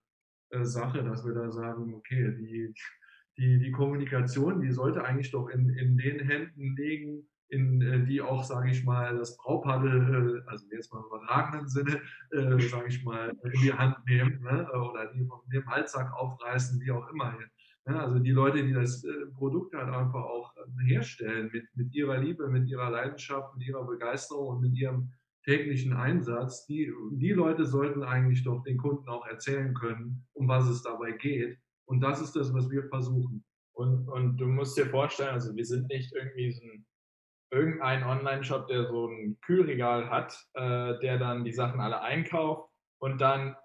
äh, 0.51 0.65
Sache, 0.65 1.03
dass 1.05 1.25
wir 1.25 1.35
da 1.35 1.51
sagen, 1.51 1.95
okay, 1.95 2.35
die, 2.37 2.75
die, 3.37 3.59
die 3.59 3.71
Kommunikation, 3.71 4.61
die 4.61 4.73
sollte 4.73 5.05
eigentlich 5.05 5.31
doch 5.31 5.49
in, 5.49 5.71
in 5.71 5.97
den 5.97 6.21
Händen 6.21 6.77
liegen, 6.77 7.29
in 7.49 7.81
äh, 7.83 8.05
die 8.05 8.21
auch, 8.21 8.45
sage 8.45 8.71
ich 8.71 8.85
mal, 8.85 9.17
das 9.17 9.37
Braupaddel, 9.37 10.43
äh, 10.45 10.51
also 10.51 10.67
jetzt 10.71 10.93
mal 10.93 11.01
im 11.01 11.07
übertragenen 11.07 11.69
Sinne, 11.69 12.01
äh, 12.31 12.61
sage 12.69 12.89
ich 12.89 13.05
mal, 13.05 13.35
in 13.43 13.61
die 13.63 13.73
Hand 13.73 13.97
nehmen 14.07 14.41
ne? 14.43 14.69
oder 14.73 15.13
die 15.13 15.25
von 15.25 15.41
dem 15.53 15.67
Halssack 15.67 16.13
aufreißen, 16.13 16.81
wie 16.81 16.91
auch 16.91 17.09
immer. 17.11 17.35
Ne? 17.87 18.01
Also 18.01 18.19
die 18.19 18.33
Leute, 18.33 18.63
die 18.63 18.73
das 18.73 19.03
äh, 19.05 19.27
Produkt 19.35 19.75
halt 19.75 19.89
einfach 19.89 20.25
auch 20.25 20.55
äh, 20.57 20.85
herstellen, 20.85 21.51
mit, 21.53 21.65
mit 21.75 21.95
ihrer 21.95 22.19
Liebe, 22.19 22.49
mit 22.49 22.69
ihrer 22.69 22.91
Leidenschaft, 22.91 23.57
mit 23.57 23.67
ihrer 23.67 23.87
Begeisterung 23.87 24.57
und 24.57 24.61
mit 24.61 24.77
ihrem 24.77 25.11
täglichen 25.45 25.95
Einsatz, 25.95 26.67
die, 26.67 26.93
die 27.13 27.33
Leute 27.33 27.65
sollten 27.65 28.03
eigentlich 28.03 28.45
doch 28.45 28.63
den 28.65 28.77
Kunden 28.77 29.09
auch 29.09 29.27
erzählen 29.27 29.73
können, 29.73 30.27
um 30.35 30.47
was 30.47 30.69
es 30.69 30.83
dabei 30.83 31.13
geht. 31.13 31.59
Und 31.87 32.01
das 32.01 32.21
ist 32.21 32.37
das, 32.37 32.53
was 32.53 32.69
wir 32.71 32.85
versuchen. 32.89 33.43
Und, 33.73 34.09
und 34.09 34.37
du 34.37 34.47
musst 34.47 34.77
dir 34.77 34.87
vorstellen, 34.87 35.31
also 35.31 35.57
wir 35.57 35.65
sind 35.65 35.89
nicht 35.89 36.13
irgendwie 36.15 36.51
so 36.51 36.63
ein 36.65 36.85
irgendein 37.51 38.05
Online-Shop, 38.05 38.69
der 38.69 38.87
so 38.87 39.07
ein 39.07 39.39
Kühlregal 39.41 40.11
hat, 40.11 40.39
äh, 40.55 40.99
der 41.01 41.19
dann 41.19 41.45
die 41.45 41.53
Sachen 41.53 41.81
alle 41.81 42.01
einkauft 42.01 42.71
und 43.01 43.21
dann 43.21 43.57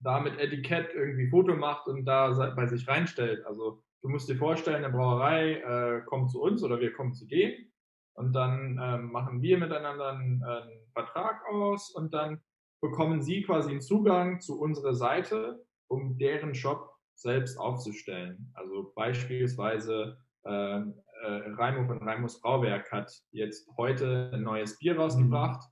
da 0.00 0.20
mit 0.20 0.38
Etikett 0.38 0.94
irgendwie 0.94 1.28
Foto 1.28 1.54
macht 1.54 1.86
und 1.86 2.04
da 2.04 2.30
bei 2.54 2.66
sich 2.66 2.86
reinstellt. 2.86 3.44
Also 3.46 3.82
du 4.02 4.08
musst 4.08 4.28
dir 4.28 4.36
vorstellen, 4.36 4.84
eine 4.84 4.92
Brauerei 4.92 5.54
äh, 5.54 6.02
kommt 6.06 6.30
zu 6.30 6.42
uns 6.42 6.62
oder 6.62 6.80
wir 6.80 6.92
kommen 6.92 7.14
zu 7.14 7.26
denen 7.26 7.72
und 8.14 8.32
dann 8.32 8.80
ähm, 8.82 9.12
machen 9.12 9.42
wir 9.42 9.58
miteinander 9.58 10.12
einen, 10.12 10.42
einen, 10.42 10.86
Vertrag 10.92 11.44
aus 11.46 11.90
und 11.90 12.14
dann 12.14 12.40
bekommen 12.80 13.20
sie 13.20 13.42
quasi 13.42 13.70
einen 13.70 13.82
Zugang 13.82 14.40
zu 14.40 14.58
unserer 14.58 14.94
Seite, 14.94 15.62
um 15.88 16.16
deren 16.16 16.54
Shop 16.54 16.90
selbst 17.14 17.58
aufzustellen. 17.58 18.50
Also 18.54 18.92
beispielsweise 18.94 20.18
äh, 20.44 20.80
äh, 21.22 21.50
Raimo 21.56 21.86
von 21.86 21.98
Raimos 21.98 22.40
Brauwerk 22.40 22.90
hat 22.92 23.12
jetzt 23.32 23.68
heute 23.76 24.30
ein 24.32 24.42
neues 24.42 24.78
Bier 24.78 24.96
rausgebracht 24.96 25.62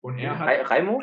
und 0.00 0.18
er 0.18 0.38
hat... 0.38 0.70
Raimo? 0.70 1.00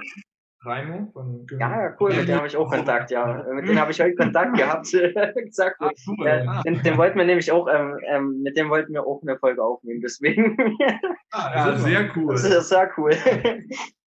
Raimo 0.64 1.10
von 1.12 1.48
Ja, 1.60 1.96
cool, 2.00 2.14
mit 2.16 2.28
dem 2.28 2.36
habe 2.36 2.48
ich 2.48 2.56
auch 2.56 2.70
Kontakt, 2.72 3.10
ja. 3.10 3.44
Mit 3.52 3.68
dem 3.68 3.80
habe 3.80 3.92
ich 3.92 4.00
heute 4.00 4.16
Kontakt 4.16 4.56
gehabt. 4.56 4.92
gesagt. 5.36 5.78
Ah, 5.80 5.90
cool. 6.08 6.28
ja, 6.28 6.62
den, 6.62 6.82
den, 6.84 6.98
wollten 6.98 7.18
wir 7.18 7.26
nämlich 7.26 7.52
auch, 7.52 7.68
ähm, 7.68 8.00
ähm, 8.08 8.42
mit 8.44 8.56
dem 8.58 8.70
wollten 8.70 8.94
wir 8.94 9.06
auch 9.06 9.22
eine 9.24 9.38
Folge 9.40 9.64
aufnehmen, 9.64 10.02
deswegen. 10.02 10.58
Ah, 11.32 11.52
ja, 11.56 11.78
sehr 11.78 12.12
cool. 12.16 12.34
Das 12.34 12.44
ist 12.44 12.70
sehr 12.70 12.92
cool. 12.98 13.12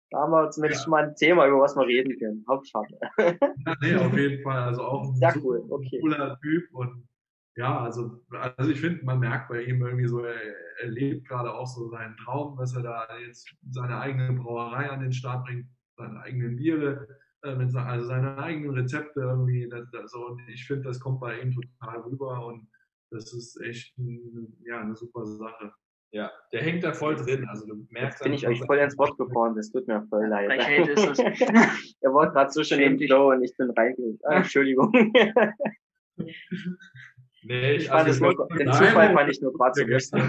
Da 0.09 0.19
haben 0.19 0.31
wir 0.31 0.49
zumindest 0.51 0.85
ja. 0.85 0.89
mal 0.89 1.03
ein 1.05 1.15
Thema, 1.15 1.47
über 1.47 1.59
was 1.59 1.75
wir 1.75 1.87
reden 1.87 2.17
können. 2.19 2.45
Hauptsache. 2.47 2.87
Ja, 3.17 3.75
nee, 3.81 3.95
auf 3.95 4.13
jeden 4.17 4.43
Fall. 4.43 4.63
Also 4.63 4.83
auch 4.83 5.03
ein 5.03 5.15
sehr 5.15 5.33
cool. 5.43 5.65
okay. 5.69 5.99
cooler 6.01 6.37
Typ 6.41 6.63
und 6.73 7.07
ja, 7.55 7.81
also, 7.81 8.23
also 8.57 8.71
ich 8.71 8.81
finde, 8.81 9.05
man 9.05 9.19
merkt 9.19 9.49
bei 9.49 9.63
ihm 9.63 9.85
irgendwie 9.85 10.07
so, 10.07 10.23
er, 10.23 10.35
er 10.81 10.87
lebt 10.87 11.27
gerade 11.27 11.53
auch 11.53 11.67
so 11.67 11.87
seinen 11.89 12.17
Traum, 12.17 12.57
dass 12.57 12.75
er 12.75 12.81
da 12.81 13.07
jetzt 13.25 13.53
seine 13.69 13.99
eigene 13.99 14.33
Brauerei 14.33 14.89
an 14.89 15.01
den 15.01 15.13
Start 15.13 15.45
bringt 15.45 15.67
seine 15.97 16.19
eigenen 16.21 16.55
Biere, 16.55 17.07
äh, 17.43 17.55
mit, 17.55 17.75
also 17.75 18.07
seine 18.07 18.37
eigenen 18.37 18.71
Rezepte 18.71 19.21
irgendwie. 19.21 19.67
Das, 19.69 19.89
das, 19.91 20.11
so, 20.11 20.27
und 20.27 20.41
ich 20.49 20.65
finde, 20.65 20.83
das 20.83 20.99
kommt 20.99 21.19
bei 21.19 21.39
ihm 21.39 21.51
total 21.51 22.01
rüber 22.01 22.45
und 22.45 22.67
das 23.11 23.33
ist 23.33 23.59
echt 23.61 23.97
ein, 23.97 24.55
ja, 24.65 24.81
eine 24.81 24.95
super 24.95 25.25
Sache. 25.25 25.71
Ja, 26.11 26.31
der 26.51 26.61
hängt 26.61 26.83
da 26.83 26.93
voll 26.93 27.15
drin. 27.15 27.47
Also 27.47 27.65
du 27.65 27.87
merkst 27.89 28.19
Jetzt 28.19 28.23
bin 28.23 28.33
ich 28.33 28.47
euch 28.47 28.63
voll 28.65 28.77
ins 28.77 28.97
Wort 28.99 29.17
gefahren, 29.17 29.55
das 29.55 29.71
tut 29.71 29.87
mir 29.87 30.05
voll 30.09 30.27
leid. 30.27 30.49
er 32.01 32.13
war 32.13 32.31
gerade 32.31 32.51
so 32.51 32.63
schön 32.63 32.81
im 32.81 32.99
Flow 32.99 33.31
und 33.31 33.43
ich 33.43 33.55
bin 33.57 33.71
reingegangen. 33.71 34.19
Ah, 34.23 34.37
Entschuldigung. 34.37 34.93
Nee, 37.43 37.73
ich 37.73 37.87
fand 37.87 38.07
also 38.07 38.23
nur, 38.23 38.47
den 38.57 38.71
Zufall 38.71 39.13
fand 39.13 39.29
ich 39.29 39.41
nur 39.41 39.53
gerade 39.53 39.73
so 39.73 39.85
lustig. 39.85 40.23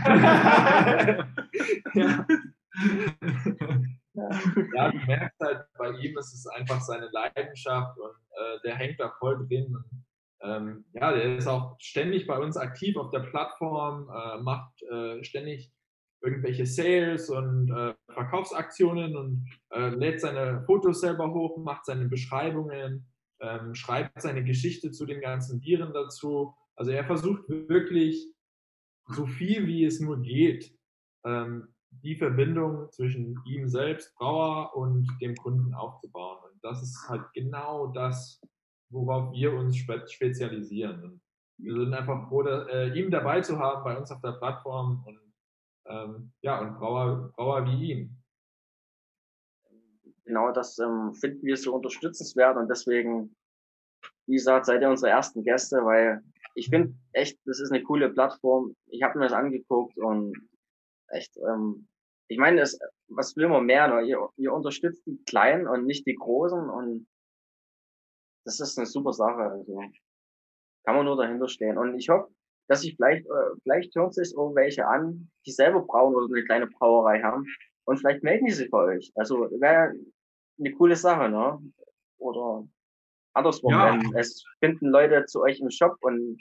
ja. 1.94 2.26
ja, 4.74 4.90
du 4.90 4.98
merkst 5.06 5.40
halt, 5.40 5.64
bei 5.78 5.90
ihm 5.90 6.18
ist 6.18 6.34
es 6.34 6.46
einfach 6.46 6.80
seine 6.80 7.08
Leidenschaft 7.12 7.98
und 7.98 8.10
äh, 8.10 8.58
der 8.64 8.76
hängt 8.76 9.00
da 9.00 9.10
voll 9.18 9.46
drin. 9.46 9.74
Und, 9.76 10.04
ähm, 10.42 10.84
ja, 10.92 11.12
der 11.12 11.36
ist 11.36 11.46
auch 11.46 11.76
ständig 11.78 12.26
bei 12.26 12.38
uns 12.38 12.56
aktiv 12.56 12.96
auf 12.96 13.10
der 13.10 13.20
Plattform, 13.20 14.08
äh, 14.08 14.42
macht 14.42 14.82
äh, 14.82 15.22
ständig 15.24 15.72
irgendwelche 16.24 16.66
Sales 16.66 17.28
und 17.28 17.70
äh, 17.70 17.94
Verkaufsaktionen 18.12 19.16
und 19.16 19.46
äh, 19.70 19.88
lädt 19.90 20.20
seine 20.20 20.62
Fotos 20.64 21.00
selber 21.00 21.32
hoch, 21.32 21.58
macht 21.58 21.84
seine 21.84 22.06
Beschreibungen, 22.06 23.06
ähm, 23.40 23.74
schreibt 23.74 24.22
seine 24.22 24.42
Geschichte 24.42 24.90
zu 24.90 25.04
den 25.06 25.20
ganzen 25.20 25.60
Bieren 25.60 25.92
dazu. 25.92 26.54
Also 26.76 26.90
er 26.90 27.04
versucht 27.04 27.48
wirklich 27.48 28.28
so 29.08 29.26
viel 29.26 29.66
wie 29.66 29.84
es 29.84 30.00
nur 30.00 30.20
geht, 30.20 30.76
ähm, 31.24 31.74
die 32.02 32.16
Verbindung 32.16 32.90
zwischen 32.90 33.40
ihm 33.46 33.68
selbst, 33.68 34.14
Brauer, 34.16 34.74
und 34.76 35.06
dem 35.20 35.36
Kunden 35.36 35.74
aufzubauen. 35.74 36.38
Und 36.50 36.64
das 36.64 36.82
ist 36.82 37.08
halt 37.08 37.22
genau 37.34 37.88
das, 37.88 38.40
worauf 38.90 39.32
wir 39.32 39.52
uns 39.52 39.76
spe 39.76 40.06
spezialisieren. 40.08 41.04
Und 41.04 41.20
wir 41.58 41.74
sind 41.74 41.94
einfach 41.94 42.28
froh, 42.28 42.42
da, 42.42 42.66
äh, 42.66 42.98
ihm 42.98 43.10
dabei 43.10 43.40
zu 43.40 43.58
haben 43.58 43.84
bei 43.84 43.96
uns 43.96 44.10
auf 44.10 44.20
der 44.22 44.32
Plattform 44.32 45.04
und 45.06 45.20
ähm, 45.86 46.32
ja, 46.40 46.60
und 46.60 46.78
Brauer, 46.78 47.32
Brauer 47.36 47.66
wie 47.66 47.92
ihn. 47.92 48.22
Genau 50.24 50.50
das 50.50 50.78
ähm, 50.78 51.12
finden 51.14 51.44
wir 51.44 51.56
so 51.56 51.74
unterstützenswert 51.74 52.56
und 52.56 52.68
deswegen, 52.68 53.36
wie 54.26 54.36
gesagt, 54.36 54.66
seid 54.66 54.80
ihr 54.80 54.88
unsere 54.88 55.12
ersten 55.12 55.44
Gäste, 55.44 55.76
weil 55.84 56.22
ich 56.54 56.68
finde 56.68 56.94
echt, 57.12 57.38
das 57.44 57.60
ist 57.60 57.72
eine 57.72 57.82
coole 57.82 58.10
Plattform. 58.10 58.74
Ich 58.86 59.02
habe 59.02 59.18
mir 59.18 59.24
das 59.24 59.32
angeguckt 59.32 59.96
und 59.98 60.34
echt, 61.08 61.36
ähm, 61.38 61.88
ich 62.28 62.38
meine, 62.38 62.60
das, 62.60 62.78
was 63.08 63.36
will 63.36 63.48
man 63.48 63.66
mehr? 63.66 63.88
Ne? 63.88 64.06
Ihr, 64.06 64.28
ihr 64.36 64.52
unterstützt 64.52 65.04
die 65.06 65.22
Kleinen 65.24 65.66
und 65.66 65.84
nicht 65.84 66.06
die 66.06 66.14
Großen 66.14 66.70
und 66.70 67.06
das 68.44 68.60
ist 68.60 68.78
eine 68.78 68.86
super 68.86 69.12
Sache. 69.12 69.42
Also 69.42 69.80
kann 70.84 70.96
man 70.96 71.06
nur 71.06 71.16
dahinter 71.16 71.48
stehen. 71.48 71.78
Und 71.78 71.98
ich 71.98 72.08
hoffe, 72.08 72.28
dass 72.68 72.82
sich 72.82 72.94
vielleicht, 72.96 73.26
äh, 73.26 73.56
vielleicht 73.62 73.94
hören 73.94 74.12
sich 74.12 74.36
auch 74.36 74.54
welche 74.54 74.86
an, 74.86 75.30
die 75.46 75.52
selber 75.52 75.82
brauen 75.82 76.14
oder 76.14 76.26
eine 76.26 76.44
kleine 76.44 76.66
Brauerei 76.66 77.20
haben. 77.22 77.46
Und 77.84 77.98
vielleicht 77.98 78.22
melden 78.22 78.46
die 78.46 78.52
sich 78.52 78.70
bei 78.70 78.96
euch. 78.96 79.12
Also 79.14 79.40
wäre 79.40 79.94
eine 80.58 80.72
coole 80.72 80.96
Sache, 80.96 81.28
ne? 81.28 81.58
Oder 82.18 82.66
andersrum, 83.34 83.72
ja. 83.72 84.00
es 84.16 84.44
finden 84.60 84.88
Leute 84.88 85.24
zu 85.26 85.42
euch 85.42 85.60
im 85.60 85.70
Shop 85.70 85.96
und 86.00 86.40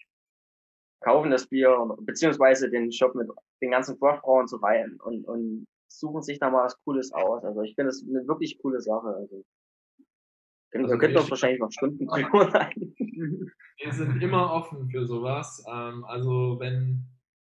kaufen 1.01 1.31
das 1.31 1.47
Bier, 1.47 1.95
beziehungsweise 2.01 2.69
den 2.69 2.91
Shop 2.91 3.13
mit 3.15 3.27
den 3.61 3.71
ganzen 3.71 3.97
Vorfrauen 3.97 4.47
zu 4.47 4.57
reihen 4.57 4.99
und, 5.01 5.27
und 5.27 5.65
suchen 5.87 6.21
sich 6.21 6.39
da 6.39 6.49
mal 6.49 6.65
was 6.65 6.81
Cooles 6.83 7.11
aus. 7.13 7.43
Also 7.43 7.61
ich 7.61 7.75
finde 7.75 7.89
das 7.89 8.03
eine 8.07 8.27
wirklich 8.27 8.57
coole 8.59 8.79
Sache. 8.79 9.07
Also 9.07 9.43
also 10.73 10.89
wir 10.89 10.97
könnten 10.97 11.17
uns 11.17 11.29
wahrscheinlich 11.29 11.59
noch 11.59 11.71
Stunden 11.71 12.07
drüber 12.07 12.69
Wir 13.77 13.91
sind 13.91 14.21
immer 14.21 14.51
offen 14.53 14.89
für 14.89 15.05
sowas. 15.05 15.63
Ähm, 15.71 16.03
also 16.05 16.57
wenn, 16.59 17.05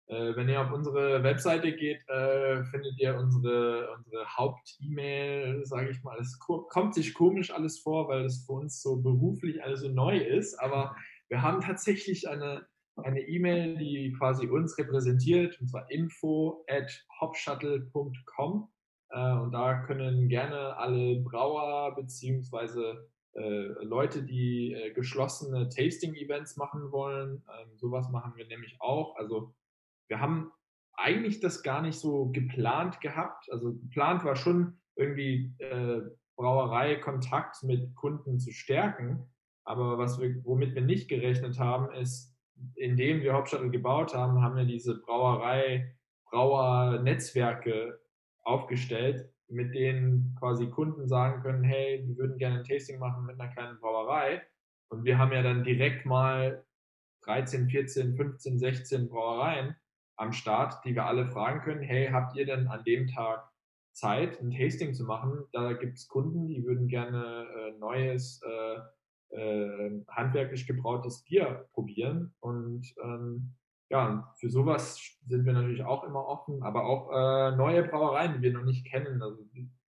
äh, 0.07 0.35
wenn 0.35 0.49
ihr 0.49 0.61
auf 0.61 0.71
unsere 0.71 1.23
Webseite 1.23 1.75
geht, 1.75 2.07
äh, 2.09 2.63
findet 2.65 2.99
ihr 2.99 3.15
unsere, 3.15 3.91
unsere 3.97 4.25
Haupt-E-Mail, 4.37 5.65
sage 5.65 5.89
ich 5.89 6.03
mal. 6.03 6.17
Es 6.19 6.39
kommt 6.39 6.93
sich 6.93 7.13
komisch 7.13 7.51
alles 7.51 7.79
vor, 7.79 8.07
weil 8.07 8.25
es 8.25 8.45
für 8.45 8.53
uns 8.53 8.81
so 8.81 9.01
beruflich 9.01 9.63
alles 9.63 9.81
so 9.81 9.89
neu 9.89 10.17
ist. 10.17 10.55
Aber 10.59 10.95
wir 11.29 11.41
haben 11.41 11.61
tatsächlich 11.61 12.27
eine 12.29 12.67
eine 13.03 13.21
E-Mail, 13.21 13.77
die 13.77 14.13
quasi 14.17 14.47
uns 14.47 14.77
repräsentiert, 14.77 15.59
und 15.59 15.67
zwar 15.67 15.89
info 15.91 16.63
at 16.67 16.89
hopshuttle.com. 17.19 18.69
Äh, 19.09 19.31
und 19.33 19.51
da 19.51 19.83
können 19.85 20.29
gerne 20.29 20.77
alle 20.77 21.19
Brauer 21.21 21.93
beziehungsweise 21.95 23.09
äh, 23.33 23.83
Leute, 23.83 24.23
die 24.23 24.73
äh, 24.73 24.93
geschlossene 24.93 25.67
Tasting-Events 25.69 26.55
machen 26.57 26.91
wollen, 26.91 27.43
ähm, 27.49 27.77
sowas 27.77 28.09
machen 28.09 28.33
wir 28.35 28.47
nämlich 28.47 28.77
auch. 28.79 29.15
Also 29.17 29.53
wir 30.07 30.19
haben 30.19 30.51
eigentlich 30.97 31.39
das 31.39 31.63
gar 31.63 31.81
nicht 31.81 31.99
so 31.99 32.27
geplant 32.27 33.01
gehabt. 33.01 33.51
Also 33.51 33.73
geplant 33.73 34.23
war 34.23 34.35
schon 34.35 34.79
irgendwie 34.95 35.53
äh, 35.59 36.01
Brauerei 36.35 36.95
Kontakt 36.95 37.63
mit 37.63 37.95
Kunden 37.95 38.39
zu 38.39 38.51
stärken. 38.51 39.29
Aber 39.63 39.97
was 39.97 40.19
wir, 40.19 40.43
womit 40.43 40.75
wir 40.75 40.81
nicht 40.81 41.07
gerechnet 41.07 41.59
haben, 41.59 41.93
ist, 41.95 42.35
indem 42.75 43.21
wir 43.21 43.33
Hauptstadt 43.33 43.71
gebaut 43.71 44.13
haben, 44.13 44.41
haben 44.41 44.55
wir 44.55 44.65
diese 44.65 45.01
Brauerei, 45.01 45.95
Brauer-Netzwerke 46.29 47.99
aufgestellt, 48.43 49.29
mit 49.47 49.73
denen 49.73 50.35
quasi 50.39 50.69
Kunden 50.69 51.07
sagen 51.07 51.41
können, 51.41 51.63
hey, 51.63 52.03
wir 52.05 52.17
würden 52.17 52.37
gerne 52.37 52.59
ein 52.59 52.63
Tasting 52.63 52.99
machen 52.99 53.25
mit 53.25 53.39
einer 53.39 53.51
kleinen 53.51 53.79
Brauerei. 53.79 54.41
Und 54.89 55.03
wir 55.03 55.17
haben 55.17 55.31
ja 55.31 55.41
dann 55.41 55.63
direkt 55.63 56.05
mal 56.05 56.63
13, 57.23 57.69
14, 57.69 58.15
15, 58.15 58.59
16 58.59 59.09
Brauereien 59.09 59.75
am 60.17 60.33
Start, 60.33 60.83
die 60.85 60.95
wir 60.95 61.05
alle 61.05 61.27
fragen 61.27 61.61
können, 61.61 61.81
hey, 61.81 62.09
habt 62.11 62.35
ihr 62.35 62.45
denn 62.45 62.67
an 62.67 62.83
dem 62.83 63.07
Tag 63.07 63.49
Zeit, 63.93 64.39
ein 64.41 64.51
Tasting 64.51 64.93
zu 64.93 65.03
machen? 65.03 65.45
Da 65.51 65.73
gibt 65.73 65.97
es 65.97 66.07
Kunden, 66.07 66.47
die 66.47 66.63
würden 66.65 66.87
gerne 66.87 67.47
äh, 67.55 67.77
neues 67.79 68.41
äh, 68.43 68.79
äh, 69.35 70.03
handwerklich 70.09 70.67
gebrautes 70.67 71.23
Bier 71.23 71.67
probieren. 71.73 72.33
Und 72.39 72.93
ähm, 73.03 73.53
ja, 73.89 74.33
für 74.37 74.49
sowas 74.49 74.99
sind 75.27 75.45
wir 75.45 75.53
natürlich 75.53 75.83
auch 75.83 76.03
immer 76.03 76.25
offen, 76.25 76.63
aber 76.63 76.85
auch 76.85 77.11
äh, 77.11 77.55
neue 77.55 77.83
Brauereien, 77.83 78.33
die 78.33 78.41
wir 78.41 78.53
noch 78.53 78.65
nicht 78.65 78.85
kennen. 78.85 79.21
Also 79.21 79.45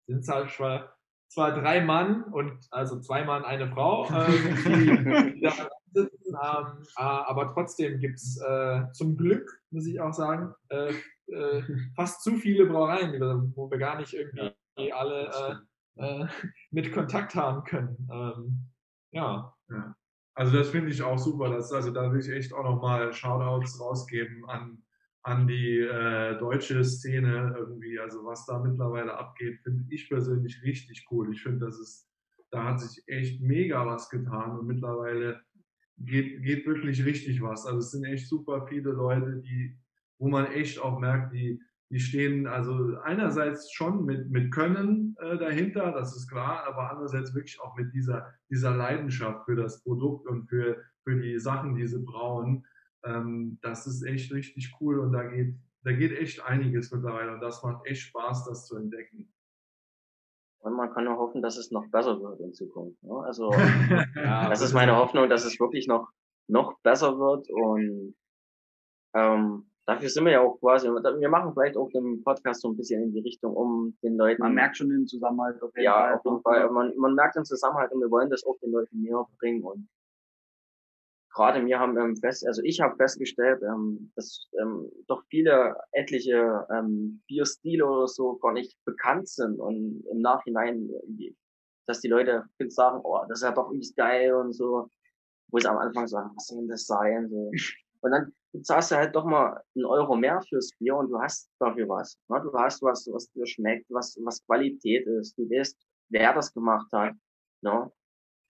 sind 0.06 0.24
zwar, 0.24 0.96
zwar 1.28 1.54
drei 1.54 1.82
Mann 1.82 2.24
und 2.24 2.52
also 2.70 3.00
zwei 3.00 3.24
Mann, 3.24 3.44
eine 3.44 3.68
Frau, 3.68 4.06
äh, 4.10 4.26
die, 4.66 5.34
die 5.34 5.40
da 5.40 5.68
sitzen, 5.92 6.36
ähm, 6.42 6.82
äh, 6.96 7.02
aber 7.02 7.52
trotzdem 7.54 7.98
gibt 7.98 8.16
es 8.16 8.40
äh, 8.40 8.84
zum 8.92 9.16
Glück, 9.16 9.62
muss 9.76 9.86
ich 9.86 10.00
auch 10.00 10.12
sagen, 10.12 10.54
äh, 10.70 10.92
äh, 11.28 11.62
fast 11.94 12.22
zu 12.22 12.36
viele 12.36 12.66
Brauereien, 12.66 13.52
wo 13.54 13.70
wir 13.70 13.78
gar 13.78 13.98
nicht 13.98 14.14
irgendwie 14.14 14.92
alle 14.92 15.66
mit 16.70 16.92
Kontakt 16.92 17.34
haben 17.34 17.64
können. 17.64 18.08
Ähm, 18.12 18.70
ja. 19.12 19.54
ja. 19.70 19.94
Also 20.34 20.58
das 20.58 20.68
finde 20.68 20.90
ich 20.90 21.02
auch 21.02 21.16
super. 21.16 21.50
Das, 21.50 21.72
also 21.72 21.90
da 21.90 22.12
will 22.12 22.20
ich 22.20 22.28
echt 22.28 22.52
auch 22.52 22.64
nochmal 22.64 23.12
Shoutouts 23.12 23.80
rausgeben 23.80 24.44
an, 24.46 24.82
an 25.22 25.46
die 25.46 25.78
äh, 25.78 26.38
deutsche 26.38 26.84
Szene 26.84 27.54
irgendwie. 27.56 27.98
Also 27.98 28.24
was 28.24 28.44
da 28.44 28.58
mittlerweile 28.58 29.16
abgeht, 29.16 29.60
finde 29.62 29.84
ich 29.88 30.08
persönlich 30.10 30.62
richtig 30.62 31.06
cool. 31.10 31.32
Ich 31.32 31.42
finde, 31.42 31.64
das 31.64 31.78
ist 31.78 32.06
da 32.50 32.64
hat 32.64 32.80
sich 32.80 33.02
echt 33.06 33.40
mega 33.40 33.84
was 33.86 34.08
getan 34.08 34.58
und 34.58 34.66
mittlerweile 34.66 35.42
geht, 35.98 36.42
geht 36.42 36.66
wirklich 36.66 37.04
richtig 37.04 37.42
was. 37.42 37.66
Also 37.66 37.78
es 37.78 37.90
sind 37.90 38.04
echt 38.04 38.28
super 38.28 38.66
viele 38.68 38.92
Leute, 38.92 39.42
die, 39.42 39.76
wo 40.18 40.28
man 40.28 40.46
echt 40.46 40.80
auch 40.80 40.98
merkt, 40.98 41.32
die, 41.32 41.60
die 41.90 42.00
stehen 42.00 42.46
also 42.46 42.96
einerseits 43.04 43.72
schon 43.72 44.04
mit, 44.04 44.28
mit 44.30 44.52
Können 44.52 45.16
äh, 45.20 45.38
dahinter, 45.38 45.92
das 45.92 46.16
ist 46.16 46.28
klar, 46.28 46.64
aber 46.66 46.90
andererseits 46.90 47.34
wirklich 47.34 47.60
auch 47.60 47.76
mit 47.76 47.92
dieser, 47.94 48.34
dieser 48.50 48.74
Leidenschaft 48.74 49.44
für 49.44 49.56
das 49.56 49.82
Produkt 49.82 50.26
und 50.26 50.48
für, 50.48 50.82
für 51.04 51.20
die 51.20 51.38
Sachen, 51.38 51.76
die 51.76 51.86
sie 51.86 52.02
brauen. 52.02 52.66
Ähm, 53.04 53.58
das 53.62 53.86
ist 53.86 54.02
echt 54.02 54.32
richtig 54.32 54.74
cool 54.80 54.98
und 54.98 55.12
da 55.12 55.22
geht, 55.24 55.54
da 55.84 55.92
geht 55.92 56.12
echt 56.18 56.44
einiges 56.44 56.90
mittlerweile 56.90 57.32
und 57.32 57.40
das 57.40 57.62
macht 57.62 57.86
echt 57.86 58.02
Spaß, 58.02 58.46
das 58.46 58.66
zu 58.66 58.76
entdecken. 58.76 59.28
Und 60.66 60.74
man 60.74 60.92
kann 60.92 61.04
nur 61.04 61.16
hoffen, 61.16 61.42
dass 61.42 61.56
es 61.58 61.70
noch 61.70 61.86
besser 61.92 62.20
wird 62.20 62.40
in 62.40 62.52
Zukunft. 62.52 63.00
Ne? 63.04 63.14
Also 63.24 63.52
ja, 64.16 64.48
das 64.50 64.62
ist 64.62 64.74
meine 64.74 64.96
Hoffnung, 64.96 65.28
dass 65.28 65.44
es 65.44 65.60
wirklich 65.60 65.86
noch, 65.86 66.08
noch 66.48 66.80
besser 66.82 67.16
wird 67.20 67.48
und 67.50 68.16
ähm, 69.14 69.70
dafür 69.86 70.08
sind 70.08 70.24
wir 70.24 70.32
ja 70.32 70.40
auch 70.40 70.58
quasi, 70.58 70.88
wir 70.88 71.28
machen 71.28 71.52
vielleicht 71.54 71.76
auch 71.76 71.88
den 71.90 72.24
Podcast 72.24 72.62
so 72.62 72.70
ein 72.70 72.76
bisschen 72.76 73.00
in 73.00 73.12
die 73.12 73.20
Richtung, 73.20 73.54
um 73.54 73.96
den 74.02 74.16
Leuten. 74.16 74.42
Man 74.42 74.54
merkt 74.54 74.76
schon 74.76 74.88
den 74.88 75.06
Zusammenhalt 75.06 75.62
auf 75.62 75.70
jeden 75.76 75.84
ja, 75.84 75.92
Fall. 75.92 76.10
Ja, 76.10 76.16
auf 76.16 76.24
jeden 76.24 76.42
Fall. 76.42 76.70
Man, 76.70 76.96
man 76.96 77.14
merkt 77.14 77.36
den 77.36 77.44
Zusammenhalt 77.44 77.92
und 77.92 78.00
wir 78.00 78.10
wollen 78.10 78.28
das 78.28 78.44
auch 78.44 78.58
den 78.60 78.72
Leuten 78.72 79.00
näher 79.00 79.24
bringen 79.38 79.62
und 79.62 79.88
gerade 81.36 81.64
wir 81.66 81.78
haben 81.78 81.96
ähm, 81.98 82.16
fest, 82.16 82.46
also 82.46 82.62
ich 82.64 82.80
habe 82.80 82.96
festgestellt, 82.96 83.62
ähm, 83.62 84.10
dass 84.16 84.48
ähm, 84.60 84.90
doch 85.06 85.22
viele 85.28 85.76
etliche 85.92 86.66
ähm, 86.74 87.22
Bierstile 87.28 87.84
oder 87.84 88.08
so 88.08 88.36
gar 88.38 88.52
nicht 88.52 88.76
bekannt 88.84 89.28
sind 89.28 89.60
und 89.60 90.02
im 90.10 90.20
Nachhinein, 90.20 90.88
dass 91.86 92.00
die 92.00 92.08
Leute 92.08 92.44
sagen, 92.68 93.00
oh, 93.04 93.20
das 93.28 93.40
ist 93.40 93.44
ja 93.44 93.52
doch 93.52 93.70
übelst 93.70 93.96
geil 93.96 94.32
und 94.34 94.54
so, 94.54 94.88
wo 95.48 95.58
sie 95.58 95.68
am 95.68 95.76
Anfang 95.76 96.06
sagen, 96.06 96.30
was 96.34 96.46
soll 96.46 96.58
denn 96.58 96.68
das 96.68 96.86
sein? 96.86 97.28
So. 97.28 97.50
Und 98.02 98.12
dann 98.12 98.32
zahlst 98.62 98.92
du 98.92 98.96
halt 98.96 99.16
doch 99.16 99.24
mal 99.24 99.60
einen 99.74 99.86
Euro 99.86 100.14
mehr 100.14 100.40
fürs 100.42 100.70
Bier 100.78 100.94
und 100.94 101.10
du 101.10 101.18
hast 101.18 101.50
dafür 101.58 101.88
was. 101.88 102.16
Ne? 102.28 102.40
Du 102.40 102.52
hast 102.52 102.80
was, 102.82 103.08
was 103.10 103.28
dir 103.32 103.46
schmeckt, 103.46 103.86
was, 103.88 104.16
was 104.22 104.44
Qualität 104.46 105.06
ist. 105.06 105.36
Du 105.36 105.42
weißt, 105.50 105.76
wer 106.10 106.32
das 106.32 106.52
gemacht 106.52 106.86
hat. 106.92 107.14
Ne? 107.62 107.90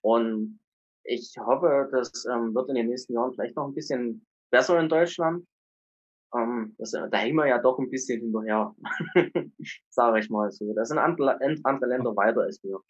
Und 0.03 0.59
ich 1.07 1.35
hoffe, 1.39 1.89
das 1.93 2.25
ähm, 2.27 2.55
wird 2.55 2.69
in 2.69 2.75
den 2.75 2.89
nächsten 2.89 3.15
Jahren 3.15 3.33
vielleicht 3.33 3.57
noch 3.57 3.67
ein 3.67 3.75
bisschen 3.75 4.27
besser 4.51 4.79
in 4.81 4.89
Deutschland. 4.89 5.47
Ähm, 6.35 6.75
das, 6.79 6.91
da 6.93 7.17
hängen 7.17 7.37
wir 7.37 7.47
ja 7.47 7.59
doch 7.59 7.79
ein 7.79 7.91
bisschen 7.91 8.21
hinterher, 8.21 8.75
sage 9.89 10.21
ich 10.21 10.31
mal 10.31 10.51
so. 10.51 10.73
Da 10.75 10.85
sind 10.85 10.99
andere, 10.99 11.39
andere 11.65 11.91
Länder 11.91 12.15
weiter 12.17 12.43
als 12.43 12.63
wir. 12.63 12.81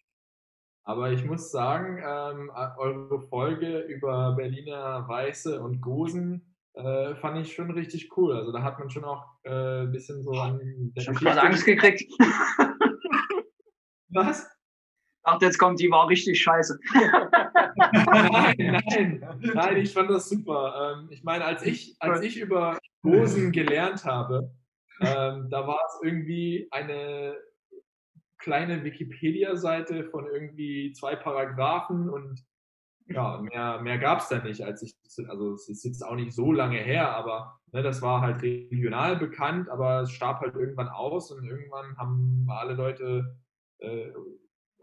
Aber 0.84 1.10
ich 1.10 1.24
muss 1.24 1.50
sagen, 1.50 1.98
ähm, 1.98 2.50
eure 2.78 3.20
Folge 3.28 3.80
über 3.80 4.34
Berliner 4.36 5.06
Weiße 5.08 5.60
und 5.60 5.80
Gosen 5.80 6.54
äh, 6.74 7.16
fand 7.16 7.38
ich 7.38 7.54
schon 7.54 7.72
richtig 7.72 8.16
cool. 8.16 8.36
Also 8.36 8.52
da 8.52 8.62
hat 8.62 8.78
man 8.78 8.88
schon 8.88 9.04
auch 9.04 9.24
äh, 9.42 9.82
ein 9.82 9.90
bisschen 9.90 10.22
so 10.22 10.30
an 10.30 10.92
der 10.94 11.00
Schon 11.00 11.14
gerade 11.16 11.42
Angst 11.42 11.64
gekriegt. 11.64 12.04
Was? 14.10 14.48
Ach, 15.28 15.42
jetzt 15.42 15.58
kommt 15.58 15.80
die 15.80 15.90
war 15.90 16.08
richtig 16.08 16.40
scheiße. 16.40 16.78
nein, 16.94 18.54
nein, 18.58 19.38
nein, 19.54 19.76
ich 19.76 19.92
fand 19.92 20.08
das 20.08 20.28
super. 20.28 20.96
Ähm, 21.00 21.08
ich 21.10 21.24
meine, 21.24 21.44
als 21.44 21.64
ich, 21.64 21.96
als 21.98 22.22
ich 22.22 22.38
über 22.38 22.78
Hosen 23.04 23.50
gelernt 23.50 24.04
habe, 24.04 24.54
ähm, 25.00 25.48
da 25.50 25.66
war 25.66 25.80
es 25.84 25.98
irgendwie 26.04 26.68
eine 26.70 27.36
kleine 28.38 28.84
Wikipedia-Seite 28.84 30.04
von 30.04 30.26
irgendwie 30.26 30.92
zwei 30.92 31.16
Paragraphen 31.16 32.08
und 32.08 32.44
ja, 33.08 33.40
mehr, 33.40 33.80
mehr 33.80 33.98
gab 33.98 34.20
es 34.20 34.28
da 34.28 34.38
nicht, 34.38 34.62
als 34.62 34.82
ich, 34.82 34.94
also 35.28 35.54
es 35.54 35.68
ist 35.68 35.84
jetzt 35.84 36.04
auch 36.04 36.14
nicht 36.14 36.32
so 36.32 36.52
lange 36.52 36.78
her, 36.78 37.16
aber 37.16 37.58
ne, 37.72 37.82
das 37.82 38.00
war 38.00 38.20
halt 38.20 38.42
regional 38.42 39.16
bekannt, 39.16 39.68
aber 39.68 40.02
es 40.02 40.12
starb 40.12 40.40
halt 40.40 40.54
irgendwann 40.54 40.88
aus 40.88 41.32
und 41.32 41.44
irgendwann 41.44 41.96
haben 41.96 42.46
alle 42.48 42.74
Leute 42.74 43.36
äh, 43.78 44.12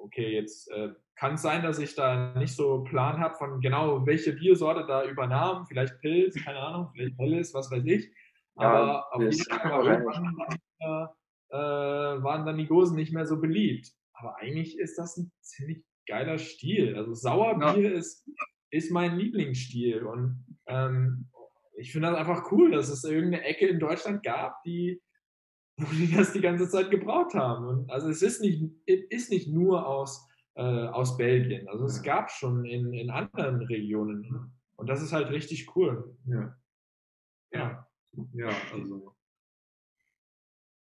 okay, 0.03 0.33
jetzt 0.33 0.69
äh, 0.71 0.89
kann 1.15 1.35
es 1.35 1.41
sein, 1.41 1.63
dass 1.63 1.79
ich 1.79 1.95
da 1.95 2.33
nicht 2.37 2.55
so 2.55 2.83
Plan 2.83 3.19
habe 3.19 3.35
von 3.35 3.61
genau, 3.61 4.05
welche 4.05 4.33
Biersorte 4.33 4.85
da 4.85 5.05
übernahm, 5.05 5.65
vielleicht 5.65 5.99
Pilz, 6.01 6.35
keine 6.43 6.59
Ahnung, 6.59 6.89
vielleicht 6.93 7.17
Helles, 7.17 7.53
was 7.53 7.71
weiß 7.71 7.85
ich. 7.85 8.11
Aber 8.55 8.85
ja, 8.87 9.05
auf 9.11 9.21
jeden 9.21 9.43
Fall 9.43 9.85
irgendwann 9.85 11.09
äh, 11.49 11.55
waren 11.55 12.45
dann 12.45 12.57
die 12.57 12.67
Gosen 12.67 12.95
nicht 12.95 13.13
mehr 13.13 13.25
so 13.25 13.39
beliebt. 13.39 13.89
Aber 14.13 14.37
eigentlich 14.37 14.77
ist 14.77 14.97
das 14.97 15.17
ein 15.17 15.31
ziemlich 15.41 15.83
geiler 16.07 16.37
Stil. 16.37 16.95
Also 16.95 17.13
Sauerbier 17.13 17.91
ja. 17.91 17.97
ist, 17.97 18.27
ist 18.69 18.91
mein 18.91 19.17
Lieblingsstil 19.17 20.03
und 20.03 20.45
ähm, 20.67 21.29
ich 21.75 21.91
finde 21.91 22.09
das 22.09 22.17
einfach 22.17 22.51
cool, 22.51 22.71
dass 22.71 22.89
es 22.89 23.03
irgendeine 23.03 23.43
Ecke 23.43 23.67
in 23.67 23.79
Deutschland 23.79 24.23
gab, 24.23 24.61
die 24.63 25.01
wo 25.77 25.85
die 25.85 26.11
das 26.11 26.33
die 26.33 26.41
ganze 26.41 26.69
Zeit 26.69 26.91
gebraucht 26.91 27.33
haben. 27.33 27.65
Und 27.65 27.91
also 27.91 28.09
es 28.09 28.21
ist 28.21 28.41
nicht, 28.41 28.71
ist 28.85 29.31
nicht 29.31 29.47
nur 29.47 29.87
aus, 29.87 30.27
äh, 30.55 30.61
aus 30.61 31.17
Belgien. 31.17 31.67
Also 31.67 31.85
es 31.85 32.03
gab 32.03 32.29
schon 32.31 32.65
in, 32.65 32.93
in 32.93 33.09
anderen 33.09 33.61
Regionen. 33.61 34.53
Und 34.75 34.87
das 34.87 35.01
ist 35.01 35.13
halt 35.13 35.29
richtig 35.29 35.75
cool. 35.75 36.15
Ja. 36.25 36.55
Ja. 37.51 37.87
Ja, 38.33 38.49
also. 38.73 39.15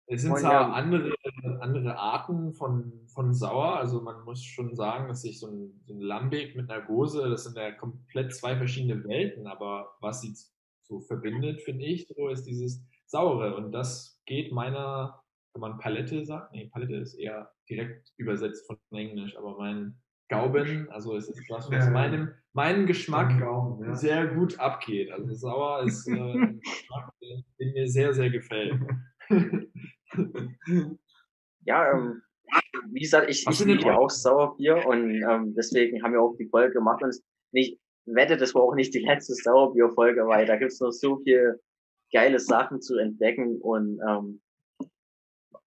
Es 0.05 0.21
sind 0.21 0.37
zwar 0.37 0.73
andere, 0.73 1.13
andere 1.61 1.97
Arten 1.97 2.53
von, 2.53 3.07
von 3.07 3.33
Sauer, 3.33 3.77
also 3.77 4.01
man 4.01 4.23
muss 4.25 4.43
schon 4.43 4.75
sagen, 4.75 5.07
dass 5.07 5.21
sich 5.21 5.39
so 5.39 5.47
ein, 5.47 5.81
so 5.85 5.93
ein 5.93 6.01
Lambic 6.01 6.55
mit 6.55 6.69
einer 6.69 6.85
Gose, 6.85 7.29
das 7.29 7.45
sind 7.45 7.55
ja 7.55 7.71
komplett 7.71 8.35
zwei 8.35 8.57
verschiedene 8.57 9.03
Welten, 9.05 9.47
aber 9.47 9.95
was 10.01 10.21
sie 10.21 10.35
so 10.81 10.99
verbindet, 10.99 11.61
finde 11.61 11.85
ich, 11.85 12.07
so 12.07 12.27
ist 12.27 12.43
dieses 12.43 12.83
Saure 13.05 13.55
und 13.55 13.71
das 13.71 14.21
geht 14.25 14.51
meiner, 14.51 15.21
wenn 15.53 15.61
man 15.61 15.77
Palette 15.79 16.25
sagt, 16.25 16.53
nee, 16.53 16.69
Palette 16.71 16.95
ist 16.95 17.15
eher 17.15 17.51
direkt 17.69 18.11
übersetzt 18.17 18.65
von 18.67 18.77
Englisch, 18.91 19.37
aber 19.37 19.57
mein 19.57 20.01
Gauben, 20.29 20.89
also 20.89 21.15
es 21.15 21.29
ist 21.29 21.49
was, 21.49 21.69
was 21.69 21.89
meinem, 21.89 22.33
meinem 22.53 22.85
Geschmack 22.87 23.39
Gauben, 23.39 23.85
ja. 23.85 23.95
sehr 23.95 24.27
gut 24.27 24.57
abgeht. 24.59 25.11
Also 25.11 25.33
sauer 25.33 25.83
ist 25.83 26.07
äh, 26.07 26.11
ein 26.13 26.59
Geschmack, 26.59 27.13
der 27.21 27.67
mir 27.73 27.87
sehr, 27.87 28.13
sehr 28.13 28.29
gefällt. 28.29 28.79
ja, 31.65 31.91
ähm, 31.91 32.21
wie 32.91 33.01
gesagt, 33.01 33.29
ich, 33.29 33.45
ich 33.47 33.65
liebe 33.65 33.95
auch 33.95 34.09
Sauerbier 34.09 34.85
und 34.85 35.21
ähm, 35.21 35.53
deswegen 35.55 36.01
haben 36.03 36.13
wir 36.13 36.21
auch 36.21 36.35
die 36.37 36.47
Folge 36.47 36.73
gemacht 36.73 37.03
und 37.03 37.15
ich 37.51 37.79
wette, 38.05 38.37
das 38.37 38.53
war 38.55 38.63
auch 38.63 38.75
nicht 38.75 38.93
die 38.93 38.99
letzte 38.99 39.33
Sauerbier-Folge, 39.33 40.27
weil 40.27 40.45
da 40.45 40.55
gibt 40.57 40.71
es 40.71 40.79
noch 40.79 40.91
so 40.91 41.17
viel 41.19 41.59
geile 42.13 42.39
Sachen 42.39 42.81
zu 42.81 42.97
entdecken 42.97 43.59
und 43.59 43.99
ähm, 44.07 44.41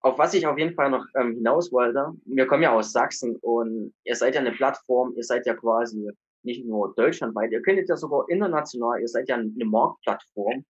auf 0.01 0.17
was 0.17 0.33
ich 0.33 0.47
auf 0.47 0.57
jeden 0.57 0.73
Fall 0.73 0.89
noch 0.89 1.05
ähm, 1.15 1.33
hinaus 1.35 1.71
wollte, 1.71 2.13
wir 2.25 2.47
kommen 2.47 2.63
ja 2.63 2.73
aus 2.73 2.91
Sachsen 2.91 3.35
und 3.41 3.93
ihr 4.05 4.15
seid 4.15 4.35
ja 4.35 4.41
eine 4.41 4.53
Plattform, 4.53 5.13
ihr 5.15 5.23
seid 5.23 5.45
ja 5.45 5.53
quasi 5.53 6.09
nicht 6.43 6.65
nur 6.65 6.93
deutschlandweit, 6.95 7.51
ihr 7.51 7.61
könntet 7.61 7.89
ja 7.89 7.97
sogar 7.97 8.27
international, 8.29 9.01
ihr 9.01 9.07
seid 9.07 9.27
ja 9.27 9.35
eine 9.35 9.65
Marktplattform. 9.65 10.63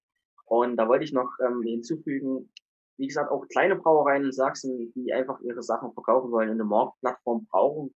Und 0.45 0.78
da 0.78 0.88
wollte 0.88 1.03
ich 1.03 1.11
noch 1.11 1.30
ähm, 1.45 1.61
hinzufügen, 1.61 2.49
wie 2.97 3.07
gesagt, 3.07 3.30
auch 3.32 3.47
kleine 3.49 3.75
Brauereien 3.75 4.23
in 4.23 4.32
Sachsen, 4.32 4.91
die 4.95 5.13
einfach 5.13 5.39
ihre 5.41 5.61
Sachen 5.61 5.93
verkaufen 5.93 6.32
wollen, 6.32 6.49
eine 6.49 6.63
Marktplattform 6.63 7.45
brauchen, 7.51 7.93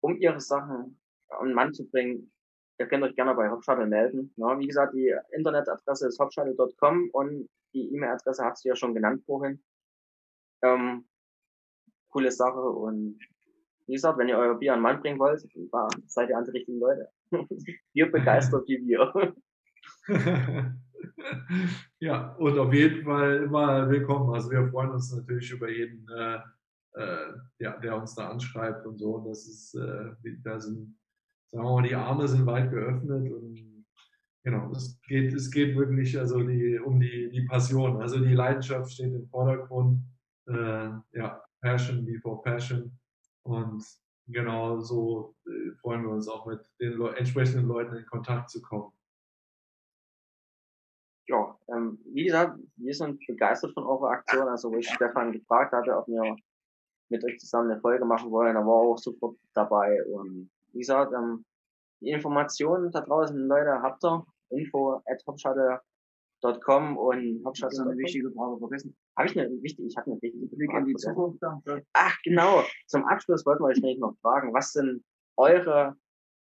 um 0.00 0.16
ihre 0.18 0.40
Sachen 0.40 1.00
an 1.30 1.46
den 1.46 1.54
Mann 1.54 1.72
zu 1.72 1.88
bringen, 1.88 2.30
Ihr 2.78 2.86
könnt 2.86 3.02
euch 3.02 3.16
gerne 3.16 3.34
bei 3.34 3.50
Hopshuttle 3.50 3.86
melden. 3.86 4.32
Ja, 4.36 4.58
wie 4.58 4.68
gesagt, 4.68 4.94
die 4.94 5.14
Internetadresse 5.32 6.08
ist 6.08 6.18
hopshuttle.com 6.20 7.10
und 7.12 7.48
die 7.74 7.92
E-Mail-Adresse 7.92 8.44
hast 8.44 8.64
du 8.64 8.68
ja 8.68 8.76
schon 8.76 8.94
genannt 8.94 9.24
vorhin. 9.26 9.62
Ähm, 10.62 11.08
coole 12.08 12.30
Sache 12.30 12.60
und 12.60 13.18
wie 13.86 13.94
gesagt, 13.94 14.18
wenn 14.18 14.28
ihr 14.28 14.38
euer 14.38 14.54
Bier 14.54 14.74
an 14.74 14.82
Mann 14.82 15.00
bringen 15.00 15.18
wollt, 15.18 15.46
seid 16.06 16.28
ihr 16.28 16.36
an 16.36 16.44
die 16.44 16.50
richtigen 16.50 16.78
Leute. 16.78 17.08
Bier 17.92 18.12
begeistert 18.12 18.68
wie 18.68 18.86
wir. 18.86 19.34
ja, 21.98 22.34
und 22.36 22.58
auf 22.58 22.72
jeden 22.72 23.04
Fall 23.04 23.44
immer 23.44 23.88
willkommen. 23.88 24.34
Also 24.34 24.50
wir 24.50 24.68
freuen 24.68 24.90
uns 24.90 25.12
natürlich 25.14 25.50
über 25.50 25.70
jeden, 25.70 26.06
äh, 26.10 26.38
äh, 26.94 27.32
ja, 27.58 27.76
der 27.78 27.96
uns 27.96 28.14
da 28.14 28.28
anschreibt 28.28 28.86
und 28.86 28.98
so. 28.98 29.24
Das 29.26 29.46
ist, 29.46 29.74
äh, 29.74 30.12
da 30.42 30.60
sind 30.60 30.94
sagen 31.50 31.64
wir 31.64 31.72
mal, 31.74 31.88
die 31.88 31.94
Arme 31.94 32.28
sind 32.28 32.46
weit 32.46 32.70
geöffnet 32.70 33.32
und 33.32 33.84
genau, 34.44 34.70
es 34.72 35.00
geht, 35.02 35.32
es 35.32 35.50
geht 35.50 35.76
wirklich 35.76 36.18
also 36.18 36.42
die, 36.42 36.78
um 36.78 37.00
die, 37.00 37.30
die 37.30 37.46
Passion. 37.46 38.00
Also 38.00 38.18
die 38.18 38.34
Leidenschaft 38.34 38.92
steht 38.92 39.12
im 39.12 39.28
Vordergrund. 39.28 40.02
Äh, 40.46 40.90
ja, 41.12 41.42
Passion 41.60 42.04
before 42.04 42.42
Passion. 42.42 42.98
Und 43.42 43.84
genau 44.26 44.80
so 44.80 45.34
äh, 45.46 45.72
freuen 45.80 46.02
wir 46.02 46.10
uns 46.10 46.28
auch 46.28 46.46
mit 46.46 46.60
den 46.80 46.92
Le 46.92 47.16
entsprechenden 47.16 47.66
Leuten 47.66 47.96
in 47.96 48.06
Kontakt 48.06 48.50
zu 48.50 48.60
kommen. 48.62 48.92
Ja, 51.26 51.58
ähm, 51.68 51.98
wie 52.06 52.24
gesagt, 52.24 52.58
wir 52.76 52.94
sind 52.94 53.20
begeistert 53.26 53.74
von 53.74 53.84
eurer 53.84 54.10
Aktion. 54.10 54.48
Also, 54.48 54.70
wo 54.70 54.76
ich 54.76 54.88
Stefan 54.88 55.32
gefragt 55.32 55.72
hatte, 55.72 55.94
ob 55.94 56.08
wir 56.08 56.36
mit 57.10 57.24
euch 57.24 57.38
zusammen 57.38 57.70
eine 57.70 57.80
Folge 57.80 58.04
machen 58.04 58.30
wollen. 58.30 58.54
Da 58.54 58.60
war 58.60 58.76
auch 58.76 58.98
sofort 58.98 59.36
dabei. 59.52 60.02
Und 60.06 60.50
wie 60.72 60.80
gesagt, 60.80 61.12
ähm, 61.12 61.44
die 62.00 62.10
Informationen 62.10 62.90
da 62.90 63.00
draußen, 63.00 63.36
Leute, 63.48 63.82
habt 63.82 64.04
ihr 64.04 64.24
info 64.50 65.02
at 65.06 65.22
hopshuttle.com 65.26 66.96
und 66.96 67.44
Hopshuttle. 67.44 67.68
Das 67.68 67.78
ist 67.78 67.80
eine 67.80 67.98
wichtige 67.98 68.30
Frage 68.30 68.58
vergessen. 68.58 68.96
Habe 69.16 69.28
ich 69.28 69.38
eine 69.38 69.62
wichtige, 69.62 69.88
ich 69.88 69.96
habe 69.96 70.12
eine 70.12 70.22
wichtige 70.22 70.46
Blick 70.56 70.72
in 70.72 70.84
die 70.86 70.94
Zukunft. 70.94 71.42
Ach, 71.92 72.16
genau. 72.22 72.62
Zum 72.86 73.04
Abschluss 73.04 73.44
wollten 73.44 73.62
wir 73.62 73.68
euch 73.68 73.80
nämlich 73.80 73.98
noch 73.98 74.14
fragen, 74.20 74.54
was 74.54 74.72
sind 74.72 75.02
eure 75.36 75.96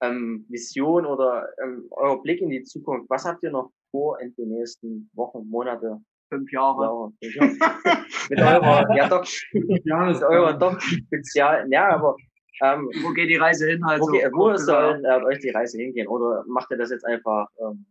ähm, 0.03 0.47
Vision 0.49 1.07
oder 1.07 1.49
ähm, 1.63 1.87
euer 1.91 2.23
Blick 2.23 2.41
in 2.41 2.51
die 2.51 2.63
Zukunft? 2.63 3.09
Was 3.09 3.25
habt 3.25 3.43
ihr 3.43 3.51
noch 3.51 3.71
vor 3.91 4.21
in 4.21 4.35
den 4.37 4.51
nächsten 4.51 5.11
Wochen, 5.15 5.49
Monate? 5.49 5.99
Fünf 6.31 6.53
Jahre. 6.53 7.11
Ja, 7.21 7.47
mit 8.29 8.39
eurer, 8.39 8.95
ja 8.95 9.09
doch, 9.09 9.27
mit 9.53 9.91
eurer 9.91 10.53
doch 10.53 10.79
Spezial, 10.79 11.67
ja, 11.71 11.89
aber 11.89 12.17
ähm, 12.63 12.91
wo 13.03 13.13
geht 13.13 13.31
die 13.31 13.37
Reise 13.37 13.69
hin? 13.69 13.83
Also, 13.85 14.07
wo, 14.07 14.13
geht, 14.13 14.33
wo 14.33 14.57
soll 14.57 15.05
äh, 15.05 15.25
euch 15.25 15.39
die 15.41 15.51
Reise 15.51 15.79
hingehen? 15.79 16.09
Oder 16.09 16.45
macht 16.47 16.71
ihr 16.71 16.79
das 16.79 16.91
jetzt 16.91 17.05
einfach, 17.05 17.49
ähm, 17.61 17.87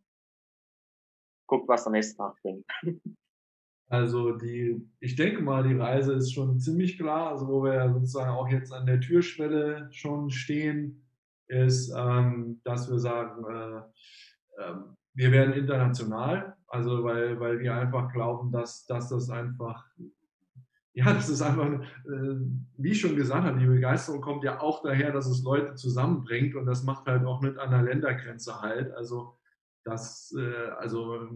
guckt, 1.47 1.67
was 1.67 1.83
der 1.83 1.93
nächste 1.93 2.17
Tag 2.17 2.35
bringt? 2.41 2.65
Also 3.89 4.33
die, 4.33 4.85
ich 4.99 5.15
denke 5.15 5.41
mal, 5.41 5.63
die 5.63 5.75
Reise 5.75 6.11
ist 6.11 6.33
schon 6.33 6.59
ziemlich 6.59 6.97
klar, 6.97 7.29
also 7.29 7.47
wo 7.47 7.63
wir 7.63 7.89
sozusagen 7.93 8.31
auch 8.31 8.49
jetzt 8.49 8.73
an 8.73 8.85
der 8.85 8.99
Türschwelle 8.99 9.87
schon 9.93 10.29
stehen, 10.29 11.07
ist, 11.47 11.93
ähm, 11.95 12.59
dass 12.65 12.91
wir 12.91 12.99
sagen, 12.99 13.45
äh, 13.45 13.77
äh, 14.61 14.75
wir 15.13 15.31
werden 15.31 15.53
international, 15.53 16.57
also 16.67 17.01
weil, 17.05 17.39
weil 17.39 17.59
wir 17.59 17.75
einfach 17.75 18.11
glauben, 18.11 18.51
dass, 18.51 18.85
dass 18.87 19.07
das 19.07 19.29
einfach 19.29 19.85
ja, 20.97 21.13
das 21.13 21.29
ist 21.29 21.43
einfach, 21.43 21.69
äh, 21.69 22.35
wie 22.77 22.89
ich 22.89 22.99
schon 22.99 23.15
gesagt 23.15 23.45
habe, 23.45 23.59
die 23.59 23.67
Begeisterung 23.67 24.19
kommt 24.19 24.43
ja 24.43 24.59
auch 24.59 24.81
daher, 24.81 25.11
dass 25.11 25.27
es 25.27 25.43
Leute 25.43 25.75
zusammenbringt 25.75 26.55
und 26.55 26.65
das 26.65 26.83
macht 26.83 27.05
halt 27.05 27.23
auch 27.23 27.39
nicht 27.39 27.59
an 27.59 27.69
der 27.69 27.83
Ländergrenze 27.83 28.61
halt. 28.61 28.91
Also 28.95 29.37
das, 29.83 30.35
äh, 30.35 30.69
also 30.79 31.29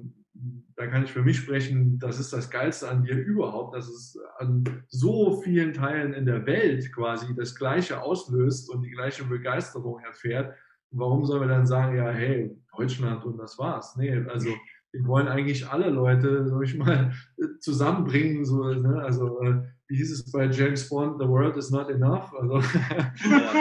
da 0.75 0.87
kann 0.87 1.03
ich 1.03 1.11
für 1.11 1.21
mich 1.21 1.37
sprechen, 1.37 1.99
das 1.99 2.19
ist 2.19 2.33
das 2.33 2.49
Geilste 2.49 2.89
an 2.89 3.03
dir 3.03 3.15
überhaupt, 3.15 3.75
dass 3.75 3.87
es 3.87 4.17
an 4.39 4.63
so 4.87 5.39
vielen 5.43 5.73
Teilen 5.73 6.13
in 6.13 6.25
der 6.25 6.47
Welt 6.47 6.91
quasi 6.91 7.35
das 7.35 7.53
Gleiche 7.53 8.01
auslöst 8.01 8.67
und 8.67 8.81
die 8.81 8.89
gleiche 8.89 9.25
Begeisterung 9.25 9.99
erfährt. 9.99 10.55
warum 10.89 11.23
sollen 11.23 11.41
wir 11.41 11.47
dann 11.47 11.67
sagen, 11.67 11.95
ja, 11.95 12.09
hey, 12.09 12.57
Deutschland 12.75 13.23
und 13.25 13.37
das 13.37 13.59
war's? 13.59 13.95
Nee, 13.95 14.25
also 14.27 14.49
wir 14.91 15.05
wollen 15.07 15.27
eigentlich 15.27 15.67
alle 15.69 15.89
Leute, 15.89 16.47
sag 16.47 16.63
ich 16.63 16.77
mal, 16.77 17.13
zusammenbringen. 17.59 18.45
So, 18.45 18.73
ne? 18.73 19.01
Also 19.01 19.41
äh, 19.41 19.63
wie 19.87 19.97
hieß 19.97 20.11
es 20.11 20.31
bei 20.31 20.45
James 20.45 20.87
Bond, 20.89 21.19
The 21.19 21.27
World 21.27 21.57
is 21.57 21.69
not 21.69 21.89
enough. 21.89 22.33
Also 22.33 22.61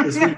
deswegen 0.05 0.37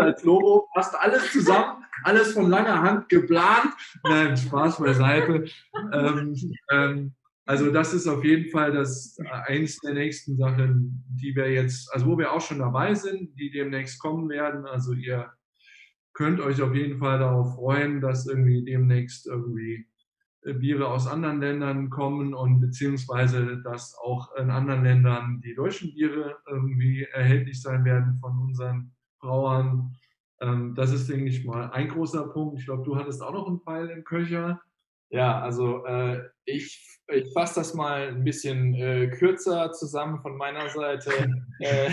als 0.00 0.24
Logo 0.24 0.68
passt 0.74 0.94
alles 0.98 1.32
zusammen, 1.32 1.84
alles 2.02 2.32
von 2.32 2.48
langer 2.48 2.80
Hand 2.82 3.08
geplant. 3.08 3.72
Nein, 4.04 4.36
Spaß 4.36 4.78
beiseite. 4.78 5.44
Ähm, 5.92 6.34
ähm, 6.70 7.14
also 7.46 7.70
das 7.70 7.92
ist 7.92 8.06
auf 8.06 8.24
jeden 8.24 8.50
Fall 8.50 8.72
das 8.72 9.18
äh, 9.18 9.52
eins 9.52 9.78
der 9.80 9.94
nächsten 9.94 10.36
Sachen, 10.36 11.04
die 11.08 11.36
wir 11.36 11.50
jetzt, 11.50 11.92
also 11.92 12.06
wo 12.06 12.16
wir 12.16 12.32
auch 12.32 12.40
schon 12.40 12.58
dabei 12.58 12.94
sind, 12.94 13.38
die 13.38 13.50
demnächst 13.50 14.00
kommen 14.00 14.30
werden. 14.30 14.64
Also 14.64 14.94
ihr 14.94 15.30
könnt 16.14 16.40
euch 16.40 16.62
auf 16.62 16.74
jeden 16.74 16.98
Fall 16.98 17.18
darauf 17.18 17.56
freuen, 17.56 18.00
dass 18.00 18.26
irgendwie 18.26 18.64
demnächst 18.64 19.26
irgendwie 19.26 19.86
äh, 20.42 20.54
Biere 20.54 20.88
aus 20.88 21.06
anderen 21.06 21.40
Ländern 21.40 21.90
kommen 21.90 22.34
und 22.34 22.60
beziehungsweise 22.60 23.60
dass 23.62 23.96
auch 23.98 24.34
in 24.36 24.50
anderen 24.50 24.84
Ländern 24.84 25.40
die 25.44 25.54
deutschen 25.54 25.92
Biere 25.94 26.38
irgendwie 26.46 27.04
erhältlich 27.12 27.60
sein 27.60 27.84
werden 27.84 28.18
von 28.20 28.38
unseren 28.38 28.92
Brauern. 29.20 29.96
Ähm, 30.40 30.74
das 30.74 30.92
ist, 30.92 31.08
denke 31.08 31.26
ich 31.26 31.44
mal, 31.44 31.70
ein 31.70 31.88
großer 31.88 32.28
Punkt. 32.28 32.60
Ich 32.60 32.66
glaube, 32.66 32.84
du 32.84 32.96
hattest 32.96 33.22
auch 33.22 33.32
noch 33.32 33.48
einen 33.48 33.60
Pfeil 33.60 33.90
im 33.90 34.04
Köcher. 34.04 34.60
Ja, 35.10 35.40
also 35.40 35.84
äh, 35.84 36.22
ich, 36.44 37.00
ich 37.08 37.32
fasse 37.32 37.60
das 37.60 37.74
mal 37.74 38.08
ein 38.08 38.24
bisschen 38.24 38.74
äh, 38.74 39.08
kürzer 39.08 39.72
zusammen 39.72 40.20
von 40.20 40.36
meiner 40.36 40.68
Seite. 40.70 41.10
äh, 41.60 41.90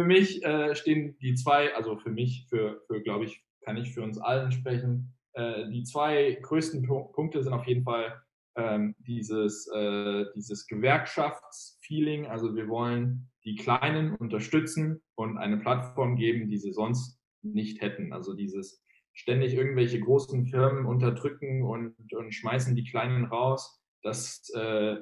für 0.00 0.06
mich 0.06 0.42
äh, 0.42 0.74
stehen 0.74 1.18
die 1.18 1.34
zwei, 1.34 1.74
also 1.74 1.98
für 1.98 2.08
mich, 2.08 2.46
für, 2.48 2.80
für 2.86 3.02
glaube 3.02 3.26
ich, 3.26 3.44
kann 3.60 3.76
ich 3.76 3.92
für 3.92 4.02
uns 4.02 4.18
allen 4.18 4.50
sprechen. 4.50 5.12
Äh, 5.34 5.68
die 5.68 5.82
zwei 5.82 6.38
größten 6.40 6.86
Punkte 6.86 7.42
sind 7.42 7.52
auf 7.52 7.66
jeden 7.66 7.84
Fall 7.84 8.22
ähm, 8.56 8.94
dieses, 8.98 9.68
äh, 9.74 10.24
dieses 10.34 10.66
Gewerkschaftsfeeling. 10.68 12.26
Also 12.26 12.56
wir 12.56 12.68
wollen 12.68 13.28
die 13.44 13.56
Kleinen 13.56 14.14
unterstützen 14.16 15.02
und 15.16 15.36
eine 15.36 15.58
Plattform 15.58 16.16
geben, 16.16 16.48
die 16.48 16.56
sie 16.56 16.72
sonst 16.72 17.20
nicht 17.42 17.82
hätten. 17.82 18.14
Also 18.14 18.32
dieses 18.32 18.82
ständig 19.12 19.52
irgendwelche 19.52 20.00
großen 20.00 20.46
Firmen 20.46 20.86
unterdrücken 20.86 21.62
und, 21.62 21.94
und 22.14 22.34
schmeißen 22.34 22.74
die 22.74 22.84
Kleinen 22.84 23.26
raus. 23.26 23.82
Das 24.02 24.48
äh, 24.54 24.96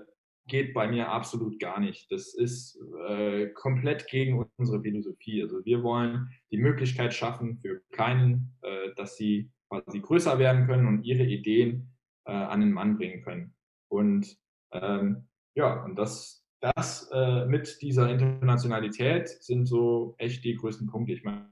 geht 0.48 0.74
bei 0.74 0.88
mir 0.88 1.10
absolut 1.10 1.58
gar 1.60 1.78
nicht. 1.80 2.10
Das 2.10 2.34
ist 2.34 2.78
äh, 3.08 3.48
komplett 3.48 4.06
gegen 4.08 4.44
unsere 4.56 4.82
Philosophie. 4.82 5.42
Also 5.42 5.64
wir 5.64 5.82
wollen 5.82 6.28
die 6.50 6.58
Möglichkeit 6.58 7.14
schaffen 7.14 7.58
für 7.58 7.80
Kleinen, 7.92 8.56
äh, 8.62 8.94
dass 8.96 9.16
sie 9.16 9.50
quasi 9.68 10.00
größer 10.00 10.38
werden 10.38 10.66
können 10.66 10.86
und 10.86 11.04
ihre 11.04 11.24
Ideen 11.24 11.94
äh, 12.26 12.32
an 12.32 12.60
den 12.60 12.72
Mann 12.72 12.96
bringen 12.96 13.22
können. 13.22 13.54
Und 13.88 14.36
ähm, 14.72 15.28
ja, 15.54 15.84
und 15.84 15.96
das, 15.96 16.44
das 16.60 17.10
äh, 17.12 17.46
mit 17.46 17.80
dieser 17.82 18.10
Internationalität 18.10 19.28
sind 19.28 19.66
so 19.66 20.14
echt 20.18 20.44
die 20.44 20.56
größten 20.56 20.88
Punkte. 20.88 21.12
Ich 21.12 21.24
meine, 21.24 21.48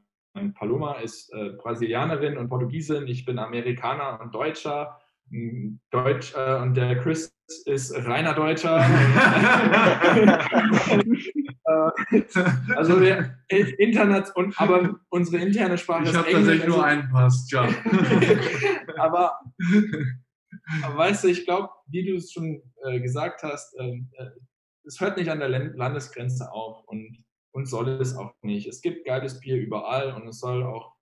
Paloma 0.54 0.94
ist 0.94 1.32
äh, 1.32 1.50
Brasilianerin 1.50 2.36
und 2.36 2.48
Portugiesin, 2.48 3.06
ich 3.06 3.24
bin 3.24 3.38
Amerikaner 3.38 4.20
und 4.20 4.34
Deutscher. 4.34 5.00
Deutsch 5.90 6.34
äh, 6.36 6.60
und 6.60 6.74
der 6.74 7.00
Chris 7.00 7.35
ist 7.66 7.94
reiner 8.06 8.34
Deutscher. 8.34 8.78
Also 12.76 13.00
wir 13.00 13.38
Internet 13.48 14.30
und 14.36 14.58
aber 14.60 15.00
unsere 15.08 15.42
interne 15.42 15.76
Sprache 15.76 16.04
ich 16.04 16.10
ist. 16.10 16.14
Ich 16.14 16.18
habe 16.18 16.32
tatsächlich 16.32 16.68
nur 16.68 16.84
einen 16.84 17.10
Pass, 17.10 17.50
ja. 17.50 17.64
aber, 18.96 19.40
aber, 20.82 20.96
weißt 20.96 21.24
du, 21.24 21.28
ich 21.28 21.44
glaube, 21.44 21.70
wie 21.88 22.06
du 22.06 22.16
es 22.16 22.32
schon 22.32 22.62
äh, 22.84 23.00
gesagt 23.00 23.42
hast, 23.42 23.74
ähm, 23.80 24.10
äh, 24.16 24.30
es 24.84 25.00
hört 25.00 25.16
nicht 25.16 25.30
an 25.30 25.40
der 25.40 25.48
Landesgrenze 25.48 26.52
auf 26.52 26.84
und, 26.86 27.24
und 27.52 27.66
soll 27.66 27.88
es 27.88 28.16
auch 28.16 28.32
nicht. 28.42 28.68
Es 28.68 28.80
gibt 28.80 29.04
geiles 29.04 29.40
Bier 29.40 29.56
überall 29.56 30.12
und 30.12 30.28
es 30.28 30.38
soll 30.38 30.62
auch 30.62 30.94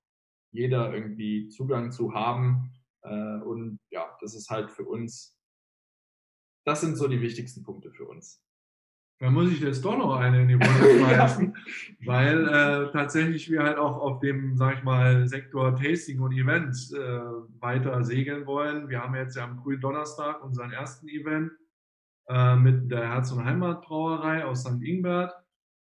jeder 0.52 0.94
irgendwie 0.94 1.48
Zugang 1.48 1.92
zu 1.92 2.14
haben. 2.14 2.72
Äh, 3.02 3.40
und 3.42 3.78
ja, 3.90 4.16
das 4.20 4.34
ist 4.34 4.48
halt 4.48 4.70
für 4.70 4.84
uns, 4.84 5.33
das 6.64 6.80
sind 6.80 6.96
so 6.96 7.08
die 7.08 7.20
wichtigsten 7.20 7.62
Punkte 7.62 7.90
für 7.90 8.06
uns. 8.06 8.42
Da 9.20 9.30
muss 9.30 9.50
ich 9.50 9.60
jetzt 9.60 9.84
doch 9.84 9.96
noch 9.96 10.16
eine 10.16 10.42
in 10.42 10.48
die 10.48 10.54
Runde 10.54 10.66
schmeißen, 10.98 11.56
weil 12.04 12.48
äh, 12.48 12.92
tatsächlich 12.92 13.50
wir 13.50 13.62
halt 13.62 13.78
auch 13.78 13.96
auf 13.98 14.20
dem, 14.20 14.56
sag 14.56 14.78
ich 14.78 14.82
mal, 14.82 15.28
Sektor 15.28 15.76
Tasting 15.76 16.20
und 16.20 16.32
Events 16.32 16.92
äh, 16.92 17.20
weiter 17.60 18.02
segeln 18.02 18.44
wollen. 18.46 18.88
Wir 18.88 19.02
haben 19.02 19.14
jetzt 19.14 19.36
ja 19.36 19.44
am 19.44 19.56
grünen 19.56 19.80
Donnerstag 19.80 20.42
unseren 20.42 20.72
ersten 20.72 21.08
Event 21.08 21.52
äh, 22.28 22.56
mit 22.56 22.90
der 22.90 23.08
Herz- 23.08 23.30
und 23.30 23.44
Heimatbrauerei 23.44 24.44
aus 24.44 24.62
St. 24.62 24.82
Ingbert. 24.82 25.32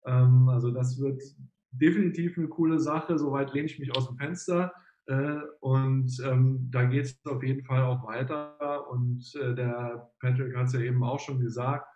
Ähm, 0.07 0.49
also 0.49 0.70
das 0.70 0.99
wird 0.99 1.22
definitiv 1.70 2.39
eine 2.39 2.49
coole 2.49 2.81
Sache. 2.81 3.18
Soweit 3.18 3.53
lehne 3.53 3.66
ich 3.66 3.79
mich 3.79 3.95
aus 3.95 4.09
dem 4.09 4.16
Fenster. 4.16 4.72
Äh, 5.09 5.41
und 5.61 6.13
ähm, 6.25 6.69
da 6.71 6.85
geht 6.85 7.07
es 7.07 7.21
auf 7.25 7.43
jeden 7.43 7.65
Fall 7.65 7.83
auch 7.83 8.07
weiter. 8.07 8.89
Und 8.91 9.25
äh, 9.37 9.55
der 9.55 10.11
Patrick 10.21 10.55
hat 10.55 10.67
es 10.67 10.75
ja 10.75 10.81
eben 10.81 11.03
auch 11.03 11.19
schon 11.19 11.41
gesagt. 11.41 11.87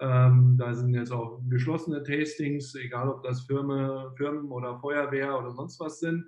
Ähm, 0.00 0.56
da 0.58 0.74
sind 0.74 0.94
jetzt 0.94 1.12
auch 1.12 1.40
geschlossene 1.48 2.02
Tastings, 2.02 2.74
egal 2.74 3.08
ob 3.10 3.22
das 3.22 3.42
Firmen, 3.42 4.16
Firmen 4.16 4.50
oder 4.50 4.80
Feuerwehr 4.80 5.38
oder 5.38 5.52
sonst 5.52 5.78
was 5.80 6.00
sind. 6.00 6.26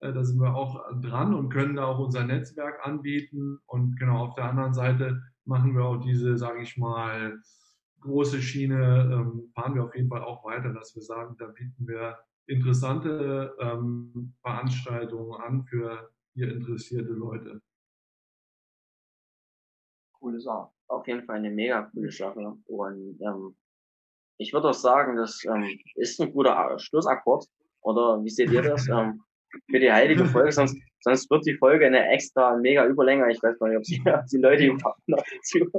Äh, 0.00 0.12
da 0.12 0.22
sind 0.22 0.38
wir 0.38 0.54
auch 0.54 0.84
dran 1.00 1.34
und 1.34 1.48
können 1.48 1.76
da 1.76 1.86
auch 1.86 1.98
unser 1.98 2.24
Netzwerk 2.24 2.86
anbieten. 2.86 3.58
Und 3.66 3.98
genau 3.98 4.26
auf 4.26 4.34
der 4.34 4.50
anderen 4.50 4.74
Seite 4.74 5.22
machen 5.46 5.74
wir 5.74 5.84
auch 5.84 5.96
diese, 5.96 6.36
sage 6.36 6.60
ich 6.60 6.76
mal, 6.76 7.40
große 8.00 8.42
Schiene, 8.42 9.10
ähm, 9.12 9.50
fahren 9.54 9.74
wir 9.74 9.84
auf 9.84 9.96
jeden 9.96 10.10
Fall 10.10 10.22
auch 10.22 10.44
weiter, 10.44 10.74
dass 10.74 10.94
wir 10.94 11.02
sagen, 11.02 11.36
da 11.38 11.46
bieten 11.46 11.88
wir 11.88 12.18
interessante 12.46 13.54
ähm, 13.60 14.34
Veranstaltungen 14.42 15.40
an 15.40 15.64
für 15.64 16.10
hier 16.34 16.52
interessierte 16.52 17.12
Leute. 17.12 17.60
Coole 20.18 20.40
Sache. 20.40 20.70
Auf 20.88 21.06
jeden 21.06 21.24
Fall 21.24 21.36
eine 21.36 21.50
mega 21.50 21.82
coole 21.82 22.10
Sache. 22.10 22.56
Und 22.66 23.20
ähm, 23.20 23.56
ich 24.38 24.52
würde 24.52 24.68
auch 24.70 24.74
sagen, 24.74 25.16
das 25.16 25.44
ähm, 25.44 25.78
ist 25.94 26.20
ein 26.20 26.32
guter 26.32 26.78
Schlussakkord. 26.78 27.46
Oder 27.80 28.22
wie 28.22 28.30
seht 28.30 28.50
ihr 28.50 28.62
das? 28.62 28.88
ähm, 28.88 29.22
für 29.70 29.80
die 29.80 29.90
heilige 29.90 30.26
Folge, 30.26 30.52
sonst, 30.52 30.76
sonst 31.00 31.30
wird 31.30 31.46
die 31.46 31.56
Folge 31.56 31.86
eine 31.86 32.08
extra 32.10 32.56
mega 32.56 32.84
Überlänge. 32.86 33.30
Ich 33.30 33.42
weiß 33.42 33.58
gar 33.58 33.68
nicht, 33.68 33.78
ob 33.78 33.84
die, 33.84 34.02
ob 34.06 34.26
die 34.26 34.38
Leute 34.38 34.66
überhaupt 34.66 35.08
noch 35.08 35.22
dazu 35.22 35.70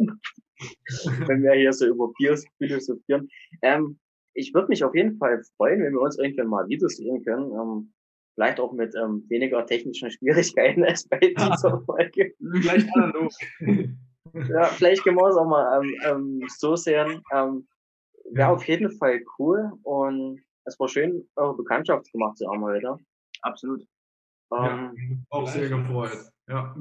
wenn 1.28 1.44
wir 1.44 1.54
hier 1.54 1.72
so 1.72 1.86
über 1.86 2.12
Bier 2.18 2.36
philosophieren. 2.58 3.30
Ähm, 3.62 4.00
ich 4.38 4.54
würde 4.54 4.68
mich 4.70 4.84
auf 4.84 4.94
jeden 4.94 5.18
Fall 5.18 5.42
freuen, 5.58 5.82
wenn 5.82 5.94
wir 5.94 6.02
uns 6.02 6.18
irgendwann 6.18 6.48
mal 6.48 6.68
wiedersehen 6.70 7.24
können. 7.24 7.52
Ähm, 7.52 7.94
vielleicht 8.36 8.60
auch 8.60 8.72
mit 8.72 8.94
ähm, 8.96 9.26
weniger 9.30 9.66
technischen 9.66 10.12
Schwierigkeiten 10.12 10.84
als 10.86 11.08
bei 11.08 11.18
dieser 11.38 11.82
Folge. 11.82 12.34
Vielleicht 12.62 12.88
analog. 12.96 13.32
ja, 14.50 14.66
vielleicht 14.66 15.04
können 15.04 15.18
wir 15.18 15.26
uns 15.26 15.36
auch 15.36 15.48
mal 15.48 15.82
ähm, 15.82 15.96
ähm, 16.06 16.48
so 16.48 16.76
sehen. 16.76 17.22
Ähm, 17.34 17.68
Wäre 18.32 18.50
auf 18.50 18.68
jeden 18.68 18.92
Fall 18.92 19.22
cool 19.40 19.72
und 19.84 20.42
es 20.66 20.78
war 20.80 20.90
schön, 20.90 21.28
eure 21.38 21.56
Bekanntschaft 21.56 22.12
gemacht 22.12 22.38
zu 22.38 22.48
haben 22.48 22.62
heute. 22.62 22.98
Absolut. 23.42 23.84
Ja, 24.52 24.92
Ähm, 24.92 25.26
auch 25.30 25.48
sehr 25.48 25.70
gefreut. 25.70 26.18
Ja. 26.48 26.76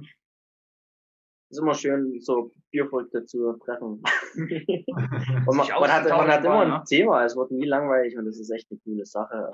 Ist 1.50 1.58
immer 1.58 1.74
schön, 1.74 2.20
so 2.20 2.52
Bierfolgte 2.70 3.24
zu 3.24 3.52
treffen. 3.64 4.02
und 4.34 5.56
man, 5.56 5.66
man, 5.68 5.92
hat, 5.92 6.08
man 6.08 6.28
hat 6.28 6.44
immer 6.44 6.64
ne? 6.64 6.80
ein 6.80 6.84
Thema, 6.84 7.24
es 7.24 7.36
wird 7.36 7.50
nie 7.50 7.66
langweilig 7.66 8.16
und 8.16 8.26
das 8.26 8.38
ist 8.38 8.50
echt 8.50 8.70
eine 8.70 8.80
coole 8.80 9.06
Sache. 9.06 9.50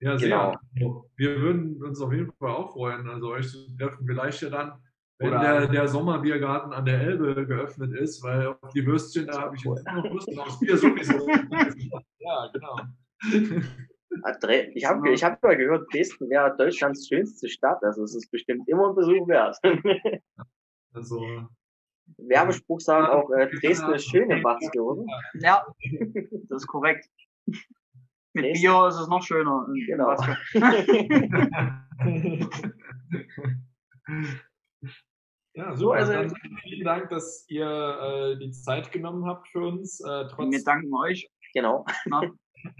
Ja, 0.00 0.18
sehr. 0.18 0.28
Genau. 0.28 0.54
Also, 0.74 1.10
Wir 1.16 1.40
würden 1.40 1.82
uns 1.82 2.00
auf 2.00 2.12
jeden 2.12 2.30
Fall 2.32 2.50
auch 2.50 2.72
freuen, 2.72 3.08
also 3.08 3.28
euch 3.30 3.48
zu 3.48 3.76
treffen. 3.76 4.06
Vielleicht 4.06 4.42
ja 4.42 4.50
dann, 4.50 4.72
wenn 5.18 5.30
Oder- 5.30 5.40
der, 5.40 5.68
der 5.68 5.88
Sommerbiergarten 5.88 6.72
an 6.72 6.84
der 6.84 7.00
Elbe 7.00 7.46
geöffnet 7.46 7.94
ist, 7.94 8.22
weil 8.22 8.48
auf 8.48 8.72
die 8.74 8.84
Würstchen, 8.84 9.26
da 9.26 9.42
habe 9.42 9.56
ich 9.56 9.64
jetzt 9.64 9.86
noch 9.86 10.04
Lust 10.04 10.38
aufs 10.38 10.60
Bier 10.60 10.76
sowieso. 10.76 11.26
Ja, 12.18 12.50
genau. 12.54 12.76
Ich 14.74 14.84
habe 14.84 15.10
ich 15.12 15.24
hab 15.24 15.42
mal 15.42 15.56
gehört, 15.56 15.92
Dresden 15.92 16.28
wäre 16.30 16.56
Deutschlands 16.56 17.08
schönste 17.08 17.48
Stadt, 17.48 17.82
also 17.82 18.04
es 18.04 18.14
ist 18.14 18.30
bestimmt 18.30 18.68
immer 18.68 18.90
ein 18.90 18.94
Besuch 18.94 19.26
wert. 19.28 19.56
Also, 20.92 21.20
Werbespruch 22.18 22.80
sagen 22.80 23.06
auch, 23.06 23.28
äh, 23.30 23.48
Dresden 23.60 23.92
ist 23.94 24.08
schön 24.08 24.30
im 24.30 24.44
Watzke, 24.44 24.80
oder? 24.82 25.04
Ja, 25.40 25.64
das 26.48 26.62
ist 26.62 26.66
korrekt. 26.68 27.08
Mit 27.46 28.44
Dresden. 28.44 28.60
Bier 28.62 28.86
ist 28.88 28.96
es 29.00 29.08
noch 29.08 29.22
schöner. 29.22 29.66
Genau. 29.86 30.16
Ja, 35.56 35.76
So, 35.76 35.92
also- 35.92 36.12
dann 36.12 36.34
vielen 36.62 36.84
Dank, 36.84 37.10
dass 37.10 37.44
ihr 37.48 37.64
äh, 37.64 38.36
die 38.38 38.50
Zeit 38.50 38.90
genommen 38.90 39.24
habt 39.26 39.48
für 39.48 39.60
uns. 39.60 40.00
Äh, 40.00 40.26
trotz 40.28 40.52
Wir 40.52 40.64
danken 40.64 40.92
euch, 40.94 41.28
Genau. 41.54 41.84
ne? 42.06 42.32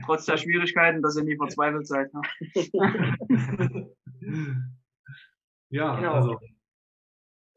Trotz 0.04 0.26
der 0.26 0.36
Schwierigkeiten, 0.36 1.02
dass 1.02 1.16
ihr 1.16 1.24
nie 1.24 1.36
verzweifelt 1.36 1.86
seid. 1.86 2.12
Ne? 2.14 2.20
ja, 5.70 5.96
Genau. 5.96 6.14
also, 6.14 6.38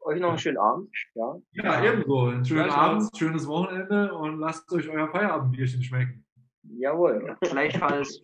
Euch 0.00 0.20
noch 0.20 0.30
einen 0.30 0.38
schönen 0.38 0.58
Abend. 0.58 0.88
Ja. 1.14 1.36
ja, 1.52 1.84
ebenso. 1.84 2.26
Einen 2.28 2.44
schönen. 2.44 2.70
Abend, 2.70 3.10
schönes 3.16 3.46
Wochenende 3.46 4.14
und 4.14 4.38
lasst 4.38 4.72
euch 4.72 4.88
euer 4.88 5.08
Feierabendbierchen 5.10 5.82
schmecken. 5.82 6.24
Jawohl. 6.62 7.36
Gleichfalls. 7.42 8.20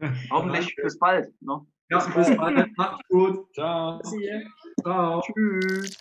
Hoffentlich 0.30 0.74
bis 0.76 0.98
bald. 0.98 1.28
Ne? 1.40 1.60
Ja, 1.90 1.98
bis 2.04 2.36
bald. 2.36 2.76
Macht's 2.76 3.06
gut. 3.08 3.52
Ciao. 3.54 4.00
Ciao. 4.82 5.20
Tschüss. 5.20 5.96